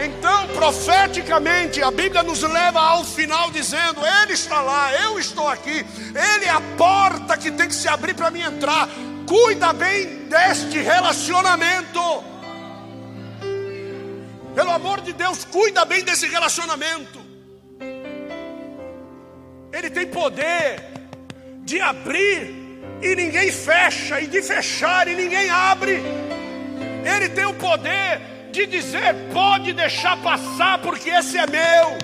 Então, 0.00 0.46
profeticamente, 0.54 1.82
a 1.82 1.90
Bíblia 1.90 2.22
nos 2.22 2.42
leva 2.42 2.78
ao 2.78 3.04
final 3.04 3.50
dizendo: 3.50 4.00
Ele 4.22 4.34
está 4.34 4.60
lá, 4.60 4.94
eu 5.02 5.18
estou 5.18 5.48
aqui, 5.48 5.84
Ele 6.14 6.44
é 6.44 6.50
a 6.50 6.60
porta 6.76 7.36
que 7.36 7.50
tem 7.50 7.66
que 7.66 7.74
se 7.74 7.88
abrir 7.88 8.14
para 8.14 8.30
mim 8.30 8.42
entrar. 8.42 8.88
Cuida 9.26 9.72
bem 9.72 10.28
deste 10.28 10.78
relacionamento. 10.78 12.37
Pelo 14.58 14.72
amor 14.72 15.00
de 15.02 15.12
Deus, 15.12 15.44
cuida 15.44 15.84
bem 15.84 16.02
desse 16.02 16.26
relacionamento. 16.26 17.20
Ele 19.72 19.88
tem 19.88 20.08
poder 20.08 20.82
de 21.60 21.80
abrir 21.80 22.82
e 23.00 23.14
ninguém 23.14 23.52
fecha, 23.52 24.20
e 24.20 24.26
de 24.26 24.42
fechar 24.42 25.06
e 25.06 25.14
ninguém 25.14 25.48
abre. 25.48 26.02
Ele 27.04 27.28
tem 27.28 27.44
o 27.44 27.54
poder 27.54 28.20
de 28.50 28.66
dizer: 28.66 29.14
pode 29.32 29.72
deixar 29.72 30.16
passar, 30.16 30.78
porque 30.78 31.08
esse 31.08 31.38
é 31.38 31.46
meu. 31.46 31.96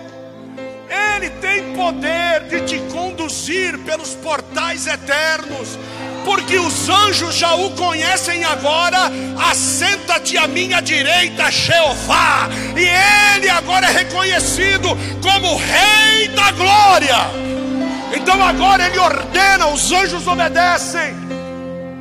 Ele 1.17 1.31
tem 1.31 1.75
poder 1.75 2.45
de 2.45 2.61
te 2.67 2.79
conduzir 2.93 3.77
pelos 3.81 4.15
portais 4.15 4.87
eternos, 4.87 5.77
porque 6.25 6.59
os 6.59 6.89
anjos 6.89 7.35
já 7.35 7.55
o 7.55 7.71
conhecem 7.73 8.43
agora. 8.45 9.11
Assenta-te 9.51 10.39
à 10.39 10.49
minha 10.49 10.81
direita, 10.81 11.51
Jeová, 11.51 12.49
e 12.77 12.89
ele 13.37 13.51
agora 13.51 13.87
é 13.87 13.91
reconhecido 13.91 14.89
como 15.23 15.57
Rei 15.57 16.29
da 16.29 16.51
Glória. 16.53 17.17
Então 18.17 18.43
agora 18.43 18.87
ele 18.87 18.99
ordena, 18.99 19.67
os 19.69 19.93
anjos 19.93 20.27
obedecem. 20.27 21.13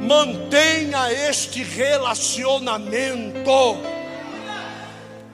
Mantenha 0.02 1.12
este 1.30 1.62
relacionamento. 1.64 3.78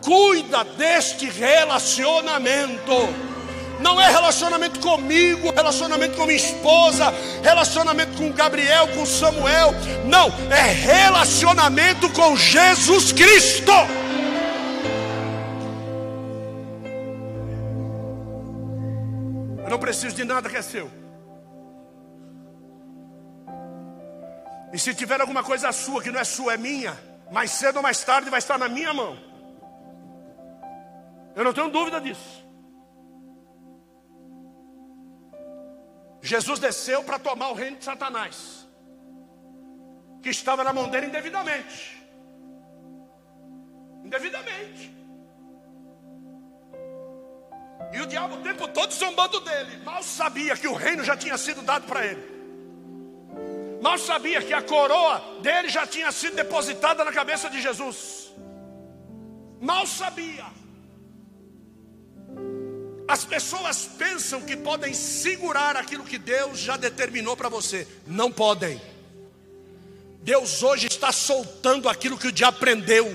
Cuida 0.01 0.63
deste 0.77 1.29
relacionamento. 1.29 3.28
Não 3.79 3.99
é 3.99 4.09
relacionamento 4.09 4.79
comigo, 4.79 5.51
relacionamento 5.51 6.17
com 6.17 6.25
minha 6.25 6.37
esposa, 6.37 7.13
relacionamento 7.41 8.17
com 8.17 8.31
Gabriel, 8.31 8.87
com 8.89 9.05
Samuel. 9.05 9.71
Não, 10.05 10.27
é 10.51 10.63
relacionamento 10.63 12.09
com 12.11 12.35
Jesus 12.35 13.13
Cristo. 13.13 13.71
Eu 19.63 19.69
não 19.69 19.79
preciso 19.79 20.15
de 20.15 20.23
nada 20.23 20.49
que 20.49 20.57
é 20.57 20.61
seu. 20.61 20.89
E 24.73 24.77
se 24.77 24.93
tiver 24.93 25.21
alguma 25.21 25.43
coisa 25.43 25.71
sua 25.71 26.01
que 26.01 26.11
não 26.11 26.19
é 26.19 26.23
sua, 26.23 26.53
é 26.53 26.57
minha, 26.57 26.97
mais 27.31 27.51
cedo 27.51 27.77
ou 27.77 27.83
mais 27.83 28.03
tarde 28.03 28.29
vai 28.29 28.39
estar 28.39 28.57
na 28.57 28.67
minha 28.67 28.93
mão. 28.93 29.17
Eu 31.35 31.43
não 31.43 31.53
tenho 31.53 31.69
dúvida 31.69 32.01
disso. 32.01 32.48
Jesus 36.21 36.59
desceu 36.59 37.03
para 37.03 37.17
tomar 37.17 37.49
o 37.49 37.53
reino 37.53 37.77
de 37.77 37.85
Satanás, 37.85 38.67
que 40.21 40.29
estava 40.29 40.63
na 40.63 40.73
mão 40.73 40.89
dele 40.89 41.07
indevidamente. 41.07 41.97
Indevidamente. 44.03 44.99
E 47.91 48.01
o 48.01 48.05
diabo 48.05 48.35
o 48.35 48.41
tempo 48.41 48.67
todo 48.67 48.93
zombando 48.93 49.39
dele. 49.39 49.77
Mal 49.77 50.03
sabia 50.03 50.55
que 50.55 50.67
o 50.67 50.73
reino 50.73 51.03
já 51.03 51.17
tinha 51.17 51.37
sido 51.37 51.61
dado 51.61 51.87
para 51.87 52.05
ele. 52.05 52.39
Mal 53.81 53.97
sabia 53.97 54.41
que 54.41 54.53
a 54.53 54.61
coroa 54.61 55.39
dele 55.41 55.69
já 55.69 55.87
tinha 55.87 56.11
sido 56.11 56.35
depositada 56.35 57.03
na 57.03 57.11
cabeça 57.11 57.49
de 57.49 57.61
Jesus. 57.61 58.31
Mal 59.59 59.87
sabia. 59.87 60.58
As 63.09 63.25
pessoas 63.25 63.89
pensam 63.97 64.39
que 64.39 64.55
podem 64.55 64.93
segurar 64.93 65.75
aquilo 65.75 66.03
que 66.03 66.19
Deus 66.19 66.59
já 66.59 66.77
determinou 66.77 67.35
para 67.35 67.49
você. 67.49 67.87
Não 68.05 68.31
podem. 68.31 68.79
Deus 70.21 70.61
hoje 70.61 70.85
está 70.85 71.11
soltando 71.11 71.89
aquilo 71.89 72.19
que 72.19 72.27
o 72.27 72.31
diabo 72.31 72.59
prendeu. 72.59 73.07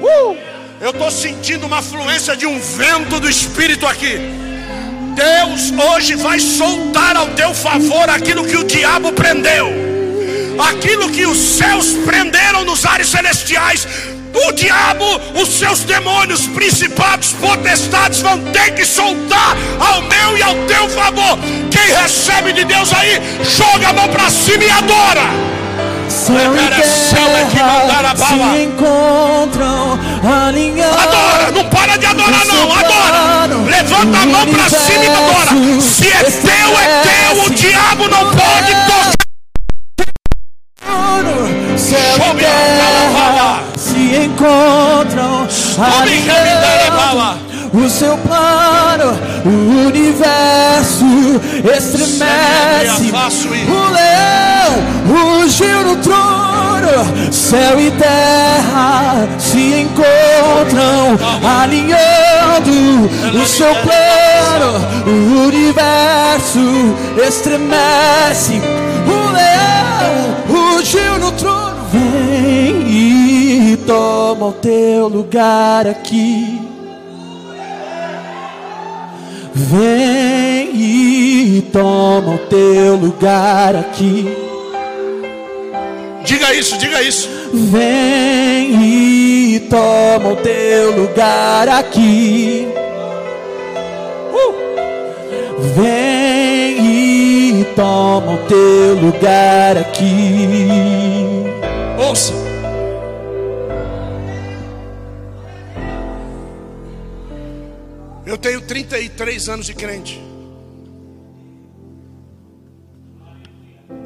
Uh! 0.00 0.38
Eu 0.80 0.90
estou 0.90 1.10
sentindo 1.10 1.66
uma 1.66 1.82
fluência 1.82 2.34
de 2.34 2.46
um 2.46 2.58
vento 2.58 3.20
do 3.20 3.28
Espírito 3.28 3.86
aqui. 3.86 4.16
Deus 5.14 5.70
hoje 5.70 6.14
vai 6.14 6.40
soltar 6.40 7.14
ao 7.14 7.28
teu 7.34 7.52
favor 7.52 8.08
aquilo 8.08 8.46
que 8.46 8.56
o 8.56 8.64
diabo 8.64 9.12
prendeu, 9.12 9.66
aquilo 10.58 11.10
que 11.10 11.26
os 11.26 11.36
céus 11.36 11.92
prenderam 12.06 12.64
nos 12.64 12.86
ares 12.86 13.08
celestiais 13.08 13.86
o 14.46 14.52
diabo, 14.52 15.20
os 15.34 15.48
seus 15.48 15.80
demônios, 15.80 16.46
principados, 16.46 17.32
potestades 17.34 18.20
vão 18.20 18.38
ter 18.52 18.74
que 18.74 18.84
soltar 18.84 19.56
ao 19.80 20.02
meu 20.02 20.38
e 20.38 20.42
ao 20.42 20.54
teu 20.66 20.88
favor. 20.88 21.38
Quem 21.70 21.94
recebe 22.02 22.52
de 22.52 22.64
Deus 22.64 22.92
aí, 22.92 23.20
joga 23.42 23.88
a 23.88 23.92
mão 23.92 24.08
para 24.08 24.30
cima 24.30 24.64
e 24.64 24.70
adora. 24.70 25.58
Céu 26.08 26.54
e 26.54 27.54
terra 27.54 28.16
se 28.16 28.62
encontram 28.64 29.98
alinhados. 30.46 31.02
Adora, 31.02 31.50
não 31.52 31.64
para 31.68 31.96
de 31.96 32.06
adorar 32.06 32.46
não, 32.46 32.72
adora. 32.72 33.46
Levanta 33.68 34.18
a 34.18 34.26
mão 34.26 34.46
para 34.46 34.68
cima 34.70 35.04
e 35.04 35.08
adora. 35.08 35.80
Se 35.80 36.08
é 36.08 36.22
teu, 36.22 36.78
é 36.78 37.02
teu. 37.02 37.44
O 37.44 37.50
diabo 37.50 38.08
não 38.08 38.30
pode 38.30 38.74
tocar. 38.86 39.27
Encontram 44.38 45.48
alinhados. 46.00 47.48
O 47.70 47.88
seu 47.90 48.16
plano, 48.18 49.18
o 49.44 49.86
universo 49.88 51.04
estremece. 51.76 53.12
O 53.68 53.90
leão 53.92 54.72
rugiu 55.06 55.84
no 55.84 55.96
trono, 55.96 57.32
céu 57.32 57.78
e 57.78 57.90
terra 57.90 59.28
se 59.38 59.82
encontram 59.82 61.18
alinhando. 61.60 63.10
O 63.34 63.46
seu 63.46 63.74
plano, 63.74 64.80
o 65.06 65.46
universo 65.46 66.94
estremece. 67.26 68.62
O 69.06 69.30
leão 69.32 70.36
rugiu 70.48 71.18
no 71.18 71.32
trono, 71.32 71.76
vem 71.92 72.37
toma 73.86 74.46
o 74.46 74.52
teu 74.52 75.08
lugar 75.08 75.86
aqui. 75.86 76.60
Vem 79.54 80.70
e 80.74 81.62
toma 81.72 82.34
o 82.34 82.38
teu 82.38 82.96
lugar 82.96 83.74
aqui. 83.74 84.28
Diga 86.24 86.54
isso, 86.54 86.78
diga 86.78 87.02
isso. 87.02 87.28
Vem 87.52 88.82
e 88.82 89.60
toma 89.70 90.32
o 90.32 90.36
teu 90.36 90.96
lugar 90.96 91.68
aqui. 91.68 92.68
Uh! 94.32 94.54
Vem 95.74 96.78
e 97.60 97.64
toma 97.74 98.34
o 98.34 98.38
teu 98.46 98.94
lugar 98.94 99.76
aqui. 99.78 101.44
Ouça. 101.98 102.47
Eu 108.28 108.36
tenho 108.36 108.60
33 108.60 109.48
anos 109.48 109.64
de 109.64 109.74
crente. 109.74 110.20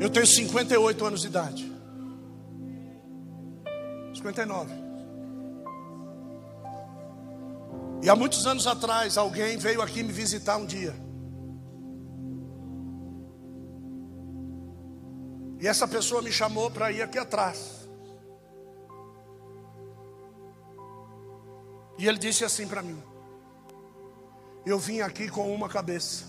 Eu 0.00 0.08
tenho 0.08 0.24
58 0.24 1.04
anos 1.04 1.22
de 1.22 1.26
idade. 1.26 1.72
59. 4.14 4.72
E 8.00 8.08
há 8.08 8.14
muitos 8.14 8.46
anos 8.46 8.64
atrás, 8.68 9.18
alguém 9.18 9.58
veio 9.58 9.82
aqui 9.82 10.04
me 10.04 10.12
visitar 10.12 10.56
um 10.56 10.66
dia. 10.66 10.94
E 15.60 15.66
essa 15.66 15.88
pessoa 15.88 16.22
me 16.22 16.30
chamou 16.30 16.70
para 16.70 16.92
ir 16.92 17.02
aqui 17.02 17.18
atrás. 17.18 17.88
E 21.98 22.06
ele 22.06 22.18
disse 22.18 22.44
assim 22.44 22.68
para 22.68 22.82
mim: 22.82 23.02
eu 24.64 24.78
vim 24.78 25.00
aqui 25.00 25.28
com 25.28 25.52
uma 25.52 25.68
cabeça. 25.68 26.24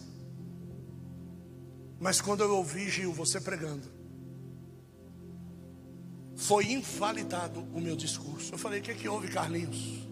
Mas 2.00 2.20
quando 2.20 2.44
eu 2.44 2.56
ouvi, 2.58 2.90
Gil, 2.90 3.14
você 3.14 3.40
pregando, 3.40 3.88
foi 6.36 6.72
invalidado 6.72 7.62
o 7.74 7.80
meu 7.80 7.96
discurso. 7.96 8.54
Eu 8.54 8.58
falei: 8.58 8.80
O 8.80 8.84
que, 8.84 8.92
é 8.92 8.96
que 8.96 9.08
houve, 9.08 9.30
Carlinhos? 9.30 10.08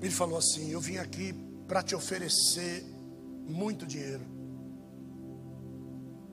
Ele 0.00 0.10
falou 0.10 0.38
assim: 0.38 0.70
Eu 0.70 0.80
vim 0.80 0.98
aqui 0.98 1.32
para 1.66 1.82
te 1.82 1.94
oferecer 1.94 2.84
muito 3.48 3.86
dinheiro, 3.86 4.24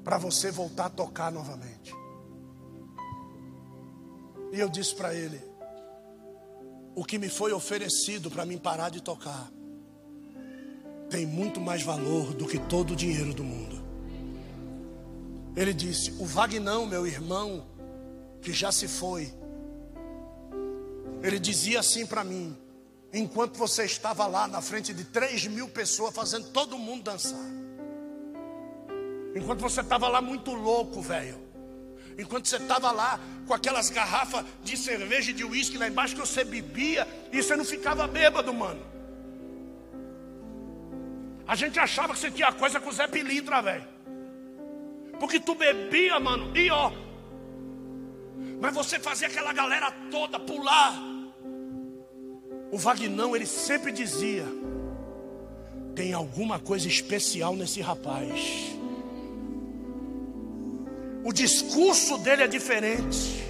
para 0.03 0.17
você 0.17 0.51
voltar 0.51 0.87
a 0.87 0.89
tocar 0.89 1.31
novamente. 1.31 1.93
E 4.51 4.59
eu 4.59 4.67
disse 4.67 4.93
para 4.95 5.13
ele: 5.13 5.50
o 6.95 7.03
que 7.05 7.17
me 7.17 7.29
foi 7.29 7.53
oferecido 7.53 8.29
para 8.29 8.45
mim 8.45 8.57
parar 8.57 8.89
de 8.89 9.01
tocar 9.01 9.51
tem 11.11 11.25
muito 11.25 11.59
mais 11.59 11.83
valor 11.83 12.33
do 12.33 12.47
que 12.47 12.57
todo 12.57 12.91
o 12.91 12.95
dinheiro 12.95 13.33
do 13.33 13.43
mundo. 13.43 13.83
Ele 15.55 15.73
disse: 15.73 16.15
O 16.19 16.25
Vagnão, 16.25 16.85
meu 16.85 17.05
irmão, 17.05 17.65
que 18.41 18.53
já 18.53 18.71
se 18.71 18.87
foi, 18.87 19.31
ele 21.21 21.37
dizia 21.37 21.81
assim 21.81 22.05
para 22.05 22.23
mim, 22.23 22.57
enquanto 23.13 23.57
você 23.57 23.83
estava 23.83 24.25
lá 24.25 24.47
na 24.47 24.61
frente 24.61 24.93
de 24.93 25.03
3 25.03 25.47
mil 25.47 25.67
pessoas, 25.67 26.15
fazendo 26.15 26.47
todo 26.51 26.77
mundo 26.77 27.03
dançar. 27.03 27.45
Enquanto 29.35 29.59
você 29.59 29.81
estava 29.81 30.07
lá 30.07 30.21
muito 30.21 30.51
louco, 30.53 31.01
velho. 31.01 31.50
Enquanto 32.17 32.47
você 32.47 32.57
estava 32.57 32.91
lá 32.91 33.19
com 33.47 33.53
aquelas 33.53 33.89
garrafas 33.89 34.45
de 34.63 34.77
cerveja 34.77 35.31
e 35.31 35.33
de 35.33 35.43
uísque 35.43 35.77
lá 35.77 35.87
embaixo 35.87 36.15
que 36.15 36.21
você 36.21 36.43
bebia 36.43 37.07
e 37.31 37.41
você 37.41 37.55
não 37.55 37.65
ficava 37.65 38.07
bêbado, 38.07 38.53
mano. 38.53 38.81
A 41.47 41.55
gente 41.55 41.79
achava 41.79 42.13
que 42.13 42.19
você 42.19 42.31
tinha 42.31 42.51
coisa 42.53 42.79
com 42.79 42.89
o 42.89 42.93
Zé 42.93 43.07
Pilintra, 43.07 43.61
velho. 43.61 43.85
Porque 45.19 45.39
tu 45.39 45.53
bebia, 45.53 46.19
mano, 46.19 46.55
e 46.57 46.69
ó. 46.71 46.91
Mas 48.61 48.73
você 48.73 48.99
fazia 48.99 49.27
aquela 49.27 49.51
galera 49.53 49.91
toda 50.09 50.39
pular. 50.39 50.93
O 52.71 52.77
Vagnão, 52.77 53.35
ele 53.35 53.45
sempre 53.45 53.91
dizia: 53.91 54.45
tem 55.93 56.13
alguma 56.13 56.57
coisa 56.57 56.87
especial 56.87 57.55
nesse 57.55 57.81
rapaz. 57.81 58.79
O 61.23 61.31
discurso 61.31 62.17
dele 62.17 62.43
é 62.43 62.47
diferente. 62.47 63.41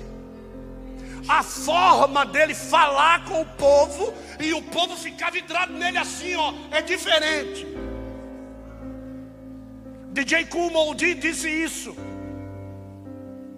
A 1.27 1.43
forma 1.43 2.25
dele 2.25 2.53
falar 2.53 3.25
com 3.25 3.41
o 3.41 3.45
povo 3.45 4.13
e 4.39 4.53
o 4.53 4.61
povo 4.63 4.97
ficar 4.97 5.31
vidrado 5.31 5.73
nele 5.73 5.97
assim, 5.97 6.35
ó, 6.35 6.53
é 6.71 6.81
diferente. 6.81 7.67
DJ 10.11 10.45
Kool 10.45 10.71
Moldy 10.71 11.13
disse 11.13 11.47
isso. 11.47 11.95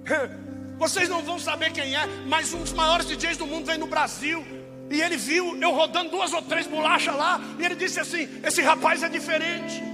Vocês 0.77 1.07
não 1.07 1.21
vão 1.21 1.39
saber 1.39 1.71
quem 1.71 1.95
é, 1.95 2.05
mas 2.27 2.53
um 2.53 2.59
dos 2.59 2.73
maiores 2.73 3.07
DJs 3.07 3.37
do 3.37 3.47
mundo 3.47 3.65
vem 3.65 3.77
no 3.77 3.87
Brasil. 3.87 4.45
E 4.91 5.01
ele 5.01 5.17
viu 5.17 5.57
eu 5.61 5.71
rodando 5.71 6.11
duas 6.11 6.33
ou 6.33 6.41
três 6.41 6.67
bolachas 6.67 7.15
lá. 7.15 7.39
E 7.57 7.65
ele 7.65 7.75
disse 7.75 7.99
assim: 7.99 8.27
Esse 8.43 8.61
rapaz 8.61 9.01
é 9.01 9.09
diferente. 9.09 9.92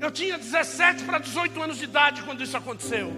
Eu 0.00 0.10
tinha 0.10 0.38
17 0.38 1.04
para 1.04 1.18
18 1.18 1.62
anos 1.62 1.78
de 1.78 1.84
idade 1.84 2.22
quando 2.22 2.42
isso 2.42 2.56
aconteceu. 2.56 3.12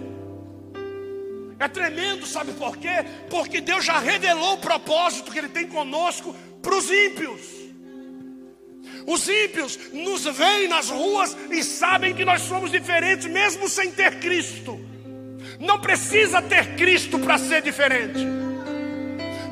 É 1.59 1.67
tremendo, 1.67 2.25
sabe 2.25 2.53
por 2.53 2.75
quê? 2.77 3.05
Porque 3.29 3.61
Deus 3.61 3.85
já 3.85 3.99
revelou 3.99 4.53
o 4.53 4.57
propósito 4.57 5.31
que 5.31 5.37
Ele 5.37 5.49
tem 5.49 5.67
conosco 5.67 6.35
para 6.61 6.75
os 6.75 6.89
ímpios. 6.89 7.41
Os 9.05 9.27
ímpios 9.29 9.79
nos 9.93 10.23
veem 10.23 10.67
nas 10.67 10.89
ruas 10.89 11.37
e 11.51 11.63
sabem 11.63 12.15
que 12.15 12.25
nós 12.25 12.41
somos 12.41 12.71
diferentes, 12.71 13.27
mesmo 13.27 13.69
sem 13.69 13.91
ter 13.91 14.19
Cristo. 14.19 14.79
Não 15.59 15.79
precisa 15.79 16.41
ter 16.41 16.75
Cristo 16.75 17.19
para 17.19 17.37
ser 17.37 17.61
diferente. 17.61 18.19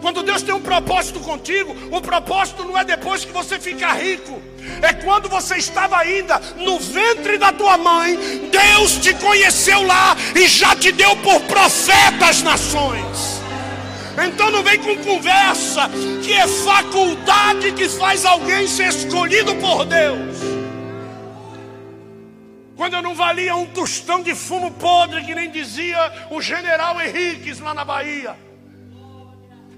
Quando 0.01 0.23
Deus 0.23 0.41
tem 0.41 0.53
um 0.53 0.61
propósito 0.61 1.19
contigo, 1.19 1.75
o 1.91 2.01
propósito 2.01 2.63
não 2.63 2.77
é 2.77 2.85
depois 2.85 3.25
que 3.25 3.31
você 3.31 3.59
fica 3.59 3.91
rico, 3.93 4.41
é 4.81 4.93
quando 4.93 5.27
você 5.27 5.57
estava 5.57 5.97
ainda 5.97 6.39
no 6.57 6.79
ventre 6.79 7.37
da 7.37 7.51
tua 7.51 7.77
mãe, 7.77 8.17
Deus 8.49 8.97
te 8.97 9.13
conheceu 9.15 9.83
lá 9.83 10.15
e 10.35 10.47
já 10.47 10.75
te 10.75 10.91
deu 10.91 11.15
por 11.17 11.41
profeta 11.41 12.27
às 12.27 12.41
nações. 12.41 13.39
Então 14.25 14.51
não 14.51 14.63
vem 14.63 14.79
com 14.79 14.97
conversa 15.03 15.89
que 16.23 16.33
é 16.33 16.47
faculdade 16.47 17.71
que 17.73 17.87
faz 17.87 18.25
alguém 18.25 18.67
ser 18.67 18.89
escolhido 18.89 19.55
por 19.55 19.85
Deus. 19.85 20.37
Quando 22.75 22.93
eu 22.93 23.01
não 23.01 23.13
valia 23.13 23.55
um 23.55 23.65
tostão 23.65 24.21
de 24.21 24.33
fumo 24.33 24.71
podre, 24.71 25.23
que 25.25 25.35
nem 25.35 25.51
dizia 25.51 25.97
o 26.31 26.41
general 26.41 26.99
Henriques 27.01 27.59
lá 27.59 27.73
na 27.73 27.83
Bahia 27.83 28.48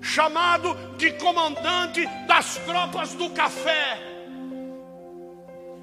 chamado 0.02 0.76
de 0.97 1.12
comandante 1.14 2.06
das 2.28 2.56
tropas 2.58 3.14
do 3.14 3.30
café. 3.30 3.99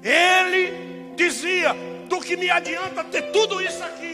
Ele 0.03 1.13
dizia: 1.15 1.73
do 2.07 2.19
que 2.19 2.35
me 2.35 2.49
adianta 2.49 3.03
ter 3.05 3.31
tudo 3.31 3.61
isso 3.61 3.83
aqui? 3.83 4.13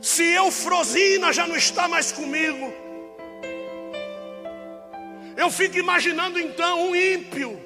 Se 0.00 0.22
Eufrosina 0.34 1.32
já 1.32 1.46
não 1.46 1.56
está 1.56 1.88
mais 1.88 2.12
comigo, 2.12 2.72
eu 5.36 5.50
fico 5.50 5.78
imaginando 5.78 6.38
então 6.38 6.90
um 6.90 6.96
ímpio, 6.96 7.60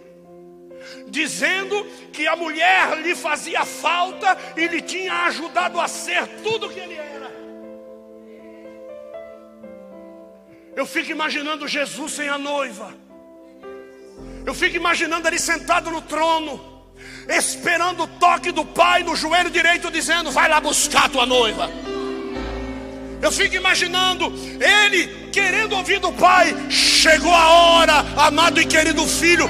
dizendo 1.07 1.85
que 2.13 2.27
a 2.27 2.35
mulher 2.35 2.99
lhe 3.03 3.15
fazia 3.15 3.65
falta 3.65 4.37
e 4.57 4.67
lhe 4.67 4.81
tinha 4.81 5.25
ajudado 5.25 5.79
a 5.81 5.87
ser 5.87 6.27
tudo 6.43 6.71
que 6.71 6.81
ele 6.81 6.95
era. 6.95 7.10
Eu 10.77 10.87
fico 10.87 11.11
imaginando 11.11 11.67
Jesus 11.67 12.13
sem 12.13 12.29
a 12.29 12.39
noiva. 12.39 12.95
Eu 14.47 14.55
fico 14.55 14.77
imaginando 14.77 15.29
ele 15.29 15.39
sentado 15.39 15.91
no 15.91 16.01
trono, 16.03 16.85
esperando 17.29 18.05
o 18.05 18.07
toque 18.07 18.51
do 18.51 18.65
Pai 18.65 19.03
no 19.03 19.15
joelho 19.15 19.51
direito, 19.51 19.91
dizendo: 19.91 20.31
Vai 20.31 20.49
lá 20.49 20.61
buscar 20.61 21.05
a 21.05 21.09
tua 21.09 21.27
noiva. 21.27 21.71
Eu 23.23 23.31
fico 23.31 23.55
imaginando 23.55 24.33
ele 24.59 25.31
querendo 25.31 25.77
ouvir 25.77 25.99
do 25.99 26.13
Pai: 26.13 26.55
Chegou 26.71 27.35
a 27.35 27.49
hora, 27.49 28.05
amado 28.17 28.61
e 28.61 28.67
querido 28.67 29.07
filho, 29.07 29.49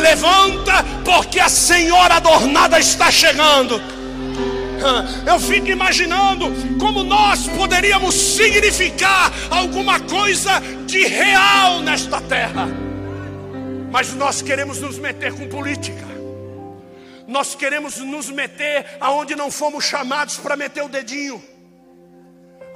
levanta, 0.00 0.82
porque 1.04 1.38
a 1.38 1.48
Senhora 1.48 2.14
adornada 2.14 2.78
está 2.78 3.10
chegando. 3.10 3.99
Eu 5.26 5.38
fico 5.38 5.68
imaginando 5.68 6.46
como 6.78 7.02
nós 7.02 7.46
poderíamos 7.48 8.14
significar 8.14 9.32
alguma 9.50 10.00
coisa 10.00 10.60
de 10.86 11.06
real 11.06 11.80
nesta 11.80 12.20
terra. 12.20 12.68
Mas 13.90 14.14
nós 14.14 14.40
queremos 14.40 14.80
nos 14.80 14.98
meter 14.98 15.32
com 15.32 15.48
política. 15.48 16.08
Nós 17.26 17.54
queremos 17.54 17.98
nos 17.98 18.30
meter 18.30 18.96
aonde 19.00 19.36
não 19.36 19.50
fomos 19.50 19.84
chamados 19.84 20.36
para 20.36 20.56
meter 20.56 20.82
o 20.82 20.88
dedinho. 20.88 21.42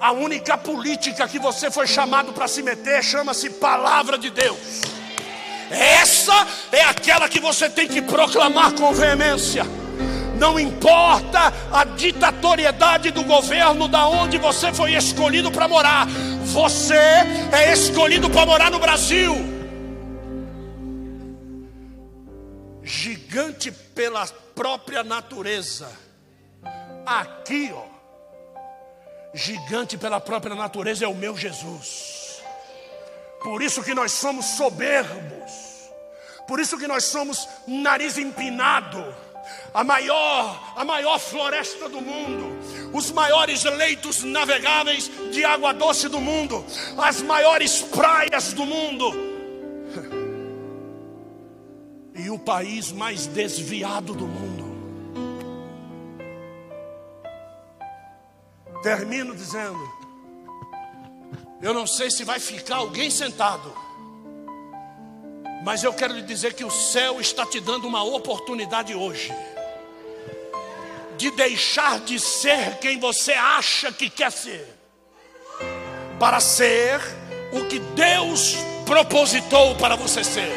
A 0.00 0.12
única 0.12 0.58
política 0.58 1.26
que 1.26 1.38
você 1.38 1.70
foi 1.70 1.86
chamado 1.86 2.32
para 2.32 2.46
se 2.46 2.62
meter 2.62 3.02
chama-se 3.02 3.50
palavra 3.50 4.18
de 4.18 4.30
Deus. 4.30 4.82
Essa 5.70 6.46
é 6.70 6.82
aquela 6.82 7.28
que 7.28 7.40
você 7.40 7.68
tem 7.68 7.88
que 7.88 8.02
proclamar 8.02 8.72
com 8.72 8.92
veemência. 8.92 9.64
Não 10.44 10.60
importa 10.60 11.50
a 11.72 11.84
ditatoriedade 11.84 13.10
do 13.10 13.24
governo 13.24 13.88
da 13.88 14.06
onde 14.06 14.36
você 14.36 14.74
foi 14.74 14.92
escolhido 14.92 15.50
para 15.50 15.66
morar. 15.66 16.06
Você 16.52 16.94
é 16.94 17.72
escolhido 17.72 18.28
para 18.28 18.44
morar 18.44 18.70
no 18.70 18.78
Brasil. 18.78 19.34
Gigante 22.82 23.72
pela 23.72 24.26
própria 24.54 25.02
natureza. 25.02 25.90
Aqui, 27.06 27.72
ó. 27.74 27.86
Gigante 29.32 29.96
pela 29.96 30.20
própria 30.20 30.54
natureza 30.54 31.06
é 31.06 31.08
o 31.08 31.14
meu 31.14 31.38
Jesus. 31.38 32.42
Por 33.42 33.62
isso 33.62 33.82
que 33.82 33.94
nós 33.94 34.12
somos 34.12 34.44
soberbos. 34.44 35.90
Por 36.46 36.60
isso 36.60 36.76
que 36.76 36.86
nós 36.86 37.04
somos 37.04 37.48
nariz 37.66 38.18
empinado 38.18 39.23
a 39.74 39.82
maior, 39.82 40.72
a 40.76 40.84
maior 40.84 41.18
floresta 41.18 41.88
do 41.88 42.00
mundo, 42.00 42.56
os 42.92 43.10
maiores 43.10 43.64
leitos 43.64 44.22
navegáveis 44.22 45.10
de 45.32 45.44
água 45.44 45.74
doce 45.74 46.08
do 46.08 46.20
mundo, 46.20 46.64
as 46.96 47.20
maiores 47.20 47.82
praias 47.82 48.52
do 48.52 48.64
mundo. 48.64 49.12
E 52.16 52.30
o 52.30 52.38
país 52.38 52.92
mais 52.92 53.26
desviado 53.26 54.14
do 54.14 54.24
mundo. 54.24 54.64
Termino 58.84 59.34
dizendo: 59.34 59.76
Eu 61.60 61.74
não 61.74 61.88
sei 61.88 62.12
se 62.12 62.22
vai 62.22 62.38
ficar 62.38 62.76
alguém 62.76 63.10
sentado 63.10 63.74
mas 65.64 65.82
eu 65.82 65.94
quero 65.94 66.12
lhe 66.12 66.20
dizer 66.20 66.52
que 66.52 66.62
o 66.62 66.70
céu 66.70 67.18
está 67.18 67.46
te 67.46 67.58
dando 67.58 67.88
uma 67.88 68.04
oportunidade 68.04 68.94
hoje 68.94 69.32
de 71.16 71.30
deixar 71.32 72.00
de 72.00 72.18
ser 72.18 72.78
quem 72.80 72.98
você 72.98 73.32
acha 73.32 73.92
que 73.92 74.10
quer 74.10 74.32
ser, 74.32 74.66
para 76.18 76.40
ser 76.40 77.00
o 77.52 77.64
que 77.64 77.78
Deus 77.78 78.56
propositou 78.84 79.74
para 79.76 79.96
você 79.96 80.22
ser. 80.24 80.52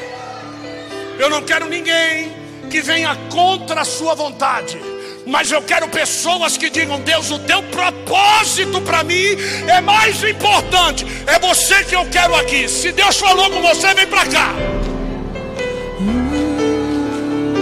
Eu 1.20 1.30
não 1.30 1.42
quero 1.44 1.68
ninguém 1.68 2.32
que 2.70 2.82
venha 2.82 3.16
contra 3.32 3.82
a 3.82 3.86
sua 3.86 4.14
vontade, 4.14 4.80
Mas 5.26 5.52
eu 5.52 5.62
quero 5.62 5.90
pessoas 5.90 6.56
que 6.56 6.70
digam: 6.70 7.02
Deus, 7.02 7.30
o 7.32 7.40
teu 7.40 7.62
propósito 7.64 8.82
para 8.82 9.04
mim 9.04 9.36
é 9.68 9.82
mais 9.82 10.24
importante. 10.24 11.06
É 11.28 11.38
você 11.38 11.84
que 11.84 11.96
eu 11.96 12.06
quero 12.10 12.34
aqui. 12.34 12.70
Se 12.70 12.94
Deus 12.94 13.18
falou 13.18 13.50
com 13.52 13.62
você, 13.62 13.94
vem 13.94 14.08
para 14.08 14.26
cá. 14.26 14.54